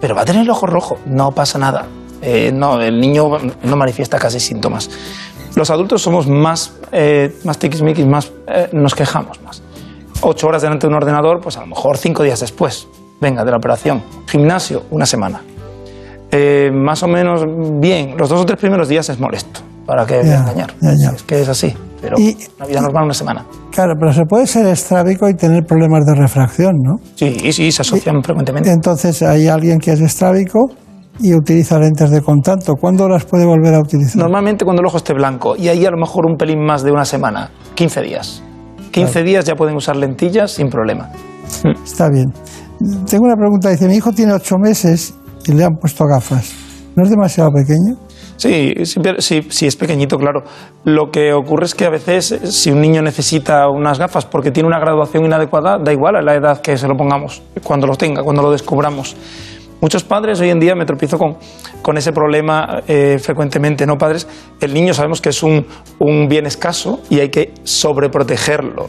[0.00, 1.86] pero va a tener el ojo rojo, no pasa nada.
[2.20, 3.24] Eh, no, el niño
[3.62, 4.90] no manifiesta casi síntomas.
[5.54, 9.62] Los adultos somos más, eh, más tiquismiquis, más, eh, nos quejamos más.
[10.20, 12.88] Ocho horas delante de un ordenador, pues a lo mejor cinco días después,
[13.20, 14.02] venga, de la operación.
[14.26, 15.40] Gimnasio, una semana.
[16.30, 17.42] Eh, más o menos
[17.80, 20.74] bien, los dos o tres primeros días es molesto, para que Ya, engañar.
[20.80, 21.10] ya, ya.
[21.10, 23.46] Es que es así, pero Y- una vida normal una semana.
[23.72, 26.96] Claro, pero se puede ser estrábico y tener problemas de refracción, ¿no?
[27.14, 28.70] Sí, sí, se asocian frecuentemente.
[28.70, 30.66] Entonces hay alguien que es estrábico
[31.20, 32.74] y utiliza lentes de contacto.
[32.78, 34.16] ¿Cuándo las puede volver a utilizar?
[34.20, 36.90] Normalmente cuando el ojo esté blanco y ahí a lo mejor un pelín más de
[36.92, 38.42] una semana, 15 días.
[38.90, 41.08] 15 días ya pueden usar lentillas sin problema.
[41.84, 42.26] Está bien.
[42.78, 43.70] Tengo una pregunta.
[43.70, 45.14] Dice, mi hijo tiene ocho meses
[45.46, 46.52] y le han puesto gafas.
[46.94, 47.96] ¿No es demasiado pequeño?
[48.36, 50.44] Sí, sí, sí, sí, es pequeñito, claro.
[50.84, 54.68] Lo que ocurre es que a veces si un niño necesita unas gafas porque tiene
[54.68, 58.22] una graduación inadecuada, da igual a la edad que se lo pongamos, cuando lo tenga,
[58.22, 59.16] cuando lo descubramos.
[59.80, 61.36] Muchos padres hoy en día me tropiezo con,
[61.82, 64.28] con ese problema eh, frecuentemente, ¿no, padres?
[64.60, 65.66] El niño sabemos que es un,
[65.98, 68.88] un bien escaso y hay que sobreprotegerlo.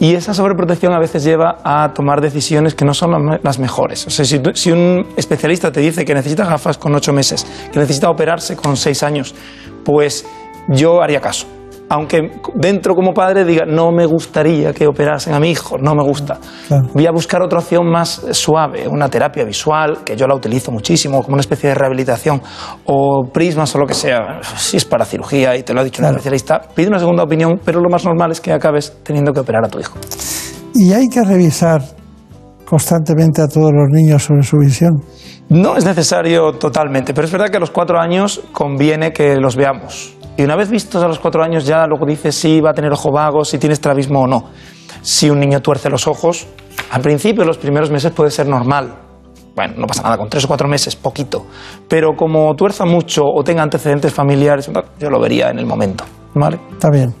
[0.00, 3.58] Y esa sobreprotección a veces lleva a tomar decisiones que no son las me- las
[3.58, 4.06] mejores.
[4.06, 7.78] O sea, si, si un especialista te dice que necesita gafas con ocho meses, que
[7.78, 9.34] necesita operarse con seis años,
[9.84, 10.26] pues
[10.68, 11.46] yo haría caso.
[11.88, 16.02] Aunque dentro como padre diga, no me gustaría que operasen a mi hijo, no me
[16.02, 16.38] gusta.
[16.94, 21.22] Voy a buscar otra opción más suave, una terapia visual, que yo la utilizo muchísimo,
[21.22, 22.40] como una especie de rehabilitación,
[22.86, 24.40] o prismas o lo que sea.
[24.56, 27.60] Si es para cirugía y te lo ha dicho un especialista, pide una segunda opinión,
[27.64, 29.98] pero lo más normal es que acabes teniendo que operar a tu hijo.
[30.74, 31.82] Y hay que revisar
[32.64, 35.02] constantemente a todos los niños sobre su visión.
[35.50, 39.54] No es necesario totalmente, pero es verdad que a los cuatro años conviene que los
[39.54, 40.16] veamos.
[40.36, 42.92] Y una vez vistos a los cuatro años ya luego dices si va a tener
[42.92, 44.44] ojo vago, si tiene estrabismo o no.
[45.02, 46.46] Si un niño tuerce los ojos,
[46.90, 48.94] al principio, los primeros meses puede ser normal.
[49.54, 51.46] Bueno, no pasa nada, con tres o cuatro meses, poquito.
[51.88, 56.04] Pero como tuerza mucho o tenga antecedentes familiares, yo lo vería en el momento.
[56.34, 56.58] ¿Vale?
[56.72, 57.14] Está bien.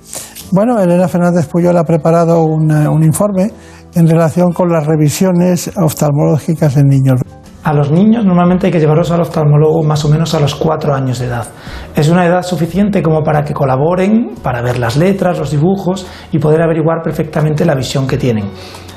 [0.50, 3.50] Bueno, Elena Fernández Puyol ha preparado un, informe
[3.94, 7.20] en relación con las revisiones oftalmológicas en niños.
[7.64, 10.94] A los niños normalmente hay que llevarlos al oftalmólogo más o menos a los cuatro
[10.94, 11.48] años de edad.
[11.96, 16.38] Es una edad suficiente como para que colaboren, para ver las letras, los dibujos y
[16.38, 18.50] poder averiguar perfectamente la visión que tienen.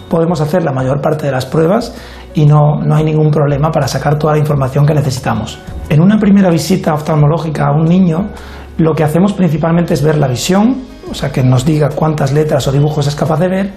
[0.10, 1.96] Podemos hacer la mayor parte de las pruebas
[2.34, 5.60] y no, no hay ningún problema para sacar toda la información que necesitamos.
[5.88, 8.32] En una primera visita oftalmológica a un niño,
[8.80, 12.68] lo que hacemos principalmente es ver la visión, o sea, que nos diga cuántas letras
[12.68, 13.74] o dibujos es capaz de ver,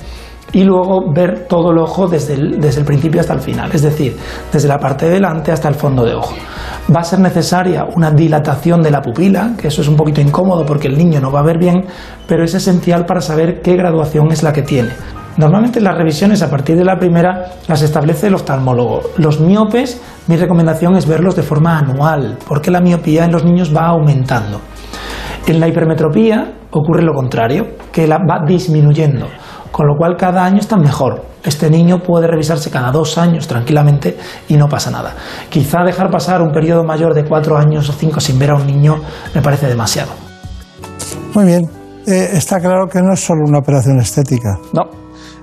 [0.52, 3.82] y luego ver todo el ojo desde el, desde el principio hasta el final, es
[3.82, 4.16] decir,
[4.52, 6.34] desde la parte de delante hasta el fondo de ojo.
[6.94, 10.66] Va a ser necesaria una dilatación de la pupila, que eso es un poquito incómodo
[10.66, 11.84] porque el niño no va a ver bien,
[12.26, 14.90] pero es esencial para saber qué graduación es la que tiene.
[15.36, 19.02] Normalmente las revisiones a partir de la primera las establece el oftalmólogo.
[19.16, 23.74] Los miopes, mi recomendación es verlos de forma anual, porque la miopía en los niños
[23.74, 24.60] va aumentando.
[25.46, 29.28] En la hipermetropía ocurre lo contrario, que la va disminuyendo,
[29.80, 31.22] con lo cual cada año está mejor.
[31.42, 34.14] Este niño puede revisarse cada dos años tranquilamente
[34.46, 35.14] y no pasa nada.
[35.48, 38.66] Quizá dejar pasar un periodo mayor de cuatro años o cinco sin ver a un
[38.66, 38.96] niño
[39.34, 40.10] me parece demasiado.
[41.32, 41.62] Muy bien.
[42.06, 44.58] Eh, está claro que no es solo una operación estética.
[44.74, 44.82] No,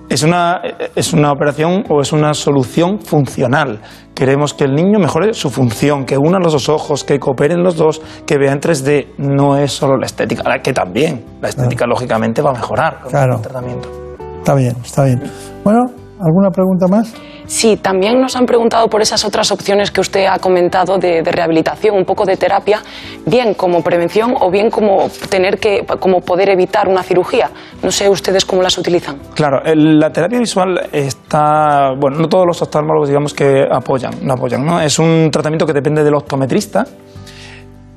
[0.08, 0.62] es una,
[0.96, 3.82] es una operación o es una solución funcional.
[4.14, 7.76] Queremos que el niño mejore su función, que una los dos ojos, que cooperen los
[7.76, 9.16] dos, que vea en 3D.
[9.18, 11.26] No es solo la estética, la que también.
[11.42, 13.38] La estética, lógicamente, va a mejorar con Claro.
[13.38, 14.07] el tratamiento.
[14.48, 15.22] Está bien, está bien.
[15.66, 15.82] Bueno,
[16.22, 17.14] ¿alguna pregunta más?
[17.48, 21.32] Sí, también nos han preguntado por esas otras opciones que usted ha comentado de, de
[21.34, 22.80] rehabilitación, un poco de terapia,
[23.26, 27.50] bien como prevención o bien como tener que, como poder evitar una cirugía.
[27.84, 29.18] No sé ustedes cómo las utilizan.
[29.36, 34.36] Claro, el- la terapia visual está, bueno, no todos los oftalmólogos digamos que apoyan, no
[34.36, 34.80] apoyan, ¿no?
[34.80, 36.86] Es un tratamiento que depende del optometrista.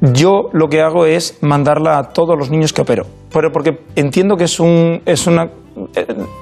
[0.01, 4.37] Yo lo que hago es mandarla a todos los niños que opero, pero porque entiendo
[4.37, 5.51] que es, un, es una,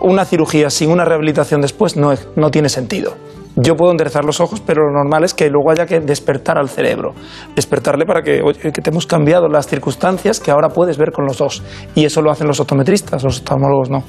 [0.00, 3.14] una cirugía sin una rehabilitación después no, no tiene sentido.
[3.60, 6.68] Yo puedo enderezar los ojos, pero lo normal es que luego haya que despertar al
[6.68, 7.14] cerebro.
[7.56, 11.38] Despertarle para que, que te hemos cambiado las circunstancias que ahora puedes ver con los
[11.38, 11.62] dos.
[11.96, 14.04] Y eso lo hacen los optometristas, los oftalmólogos no.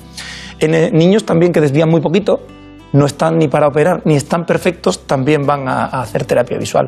[0.59, 2.41] En eh, niños también que desvían muy poquito,
[2.94, 6.88] no están ni para operar ni están perfectos, también van a, hacer terapia visual.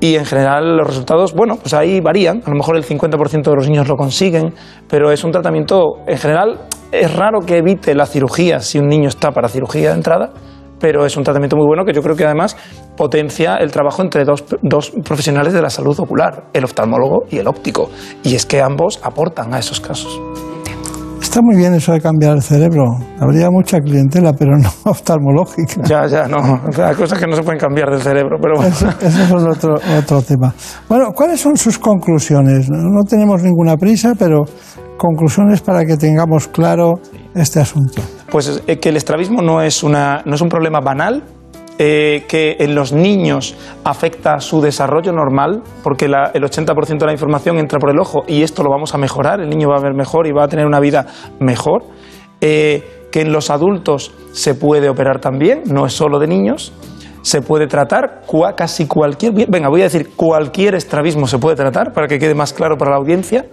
[0.00, 2.42] Y en general los resultados, bueno, pues ahí varían.
[2.44, 4.54] A lo mejor el 50% de los niños lo consiguen,
[4.88, 6.60] pero es un tratamiento, en general,
[6.92, 10.32] es raro que evite la cirugía si un niño está para cirugía de entrada,
[10.78, 12.56] pero es un tratamiento muy bueno que yo creo que además
[12.96, 17.90] potencia el trabajo entre dos profesionales de la salud ocular, el oftalmólogo y el óptico.
[18.22, 20.20] Y es que ambos aportan a esos casos.
[21.36, 22.96] Está muy bien eso de cambiar el cerebro.
[23.20, 25.82] Habría mucha clientela, pero no oftalmológica.
[25.84, 26.38] Ya, ya, no.
[26.82, 28.70] Hay cosas que no se pueden cambiar del cerebro, pero bueno.
[28.70, 30.54] Eso, eso es otro, otro tema.
[30.88, 32.70] Bueno, ¿cuáles son sus conclusiones?
[32.70, 34.44] No, no tenemos ninguna prisa, pero
[34.96, 37.00] conclusiones para que tengamos claro
[37.34, 38.00] este asunto.
[38.30, 41.22] Pues eh, que el estrabismo no es, una, no es un problema banal,
[41.78, 43.54] eh, que en los niños
[43.84, 48.42] afecta su desarrollo normal, porque el 80% de la información entra por el ojo y
[48.42, 50.66] esto lo vamos a mejorar, el niño va a ver mejor y va a tener
[50.66, 51.06] una vida
[51.40, 51.82] mejor.
[52.40, 56.72] Eh, que en los adultos se puede operar también, no es solo de niños.
[57.22, 59.32] Se puede tratar cua- casi cualquier.
[59.48, 62.90] Venga, voy a decir cualquier estrabismo se puede tratar para que quede más claro para
[62.90, 63.46] la audiencia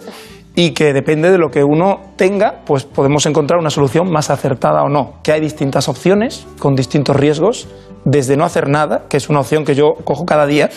[0.56, 4.84] y que depende de lo que uno tenga, pues podemos encontrar una solución más acertada
[4.84, 5.14] o no.
[5.24, 7.68] Que hay distintas opciones con distintos riesgos,
[8.06, 10.70] desde no hacer nada, que es una opción que yo cojo cada día,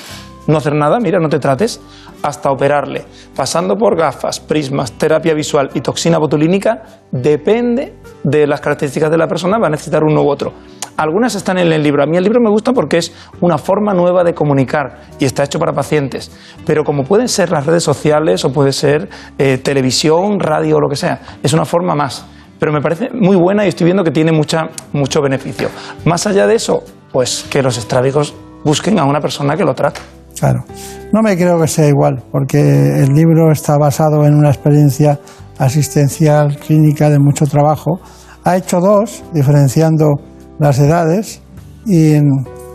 [0.46, 1.80] no hacer nada, mira, no te trates,
[2.22, 3.04] hasta operarle,
[3.34, 9.26] pasando por gafas, prismas, terapia visual y toxina botulínica, depende de las características de la
[9.26, 10.52] persona, va a necesitar uno u otro.
[10.96, 12.02] Algunas están en el libro.
[12.02, 13.12] A mí el libro me gusta porque es
[13.42, 16.30] una forma nueva de comunicar y está hecho para pacientes.
[16.64, 20.88] Pero como pueden ser las redes sociales o puede ser eh, televisión, radio o lo
[20.88, 22.24] que sea, es una forma más.
[22.58, 25.68] Pero me parece muy buena y estoy viendo que tiene mucha, mucho beneficio.
[26.06, 26.82] Más allá de eso,
[27.16, 30.02] pues que los estrábicos busquen a una persona que lo trate.
[30.38, 30.66] Claro.
[31.14, 35.18] No me creo que sea igual, porque el libro está basado en una experiencia
[35.56, 38.00] asistencial clínica de mucho trabajo.
[38.44, 40.12] Ha hecho dos, diferenciando
[40.58, 41.40] las edades,
[41.86, 42.20] y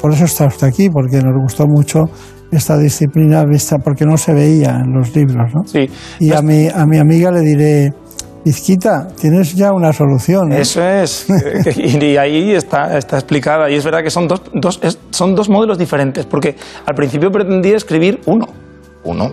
[0.02, 2.06] por eso está usted aquí, porque nos gustó mucho
[2.52, 5.52] esta disciplina vista, porque no se veía en los libros.
[5.54, 5.62] ¿no?
[5.68, 5.88] Sí.
[6.20, 7.94] Y a mi, a mi amiga le diré,
[8.46, 10.50] Izquita, tienes ya una solución.
[10.50, 10.56] ¿no?".
[10.56, 11.28] Eso es.
[11.78, 13.70] y ahí está, está explicada.
[13.70, 16.56] Y es verdad que son dos, dos- es- son dos modelos diferentes, porque
[16.86, 18.48] al principio pretendía escribir uno.
[19.04, 19.32] Uno,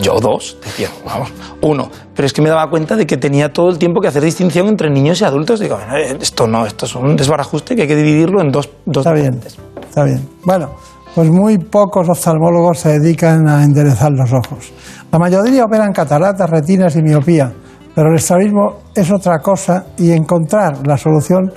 [0.00, 1.32] yo dos, decía, vamos,
[1.62, 1.90] uno.
[2.14, 4.68] Pero es que me daba cuenta de que tenía todo el tiempo que hacer distinción
[4.68, 5.58] entre niños y adultos.
[5.58, 9.04] Digo, "Eh, esto no, esto es un desbarajuste que hay que dividirlo en dos, dos
[9.04, 9.40] Está bien,
[9.88, 10.28] está bien.
[10.44, 10.70] Bueno,
[11.16, 14.72] pues muy pocos oftalmólogos se dedican a enderezar los ojos.
[15.10, 17.52] La mayoría operan cataratas, retinas y miopía,
[17.98, 21.52] pero el estrabismo es otra cosa y encontrar la solución,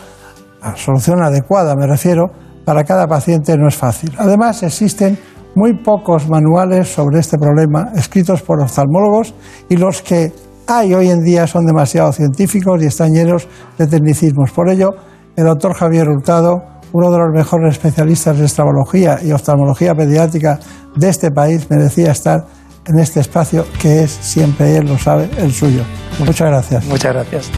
[0.60, 2.32] la solución adecuada, me refiero,
[2.66, 4.12] para cada paciente no es fácil.
[4.18, 5.20] Además, existen
[5.54, 9.36] muy pocos manuales sobre este problema escritos por oftalmólogos
[9.70, 10.34] y los que
[10.66, 13.48] hay hoy en día son demasiado científicos y están llenos
[13.78, 14.50] de tecnicismos.
[14.50, 14.90] Por ello,
[15.36, 20.58] el doctor Javier Hurtado, uno de los mejores especialistas de estrabologia y oftalmología pediátrica
[20.96, 22.46] de este país, merecía estar
[22.88, 25.84] en este espacio que es, siempre él lo sabe, el suyo.
[26.20, 26.86] Muchas gracias.
[26.86, 27.52] Muchas gracias.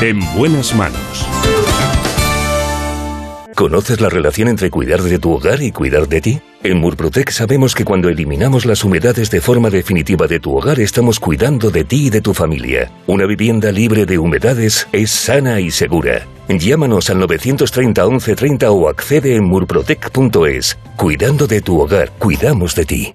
[0.00, 1.26] En buenas manos.
[3.60, 6.40] ¿Conoces la relación entre cuidar de tu hogar y cuidar de ti?
[6.62, 11.20] En Murprotec sabemos que cuando eliminamos las humedades de forma definitiva de tu hogar estamos
[11.20, 12.90] cuidando de ti y de tu familia.
[13.06, 16.26] Una vivienda libre de humedades es sana y segura.
[16.48, 20.78] Llámanos al 930 1130 o accede en murprotec.es.
[20.96, 23.14] Cuidando de tu hogar, cuidamos de ti.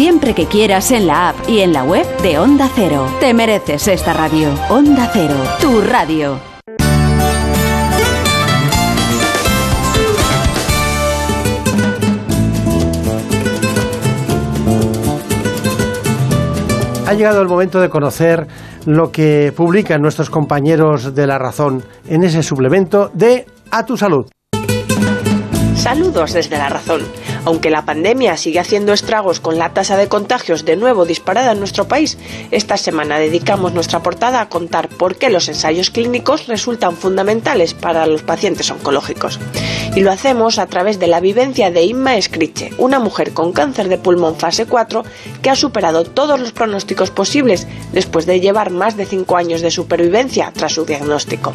[0.00, 3.06] siempre que quieras en la app y en la web de Onda Cero.
[3.20, 4.48] Te mereces esta radio.
[4.70, 6.38] Onda Cero, tu radio.
[17.06, 18.46] Ha llegado el momento de conocer
[18.86, 24.24] lo que publican nuestros compañeros de La Razón en ese suplemento de A tu Salud.
[25.80, 27.00] Saludos desde la razón.
[27.46, 31.58] Aunque la pandemia sigue haciendo estragos con la tasa de contagios de nuevo disparada en
[31.58, 32.18] nuestro país,
[32.50, 38.06] esta semana dedicamos nuestra portada a contar por qué los ensayos clínicos resultan fundamentales para
[38.06, 39.40] los pacientes oncológicos.
[39.96, 43.88] Y lo hacemos a través de la vivencia de Inma Escriche, una mujer con cáncer
[43.88, 45.02] de pulmón fase 4
[45.40, 49.70] que ha superado todos los pronósticos posibles después de llevar más de 5 años de
[49.70, 51.54] supervivencia tras su diagnóstico.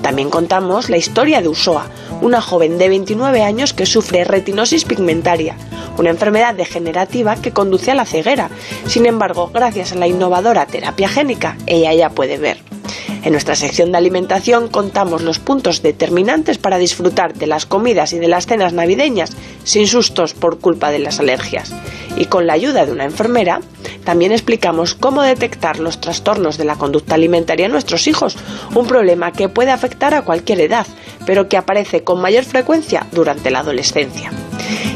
[0.00, 1.86] También contamos la historia de Usoa,
[2.20, 5.56] una joven de 29 años que sufre retinosis pigmentaria,
[5.98, 8.50] una enfermedad degenerativa que conduce a la ceguera.
[8.86, 12.79] Sin embargo, gracias a la innovadora terapia génica, ella ya puede ver.
[13.22, 18.18] En nuestra sección de alimentación contamos los puntos determinantes para disfrutar de las comidas y
[18.18, 19.30] de las cenas navideñas
[19.64, 21.72] sin sustos por culpa de las alergias.
[22.16, 23.60] Y con la ayuda de una enfermera,
[24.04, 28.36] también explicamos cómo detectar los trastornos de la conducta alimentaria en nuestros hijos,
[28.74, 30.86] un problema que puede afectar a cualquier edad,
[31.26, 34.30] pero que aparece con mayor frecuencia durante la adolescencia.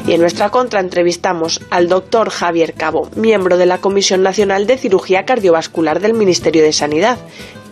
[0.07, 4.77] Y en nuestra contra entrevistamos al doctor Javier Cabo, miembro de la Comisión Nacional de
[4.77, 7.19] Cirugía Cardiovascular del Ministerio de Sanidad,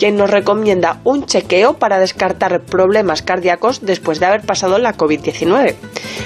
[0.02, 5.76] quien nos recomienda un chequeo para descartar problemas cardíacos después de haber pasado la COVID-19.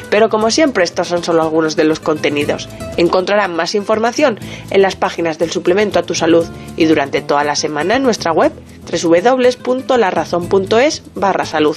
[0.09, 2.70] Pero como siempre, estos son solo algunos de los contenidos.
[2.97, 4.40] Encontrarán más información
[4.70, 6.47] en las páginas del suplemento a tu salud
[6.78, 8.51] y durante toda la semana en nuestra web
[8.90, 11.77] www.larazón.es barra salud.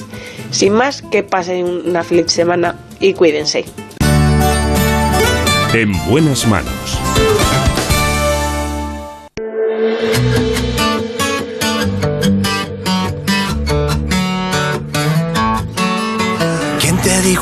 [0.51, 3.65] Sin más, que pasen una feliz semana y cuídense.
[5.73, 6.97] En buenas manos.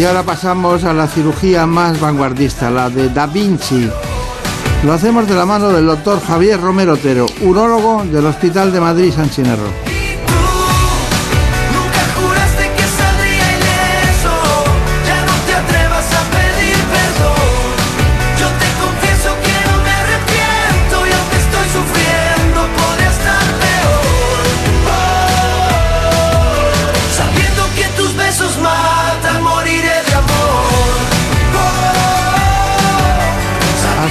[0.00, 3.86] Y ahora pasamos a la cirugía más vanguardista, la de Da Vinci.
[4.82, 9.12] Lo hacemos de la mano del doctor Javier Romero Otero, urólogo del Hospital de Madrid
[9.12, 9.89] San Chinarro.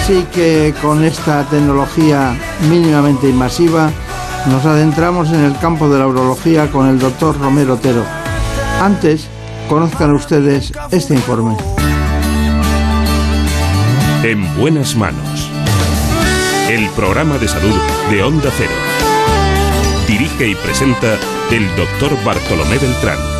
[0.10, 2.36] Así que con esta tecnología
[2.68, 3.92] mínimamente invasiva
[4.48, 8.04] nos adentramos en el campo de la urología con el doctor Romero Otero.
[8.82, 9.28] Antes,
[9.70, 11.56] conozcan ustedes este informe.
[14.24, 15.52] En buenas manos.
[16.72, 17.76] El programa de salud
[18.10, 18.72] de Onda Cero.
[20.08, 21.20] Dirige y presenta
[21.52, 23.39] el doctor Bartolomé Beltrán.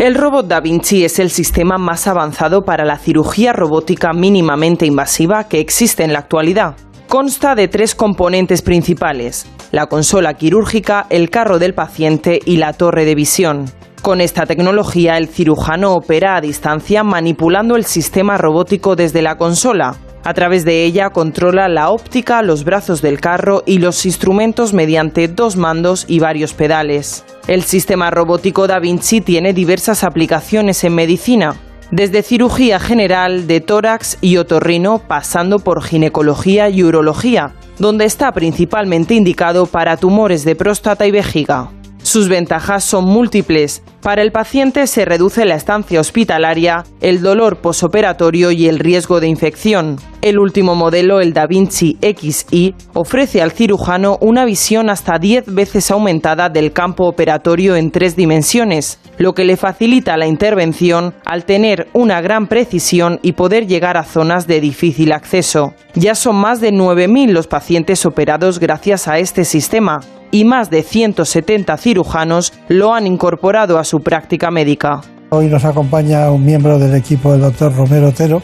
[0.00, 5.44] El robot Da Vinci es el sistema más avanzado para la cirugía robótica mínimamente invasiva
[5.44, 6.74] que existe en la actualidad.
[7.08, 13.04] Consta de tres componentes principales, la consola quirúrgica, el carro del paciente y la torre
[13.04, 13.66] de visión.
[14.04, 19.96] Con esta tecnología, el cirujano opera a distancia manipulando el sistema robótico desde la consola.
[20.22, 25.26] A través de ella controla la óptica, los brazos del carro y los instrumentos mediante
[25.26, 27.24] dos mandos y varios pedales.
[27.48, 31.56] El sistema robótico Da Vinci tiene diversas aplicaciones en medicina,
[31.90, 39.14] desde cirugía general, de tórax y otorrino, pasando por ginecología y urología, donde está principalmente
[39.14, 41.70] indicado para tumores de próstata y vejiga.
[42.14, 43.82] Sus ventajas son múltiples.
[44.00, 49.26] Para el paciente se reduce la estancia hospitalaria, el dolor posoperatorio y el riesgo de
[49.26, 49.96] infección.
[50.22, 55.90] El último modelo, el Da Vinci XI, ofrece al cirujano una visión hasta 10 veces
[55.90, 61.88] aumentada del campo operatorio en tres dimensiones, lo que le facilita la intervención al tener
[61.94, 65.74] una gran precisión y poder llegar a zonas de difícil acceso.
[65.96, 69.98] Ya son más de 9.000 los pacientes operados gracias a este sistema
[70.34, 75.00] y más de 170 cirujanos lo han incorporado a su práctica médica.
[75.30, 78.42] Hoy nos acompaña un miembro del equipo del doctor Romero Otero,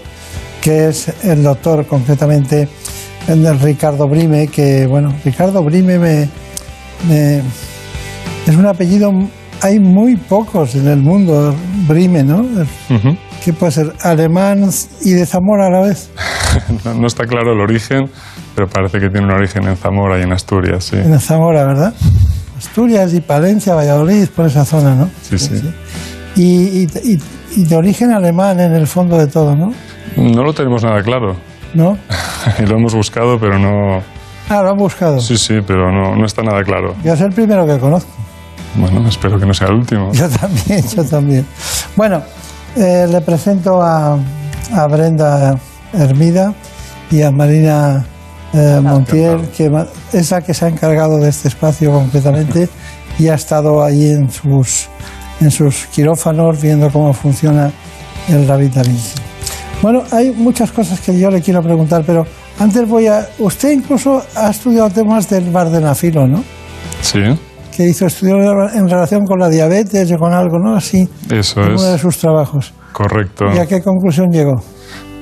[0.63, 2.69] que es el doctor concretamente
[3.27, 6.29] el Ricardo Brime, que bueno, Ricardo Brime me,
[7.09, 7.39] me-
[8.47, 9.13] es un apellido,
[9.61, 11.53] hay muy pocos en el mundo,
[11.89, 12.47] Brime, ¿no?
[13.45, 13.93] ¿Qué puede ser?
[14.03, 14.71] ¿Alemán
[15.03, 16.09] y de Zamora a la vez?
[16.85, 18.11] No, no está claro el origen,
[18.55, 20.97] pero parece que tiene un origen en Zamora y en Asturias, sí.
[20.97, 21.95] En Zamora, ¿verdad?
[22.59, 25.11] Asturias y Palencia, Valladolid, por esa zona, ¿no?
[25.23, 25.61] Sí, sí.
[26.37, 27.21] Y, y- y-
[27.57, 29.73] y de origen alemán en el fondo de todo, ¿no?
[30.17, 31.37] No lo tenemos nada claro.
[31.75, 31.97] ¿No?
[32.59, 34.03] Y lo hemos buscado, pero no.
[34.49, 35.21] Ah, lo han buscado.
[35.21, 36.95] Sí, sí, pero no, no está nada claro.
[37.05, 38.11] Yo es el primero que conozco.
[38.77, 40.13] Bueno, espero que no sea el último.
[40.13, 41.47] Yo también, yo también.
[41.97, 42.23] Bueno,
[42.77, 44.17] eh, le presento a,
[44.75, 45.59] a Brenda
[45.93, 46.55] Hermida
[47.11, 48.05] y a Marina
[48.53, 49.71] eh, Montiel, que
[50.13, 52.69] es la que se ha encargado de este espacio completamente
[53.19, 54.89] y ha estado allí en sus,
[55.41, 57.71] en sus quirófanos viendo cómo funciona
[58.29, 59.19] el David Da Vinci.
[59.83, 62.25] Bueno, hay muchas cosas que yo le quiero preguntar, pero
[62.61, 63.27] Antes voy a...
[63.39, 66.45] Usted incluso ha estudiado temas del vardenafilo, ¿no?
[67.01, 67.21] Sí,
[67.75, 68.39] Que hizo estudios
[68.75, 70.77] en relación con la diabetes o con algo, ¿no?
[70.77, 72.75] Así, eso en uno de es sus trabajos.
[72.93, 73.47] correcto.
[73.55, 74.63] ¿Y a qué conclusión llegó?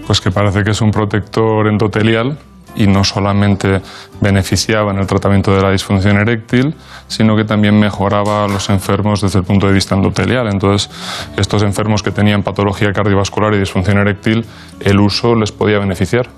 [0.04, 2.36] Pues que parece que es un protector endotelial
[2.78, 3.80] y no solamente
[4.20, 6.74] beneficiaba en el tratamiento de la disfunción eréctil,
[7.08, 10.46] sino que también mejoraba a los enfermos desde el punto de vista endotelial.
[10.46, 10.88] Entonces,
[11.36, 14.46] estos enfermos que tenían patología cardiovascular y disfunción eréctil,
[14.80, 16.28] el uso les podía beneficiar.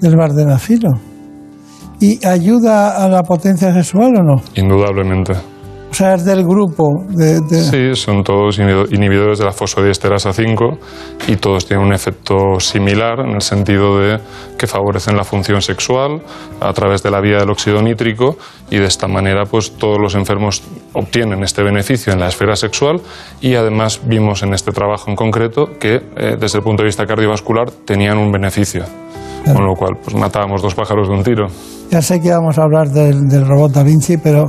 [0.00, 0.90] Del vardenafilo.
[2.00, 4.42] ¿Y ayuda a la potencia sexual o no?
[4.54, 5.53] Indudablemente.
[5.94, 7.40] O sea, es del grupo de...
[7.40, 10.64] de- Sí, son todos inhibi- inhibidores de la fosfodiesterasa 5
[11.28, 14.18] y todos tienen un efecto similar en el sentido de
[14.58, 16.20] que favorecen la función sexual
[16.60, 18.36] a través de la vía del óxido nítrico
[18.72, 20.64] y de esta manera pues todos los enfermos
[20.94, 23.00] obtienen este beneficio en la esfera sexual
[23.40, 27.06] y además vimos en este trabajo en concreto que eh, desde el punto de vista
[27.06, 28.82] cardiovascular tenían un beneficio.
[29.44, 31.46] Con lo cual, pues matábamos dos pájaros de un tiro.
[31.90, 34.46] Ya sé que vamos a hablar del, del robot Da Vinci pero,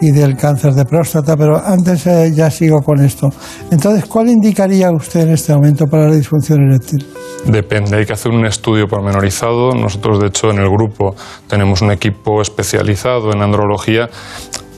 [0.00, 3.28] y del cáncer de próstata, pero antes eh, ya sigo con esto.
[3.70, 7.06] Entonces, ¿cuál indicaría usted en este momento para la disfunción eréctil?
[7.46, 9.72] Depende, hay que hacer un estudio pormenorizado.
[9.72, 11.14] Nosotros, de hecho, en el grupo
[11.46, 14.08] tenemos un equipo especializado en andrología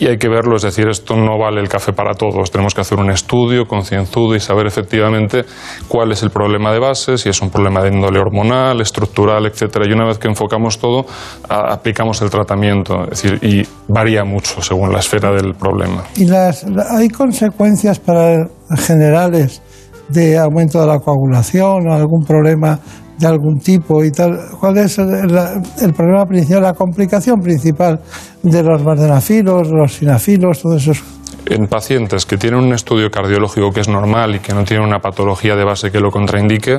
[0.01, 2.51] y hay que verlo, es decir, esto no vale el café para todos.
[2.51, 5.45] Tenemos que hacer un estudio concienzudo y saber efectivamente
[5.89, 9.85] cuál es el problema de base, si es un problema de índole hormonal, estructural, etcétera.
[9.87, 11.05] Y una vez que enfocamos todo,
[11.51, 16.05] aplicamos el tratamiento, es decir, y varía mucho según la esfera del problema.
[16.17, 18.47] ¿Y las, hay consecuencias para
[18.77, 19.61] generales
[20.09, 22.79] de aumento de la coagulación o algún problema
[23.19, 24.39] de algún tipo y tal?
[24.61, 28.01] ¿Cuál es el, el- problema principal, la complicación principal
[28.43, 31.03] de los vardenafilos, los sinafilos, todos esos?
[31.47, 35.01] En pacientes que tienen un estudio cardiológico que es normal y que no tienen una
[35.01, 36.79] patología de base que lo contraindique,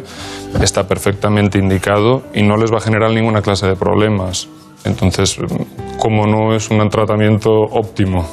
[0.62, 4.48] está perfectamente indicado y no les va a generar ninguna clase de problemas.
[4.86, 5.38] Entonces,
[5.98, 8.26] como no es un tratamiento óptimo.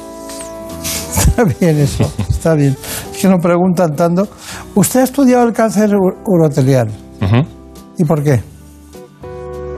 [0.83, 2.75] Está bien eso, está bien.
[3.11, 4.27] Es que nos preguntan tanto.
[4.75, 5.91] ¿Usted ha estudiado el cáncer
[6.25, 6.89] urotelial?
[7.97, 8.41] ¿Y por qué?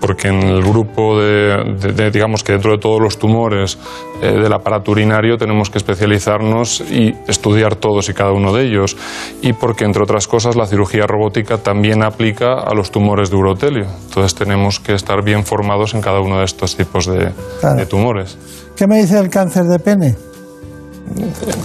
[0.01, 3.77] Porque en el grupo de, de- de, digamos que dentro de todos los tumores
[4.21, 8.97] eh, del aparato urinario tenemos que especializarnos y estudiar todos y cada uno de ellos.
[9.43, 13.85] Y porque, entre otras cosas, la cirugía robótica también aplica a los tumores de urotelio.
[14.07, 17.75] Entonces tenemos que estar bien formados en cada uno de estos tipos de, Claro.
[17.77, 18.37] de tumores.
[18.75, 20.15] ¿Qué me dice del cáncer de pene?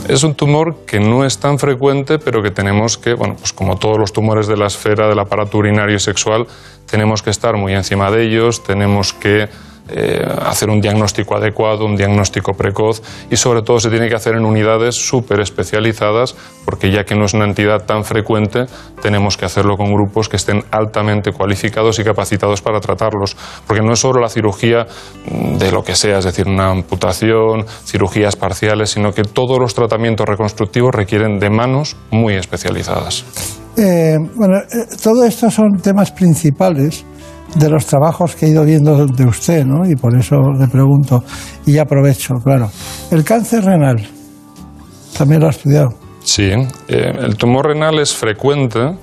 [0.08, 3.76] Es un tumor que no es tan frecuente, pero que tenemos que, bueno, pues como
[3.78, 6.46] todos los tumores de la esfera del aparato urinario y sexual,
[6.90, 9.48] tenemos que estar muy encima de ellos, tenemos que
[9.88, 14.34] eh, hacer un diagnóstico adecuado, un diagnóstico precoz y sobre todo se tiene que hacer
[14.34, 16.34] en unidades súper especializadas
[16.64, 18.66] porque ya que no es una entidad tan frecuente,
[19.00, 23.36] tenemos que hacerlo con grupos que estén altamente cualificados y capacitados para tratarlos.
[23.66, 24.86] Porque no es solo la cirugía
[25.24, 30.26] de lo que sea, es decir, una amputación, cirugías parciales, sino que todos los tratamientos
[30.26, 33.24] reconstructivos requieren de manos muy especializadas.
[33.76, 37.04] Eh, bueno, eh, todo son temas principales
[37.58, 39.88] de los trabajos que he ido viendo de usted, ¿no?
[39.88, 41.24] Y por eso le pregunto,
[41.64, 42.70] y aprovecho, claro.
[43.10, 44.06] El cáncer renal,
[45.16, 45.88] también lo ha estudiado.
[46.22, 46.50] Sí,
[46.88, 48.96] eh, el tumor renal es frecuente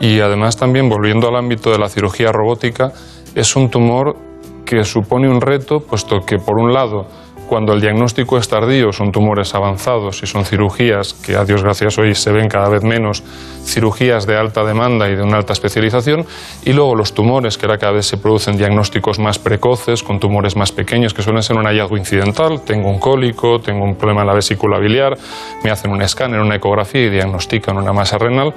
[0.00, 2.92] y además también volviendo al ámbito de la cirugía robótica,
[3.34, 4.16] es un tumor
[4.64, 7.06] que supone un reto, puesto que por un lado,
[7.52, 11.98] cuando el diagnóstico es tardío, son tumores avanzados y son cirugías que a Dios gracias
[11.98, 13.22] hoy se ven cada vez menos,
[13.62, 16.24] cirugías de alta demanda y de una alta especialización,
[16.64, 20.56] y luego los tumores, que ahora cada vez se producen diagnósticos más precoces, con tumores
[20.56, 24.28] más pequeños, que suelen ser un hallazgo incidental, tengo un cólico, tengo un problema en
[24.28, 25.18] la vesícula biliar,
[25.62, 28.54] me hacen un escáner, una ecografía y diagnostican una masa renal.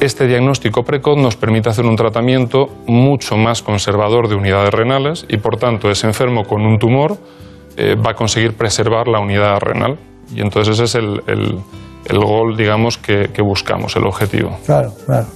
[0.00, 5.36] Este diagnóstico precoz nos permite hacer un tratamiento mucho más conservador de unidades renales y
[5.36, 7.18] por tanto ese enfermo con un tumor
[7.76, 9.98] eh, va a conseguir preservar la unidad renal.
[10.34, 11.58] Y entonces ese es el, el,
[12.04, 14.56] el gol, digamos, que, buscamos, el objetivo.
[14.64, 15.26] Claro, claro.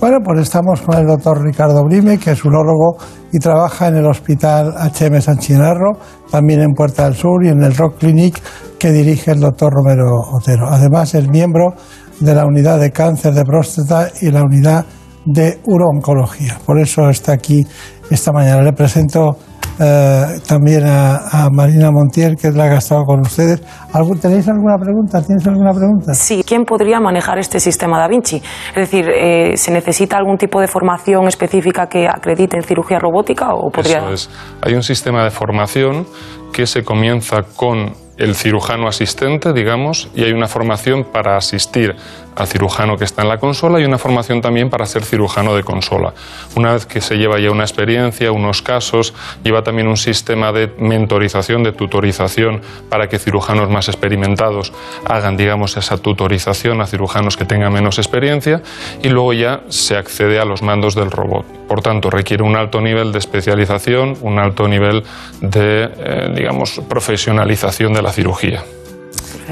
[0.00, 2.96] Bueno, pues estamos con el doctor Ricardo Brime, que es urólogo
[3.32, 5.98] y trabaja en el Hospital HM San Chinarro,
[6.30, 8.40] también en Puerta del Sur y en el Rock Clinic
[8.78, 10.66] que dirige el doctor Romero Otero.
[10.68, 11.74] Además, es miembro
[12.20, 14.86] de la unidad de cáncer de próstata y la unidad
[15.26, 16.58] de urooncología.
[16.64, 17.66] Por eso está aquí
[18.10, 18.62] esta mañana.
[18.62, 19.36] Le presento
[19.78, 23.62] eh, también a, a Marina Montiel, que es la que ha estado con ustedes.
[23.92, 25.22] ¿Algún- ¿Tenéis alguna pregunta?
[25.22, 26.14] ¿Tienes alguna pregunta?
[26.14, 28.36] Sí, ¿quién podría manejar este sistema Da Vinci?
[28.70, 33.48] Es decir, eh, ¿se necesita algún tipo de formación específica que acredite en cirugía robótica
[33.54, 33.98] o podría...?
[33.98, 34.30] Eso es.
[34.62, 36.06] Hay un sistema de formación
[36.52, 41.94] que se comienza con el cirujano asistente, digamos, y hay una formación para asistir
[42.36, 45.64] al cirujano que está en la consola y una formación también para ser cirujano de
[45.64, 46.12] consola.
[46.54, 50.72] Una vez que se lleva ya una experiencia, unos casos, lleva también un sistema de
[50.78, 54.72] mentorización, de tutorización, para que cirujanos más experimentados
[55.06, 58.62] hagan, digamos, esa tutorización a cirujanos que tengan menos experiencia
[59.02, 61.46] y luego ya se accede a los mandos del robot.
[61.66, 65.02] Por tanto, requiere un alto nivel de especialización, un alto nivel
[65.40, 68.62] de, eh, digamos, profesionalización de la cirugía.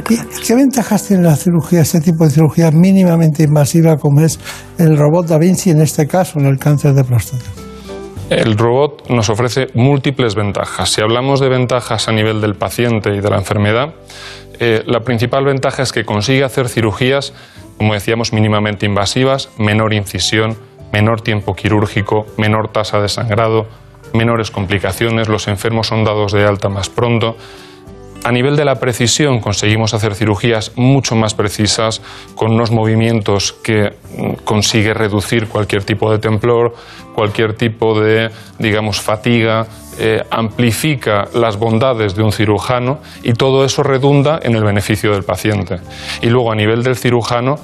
[0.09, 4.41] ¿Y qué ventajas tiene la cirugía, este tipo de cirugía mínimamente invasiva como es
[4.79, 7.45] el robot Da Vinci en este caso, en el cáncer de próstata?
[8.31, 10.91] El robot nos ofrece múltiples ventajas.
[10.91, 13.95] Si hablamos de ventajas a nivel del paciente y de la enfermedad,
[14.61, 17.33] eh, la principal ventaja es que consigue hacer cirugías,
[17.77, 20.57] como decíamos, mínimamente invasivas, menor incisión,
[20.93, 23.67] menor tiempo quirúrgico, menor tasa de sangrado,
[24.15, 27.37] menores complicaciones, los enfermos son dados de alta más pronto.
[28.25, 32.01] A nivel de la precisión conseguimos hacer cirugías mucho más precisas
[32.35, 36.75] con unos movimientos que mm, consigue reducir cualquier tipo de temblor,
[37.15, 39.67] cualquier tipo de, digamos, fatiga,
[39.99, 45.25] eh, amplifica las bondades de un cirujano y todo eso redunda en el beneficio del
[45.25, 45.81] paciente.
[46.23, 47.57] Y luego a nivel del cirujano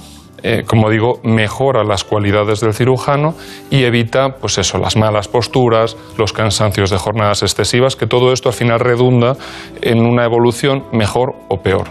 [0.42, 3.34] eh, como digo, mejora las cualidades del cirujano
[3.70, 8.48] y evita, pues eso, las malas posturas, los cansancios de jornadas excesivas, que todo esto
[8.48, 9.36] al final redunda
[9.82, 11.88] en una evolución mejor o peor.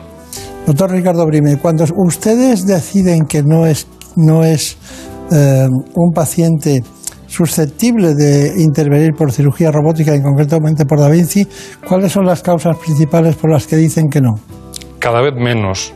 [0.65, 4.77] Doctor Ricardo Brime, cuando ustedes deciden que no es, no es
[5.31, 6.83] eh, un paciente
[7.27, 11.47] susceptible de intervenir por cirugía robótica y concretamente por Da Vinci,
[11.87, 14.35] ¿cuáles son las causas principales por las que dicen que no?
[14.99, 15.93] Cada vez menos.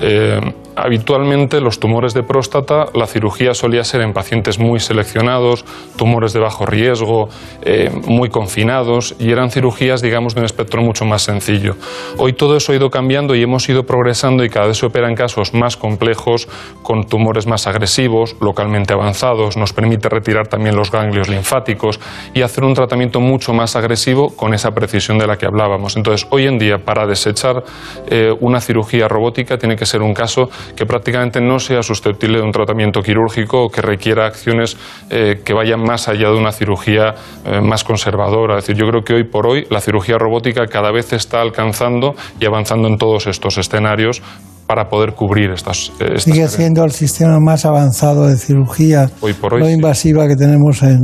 [0.00, 0.40] Eh,
[0.76, 5.64] habitualmente los tumores de próstata, la cirugía solía ser en pacientes muy seleccionados,
[5.96, 7.28] tumores de bajo riesgo,
[7.62, 11.76] eh, muy confinados, y eran cirugías, digamos, de un espectro mucho más sencillo.
[12.18, 15.14] Hoy todo eso ha ido cambiando y hemos ido progresando y cada vez se operan
[15.14, 16.48] casos más complejos,
[16.82, 22.00] con tumores más agresivos, localmente avanzados, nos permite retirar también los ganglios linfáticos
[22.34, 25.96] y hacer un tratamiento mucho más agresivo con esa precisión de la que hablábamos.
[25.96, 27.64] Entonces, hoy en día, para desechar
[28.08, 32.44] eh, una cirugía robótica, tiene que ser un caso que prácticamente no sea susceptible de
[32.44, 34.76] un tratamiento quirúrgico o que requiera acciones
[35.10, 37.14] eh, que vayan más allá de una cirugía
[37.44, 38.58] eh, más conservadora.
[38.58, 42.14] Es decir, yo creo que hoy por hoy la cirugía robótica cada vez está alcanzando
[42.40, 44.22] y avanzando en todos estos escenarios
[44.66, 49.34] para poder cubrir estas, eh, estas Sigue siendo el sistema más avanzado de cirugía Hoy
[49.34, 49.72] por hoy, no sí.
[49.72, 50.98] invasiva que tenemos en,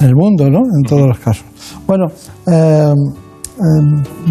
[0.00, 0.60] en el mundo, ¿no?
[0.60, 1.44] En todos los casos.
[1.86, 2.06] Bueno,
[2.46, 2.92] eh,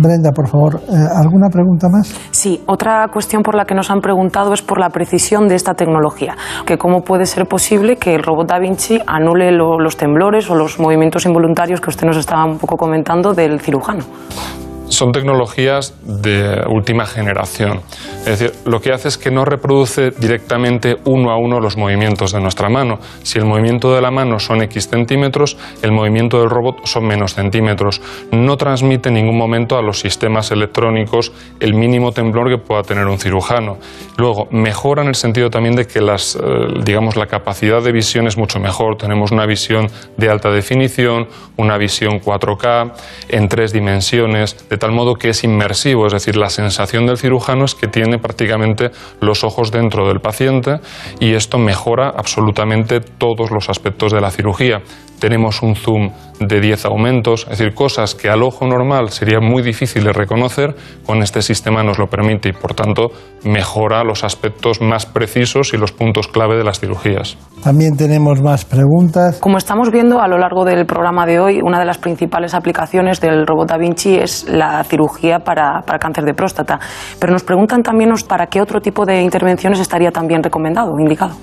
[0.02, 2.14] Brenda, por favor, eh, ¿alguna pregunta más?
[2.32, 5.74] Sí, otra cuestión por la que nos han preguntado es por la precisión de esta
[5.74, 6.36] tecnología.
[6.66, 10.56] Que ¿Cómo puede ser posible que el robot Da Vinci anule lo- los temblores o
[10.56, 14.04] los movimientos involuntarios que usted nos estaba un poco comentando del cirujano?
[14.90, 17.82] Son tecnologías de última generación.
[18.20, 22.32] Es decir, lo que hace es que no reproduce directamente uno a uno los movimientos
[22.32, 23.00] de nuestra mano.
[23.24, 27.34] Si el movimiento de la mano son X centímetros, el movimiento del robot son menos
[27.34, 28.02] centímetros.
[28.32, 33.06] No transmite en ningún momento a los sistemas electrónicos el mínimo temblor que pueda tener
[33.08, 33.78] un cirujano.
[34.18, 36.40] Luego, mejora en el sentido también de que las, eh,
[36.84, 38.98] digamos, la capacidad de visión es mucho mejor.
[38.98, 39.88] Tenemos una visión
[40.18, 41.28] de alta definición,
[41.58, 42.94] una visión 4K
[43.30, 47.66] en tres dimensiones, de tal modo que es inmersivo, es decir, la sensación del cirujano
[47.66, 48.92] es que tiene prácticamente
[49.22, 50.82] los ojos dentro del paciente
[51.20, 54.84] y esto mejora absolutamente todos los aspectos de la cirugía.
[55.20, 59.64] Tenemos un zoom de 10 aumentos, es decir, cosas que al ojo normal sería muy
[59.64, 60.76] difícil de reconocer,
[61.06, 63.08] con este sistema nos lo permite y por tanto
[63.44, 67.38] mejora los aspectos más precisos y los puntos clave de las cirugías.
[67.64, 69.40] También tenemos más preguntas.
[69.40, 73.20] Como estamos viendo a lo largo del programa de hoy, una de las principales aplicaciones
[73.20, 76.80] del robot Da Vinci es la cirugía para, para cáncer de próstata.
[77.20, 81.36] Pero nos preguntan también nos- para qué otro tipo de intervenciones estaría también recomendado indicado.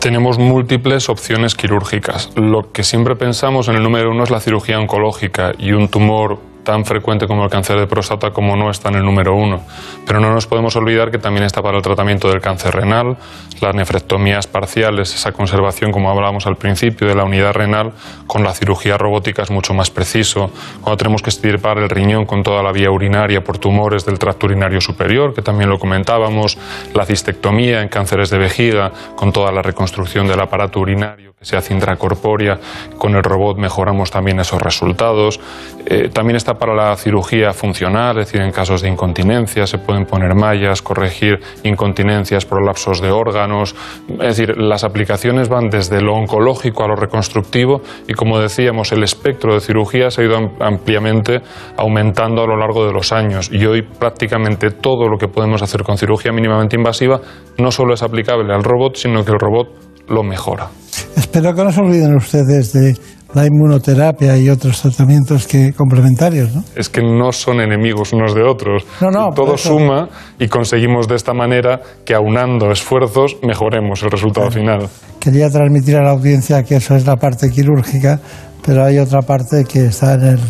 [0.00, 2.30] Tenemos múltiples opciones quirúrgicas.
[2.36, 6.38] Lo que siempre pensamos en el número uno es la cirugía oncológica y un tumor
[6.68, 9.62] tan frecuente como el cáncer de próstata como no está en el número uno.
[10.06, 13.16] Pero no nos podemos olvidar que también está para el tratamiento del cáncer renal,
[13.62, 17.92] las nefrectomías parciales, esa conservación, como hablábamos al principio, de la unidad renal,
[18.26, 20.50] con la cirugía robótica es mucho más preciso.
[20.82, 24.44] Cuando tenemos que extirpar el riñón con toda la vía urinaria por tumores del tracto
[24.44, 26.58] urinario superior, que también lo comentábamos,
[26.92, 31.56] la cistectomía en cánceres de vejiga, con toda la reconstrucción del aparato urinario que se
[31.56, 32.58] hace intracorpórea,
[32.98, 35.38] con el robot mejoramos también esos resultados.
[35.86, 40.04] Eh, también está para la cirugía funcional, es decir, en casos de incontinencia se pueden
[40.04, 43.74] poner mallas, corregir incontinencias, prolapsos de órganos.
[44.20, 49.02] Es decir, las aplicaciones van desde lo oncológico a lo reconstructivo y, como decíamos, el
[49.02, 51.40] espectro de cirugía se ha ido am- ampliamente
[51.76, 53.50] aumentando a lo largo de los años.
[53.52, 57.20] Y hoy prácticamente todo lo que podemos hacer con cirugía mínimamente invasiva
[57.58, 59.68] no solo es aplicable al robot, sino que el robot
[60.08, 60.68] lo mejora.
[61.16, 62.96] Espero que no se olviden ustedes de
[63.34, 66.64] la inmunoterapia y otros tratamientos que complementarios, ¿no?
[66.74, 68.86] es que no son enemigos unos de otros.
[69.00, 74.50] No, no, todo suma y conseguimos de esta manera que aunando esfuerzos mejoremos el resultado
[74.50, 74.88] final.
[75.20, 78.18] Quería transmitir a la audiencia que eso es la parte quirúrgica,
[78.64, 80.40] pero hay otra parte que está en el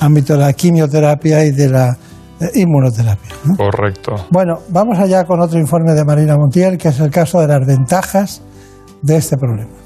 [0.00, 1.96] ámbito de la quimioterapia y de la
[2.40, 3.34] eh, inmunoterapia.
[3.44, 3.56] ¿no?
[3.56, 4.14] Correcto.
[4.30, 7.66] Bueno, vamos allá con otro informe de Marina Montiel, que es el caso de las
[7.66, 8.42] ventajas
[9.00, 9.85] de este problema.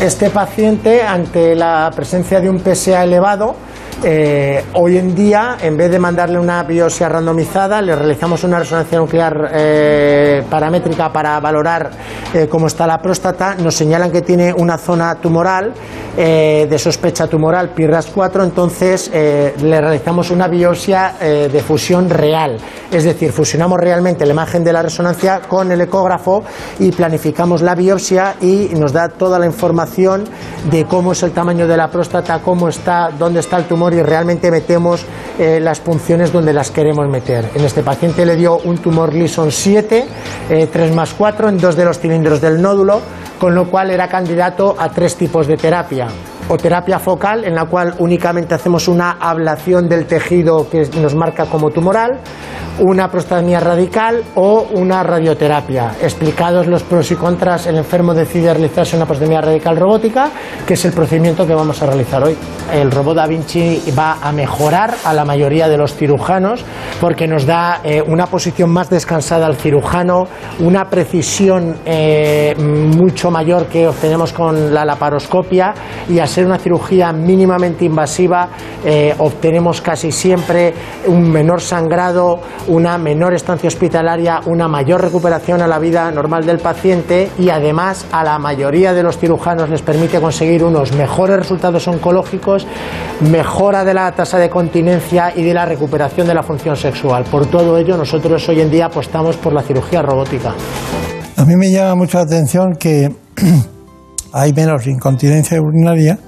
[0.00, 3.56] Este paciente, ante la presencia de un PSA elevado,
[4.04, 8.98] eh, hoy en día, en vez de mandarle una biopsia randomizada, le realizamos una resonancia
[8.98, 11.90] nuclear eh, paramétrica para valorar
[12.34, 13.54] eh, cómo está la próstata.
[13.54, 15.72] Nos señalan que tiene una zona tumoral
[16.18, 22.08] eh, de sospecha tumoral, PIRAS 4, entonces eh, le realizamos una biopsia eh, de fusión
[22.08, 22.56] real.
[22.90, 26.42] Es decir, fusionamos realmente la imagen de la resonancia con el ecógrafo
[26.78, 30.24] y planificamos la biopsia y nos da toda la información
[30.70, 34.02] de cómo es el tamaño de la próstata, cómo está, dónde está el tumor y
[34.02, 35.04] realmente metemos
[35.38, 37.50] eh, las punciones donde las queremos meter.
[37.54, 40.04] En este paciente le dio un tumor Lison 7,
[40.50, 43.00] eh, 3 más 4 en dos de los cilindros del nódulo,
[43.38, 46.08] con lo cual era candidato a tres tipos de terapia.
[46.48, 51.46] O terapia focal, en la cual únicamente hacemos una ablación del tejido que nos marca
[51.46, 52.20] como tumoral,
[52.78, 55.92] una prostatomía radical o una radioterapia.
[56.02, 60.30] Explicados los pros y contras, el enfermo decide realizarse una prostatomía radical robótica,
[60.66, 62.36] que es el procedimiento que vamos a realizar hoy.
[62.72, 66.64] El robot Da Vinci va a mejorar a la mayoría de los cirujanos
[67.00, 70.24] porque nos da eh, una posición más descansada al cirujano,
[70.60, 75.72] una precisión eh, mucho mayor que obtenemos con la laparoscopia
[76.08, 78.50] y al ser una cirugía mínimamente invasiva
[78.84, 80.74] eh, obtenemos casi siempre
[81.06, 86.58] un menor sangrado, una menor estancia hospitalaria, una mayor recuperación a la vida normal del
[86.58, 91.88] paciente y además a la mayoría de los cirujanos les permite conseguir unos mejores resultados
[91.88, 92.66] oncológicos,
[93.30, 97.24] mejora de la tasa de continencia y de la recuperación de la función sexual.
[97.24, 100.52] Por todo ello, nosotros hoy en día apostamos por la cirugía robótica.
[101.38, 103.10] A mí me llama mucho la atención que
[104.32, 106.18] hay menos incontinencia urinaria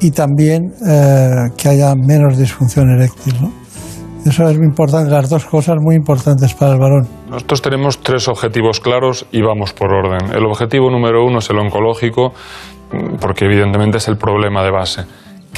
[0.00, 3.34] y también eh, que haya menos disfunción eréctil.
[3.40, 3.52] ¿no?
[4.24, 7.08] Eso es muy importante, las dos cosas muy importantes para el varón.
[7.30, 10.34] Nosotros tenemos tres objetivos claros y vamos por orden.
[10.34, 12.32] El objetivo número uno es el oncológico,
[13.20, 15.02] porque evidentemente es el problema de base.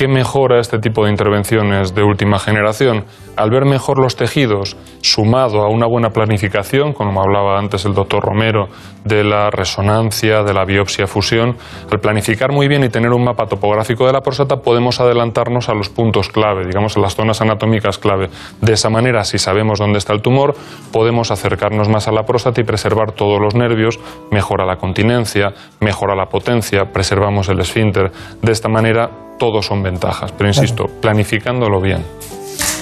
[0.00, 3.04] ¿Qué mejora este tipo de intervenciones de última generación?
[3.36, 8.24] Al ver mejor los tejidos, sumado a una buena planificación, como hablaba antes el doctor
[8.24, 8.68] Romero,
[9.04, 11.54] de la resonancia, de la biopsia fusión,
[11.92, 15.74] al planificar muy bien y tener un mapa topográfico de la próstata, podemos adelantarnos a
[15.74, 18.30] los puntos clave, digamos, a las zonas anatómicas clave.
[18.62, 20.54] De esa manera, si sabemos dónde está el tumor,
[20.94, 24.00] podemos acercarnos más a la próstata y preservar todos los nervios,
[24.30, 28.10] mejora la continencia, mejora la potencia, preservamos el esfínter.
[28.40, 29.10] De esta manera,
[29.40, 32.02] todos son ventajas, pero insisto, planificándolo bien.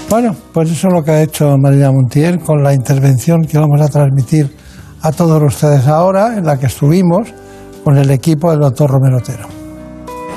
[0.08, 3.80] Bueno, pues eso es lo que ha hecho María Montiel con la intervención que vamos
[3.80, 4.48] a transmitir
[5.02, 7.32] a todos ustedes ahora, en la que estuvimos
[7.84, 9.57] con el equipo del doctor Romero Otero.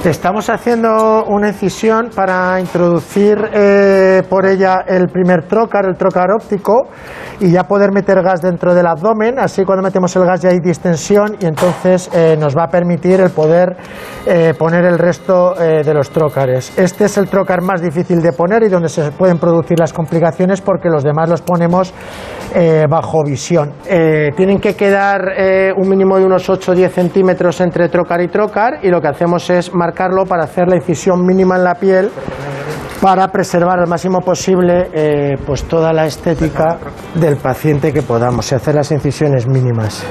[0.06, 6.88] Estamos haciendo una incisión para introducir eh, por ella el primer trocar, el trocar óptico,
[7.40, 9.38] y ya poder meter gas dentro del abdomen.
[9.38, 13.22] Así cuando metemos el gas ya hay distensión y entonces eh, nos va a permitir
[13.22, 13.78] el poder
[14.26, 16.78] eh, poner el resto de los trócares.
[16.78, 20.62] Este es el trocar más difícil de poner y donde se pueden producir las complicaciones
[20.62, 21.94] porque los demás los ponemos
[22.90, 23.74] bajo visión.
[23.84, 25.22] Tienen que quedar
[25.78, 29.08] un mínimo de unos 8 o 10 centímetros entre trocar y trocar y lo que
[29.08, 32.10] hacemos es marcarlo para hacer la incisión mínima en la piel
[33.02, 36.78] para preservar al máximo posible eh, pues toda la estética
[37.16, 40.06] del paciente que podamos y hacer las incisiones mínimas.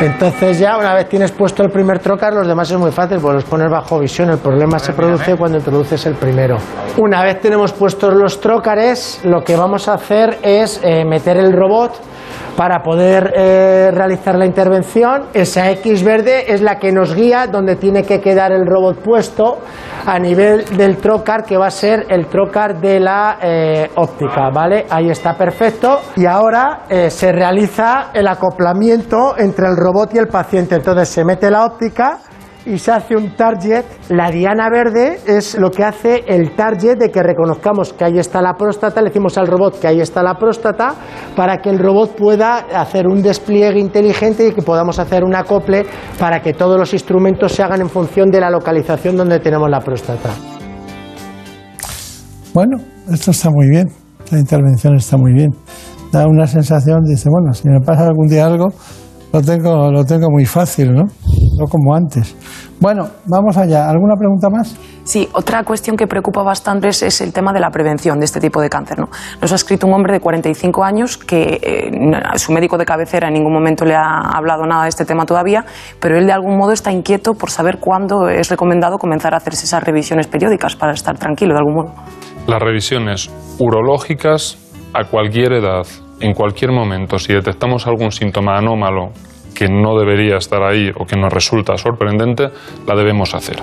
[0.00, 3.34] Entonces ya una vez tienes puesto el primer trocar, los demás es muy fácil, pues
[3.34, 4.30] los pones bajo visión.
[4.30, 6.56] El problema se produce cuando introduces el primero.
[6.96, 11.52] Una vez tenemos puestos los trócares, lo que vamos a hacer es eh, meter el
[11.52, 12.00] robot
[12.56, 15.26] para poder eh, realizar la intervención.
[15.34, 19.58] Esa X verde es la que nos guía donde tiene que quedar el robot puesto
[20.06, 24.86] a nivel del trocar, que va a ser el trocar de la eh, óptica, ¿vale?
[24.88, 26.00] Ahí está perfecto.
[26.16, 30.76] Y ahora eh, se realiza el acoplamiento entre el robot y el paciente.
[30.76, 32.18] Entonces se mete la óptica
[32.66, 33.84] y se hace un target.
[34.08, 38.42] La diana verde es lo que hace el target de que reconozcamos que ahí está
[38.42, 40.94] la próstata, le decimos al robot que ahí está la próstata,
[41.34, 45.86] para que el robot pueda hacer un despliegue inteligente y que podamos hacer un acople
[46.18, 49.80] para que todos los instrumentos se hagan en función de la localización donde tenemos la
[49.80, 50.30] próstata.
[52.52, 52.78] Bueno,
[53.12, 53.86] esto está muy bien,
[54.32, 55.50] la intervención está muy bien.
[56.10, 58.68] Da una sensación, dice, bueno, si me pasa algún día algo,
[59.32, 61.04] lo tengo, lo tengo muy fácil, ¿no?
[61.58, 62.36] No como antes.
[62.80, 63.88] Bueno, vamos allá.
[63.88, 64.76] ¿Alguna pregunta más?
[65.04, 68.40] Sí, otra cuestión que preocupa bastante es, es el tema de la prevención de este
[68.40, 68.98] tipo de cáncer.
[68.98, 69.08] ¿no?
[69.40, 73.34] Nos ha escrito un hombre de 45 años que eh, su médico de cabecera en
[73.34, 75.64] ningún momento le ha hablado nada de este tema todavía,
[76.00, 79.64] pero él de algún modo está inquieto por saber cuándo es recomendado comenzar a hacerse
[79.64, 81.94] esas revisiones periódicas para estar tranquilo de algún modo.
[82.46, 84.58] Las revisiones urológicas
[84.92, 85.86] a cualquier edad,
[86.20, 89.12] en cualquier momento, si detectamos algún síntoma anómalo
[89.56, 92.48] que no debería estar ahí o que nos resulta sorprendente,
[92.86, 93.56] la debemos hacer.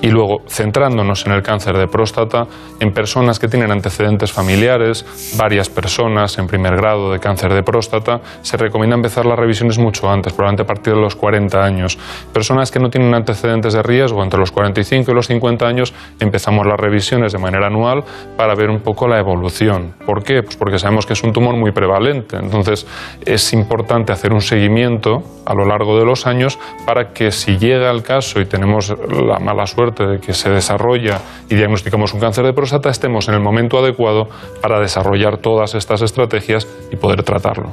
[0.00, 2.46] Y luego, centrándonos en el cáncer de próstata,
[2.80, 5.04] en personas que tienen antecedentes familiares,
[5.36, 10.08] varias personas en primer grado de cáncer de próstata, se recomienda empezar las revisiones mucho
[10.08, 11.98] antes, probablemente a partir de los 40 años.
[12.32, 16.66] Personas que no tienen antecedentes de riesgo, entre los 45 y los 50 años, empezamos
[16.66, 18.02] las revisiones de manera anual
[18.36, 19.94] para ver un poco la evolución.
[20.06, 20.42] ¿Por qué?
[20.42, 22.36] Pues porque sabemos que es un tumor muy prevalente.
[22.36, 22.86] Entonces,
[23.24, 27.90] es importante hacer un seguimiento a lo largo de los años para que si llega
[27.90, 32.44] el caso y tenemos la mala suerte de que se desarrolla y diagnosticamos un cáncer
[32.44, 34.28] de próstata, estemos en el momento adecuado
[34.60, 37.70] para desarrollar todas estas estrategias y poder tratarlo.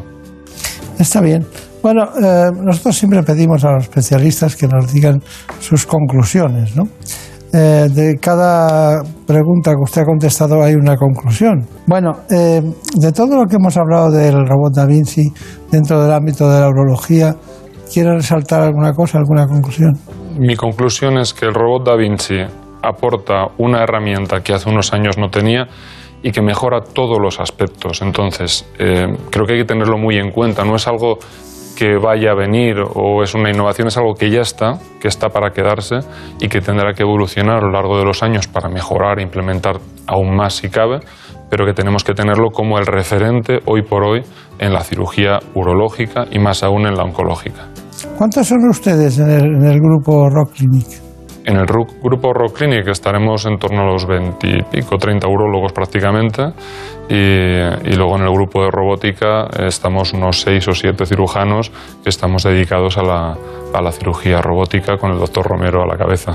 [1.00, 1.46] Está bien.
[1.82, 5.22] Bueno, eh, nosotros siempre pedimos a los especialistas que nos digan
[5.60, 6.84] sus conclusiones, ¿no?
[7.54, 11.68] Eh, de cada pregunta que usted ha contestado hay una conclusión.
[11.86, 12.62] Bueno, eh,
[12.96, 15.30] de todo lo que hemos hablado del robot Da Vinci
[15.70, 17.36] dentro del ámbito de la urología,
[17.92, 19.94] ¿quiere resaltar alguna cosa, alguna conclusión?
[20.38, 22.40] Mi conclusión es que el robot Da Vinci
[22.82, 25.68] aporta una herramienta que hace unos años no tenía
[26.24, 28.02] y que mejora todos los aspectos.
[28.02, 30.64] Entonces, eh, creo que hay que tenerlo muy en cuenta.
[30.64, 31.18] No es algo
[31.78, 35.30] que vaya a venir o es una innovación, es algo que ya está, que está
[35.30, 36.00] para quedarse
[36.40, 39.78] y que tendrá que evolucionar a lo largo de los años para mejorar e implementar
[40.06, 41.00] aún más si cabe,
[41.50, 44.22] pero que tenemos que tenerlo como el referente hoy por hoy
[44.60, 47.71] en la cirugía urológica y más aún en la oncológica.
[48.18, 51.11] ¿Cuántos son ustedes en el, en el grupo Rock Clinic?
[51.46, 55.28] En el ru- grupo Rock Clinic estaremos en torno a los 20 y pico, 30
[55.28, 56.44] urólogos prácticamente.
[57.10, 61.72] Y, y luego en el grupo de robótica estamos unos 6 o 7 cirujanos
[62.04, 63.36] que estamos dedicados a la,
[63.74, 66.34] a la cirugía robótica con el doctor Romero a la cabeza.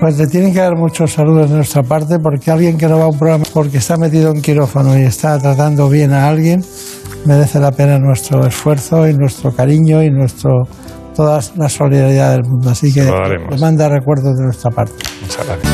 [0.00, 3.04] Pues le tienen que dar muchos saludos de nuestra parte porque alguien que no va
[3.04, 6.60] a un programa porque está metido en quirófano y está tratando bien a alguien
[7.24, 10.64] merece la pena nuestro esfuerzo y nuestro cariño y nuestro
[11.14, 12.70] toda la solidaridad del mundo.
[12.70, 14.94] Así que le manda recuerdos de nuestra parte.
[15.20, 15.72] Muchas gracias.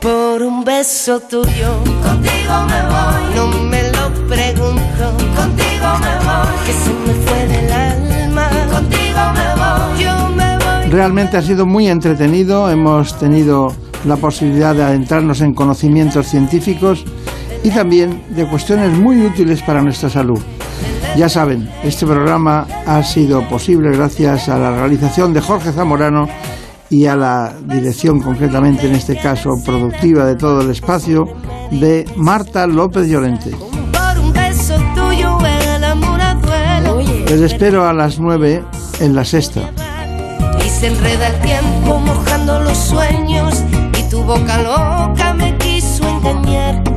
[0.00, 3.34] Por un beso tuyo, contigo me voy.
[3.36, 6.56] No me lo pregunto, contigo me voy.
[6.64, 10.02] Que se me fue del alma, contigo me voy.
[10.02, 10.90] Yo me voy.
[10.90, 13.74] Realmente ha sido muy entretenido, hemos tenido
[14.06, 17.04] la posibilidad de adentrarnos en conocimientos científicos
[17.62, 20.40] y también de cuestiones muy útiles para nuestra salud.
[21.16, 26.28] Ya saben, este programa ha sido posible gracias a la realización de Jorge Zamorano
[26.88, 31.28] y a la dirección, concretamente en este caso productiva de todo el espacio,
[31.70, 33.50] de Marta López Llorente.
[37.30, 38.64] Les espero a las 9
[38.98, 39.70] en la sexta.
[40.64, 43.62] Y se enreda el tiempo mojando los sueños.
[43.96, 46.89] Y tu boca loca me quiso engañar.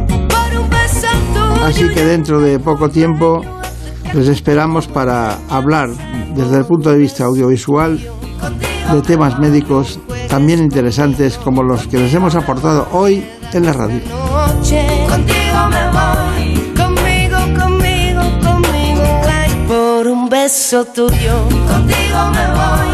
[1.63, 3.41] Así que dentro de poco tiempo
[4.13, 5.89] les esperamos para hablar
[6.35, 7.99] desde el punto de vista audiovisual
[8.91, 14.01] de temas médicos también interesantes como los que les hemos aportado hoy en la radio.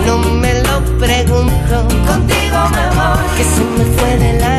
[0.06, 1.88] No me lo pregunto.
[2.08, 3.38] Contigo me voy.
[3.38, 4.59] Que se me fue.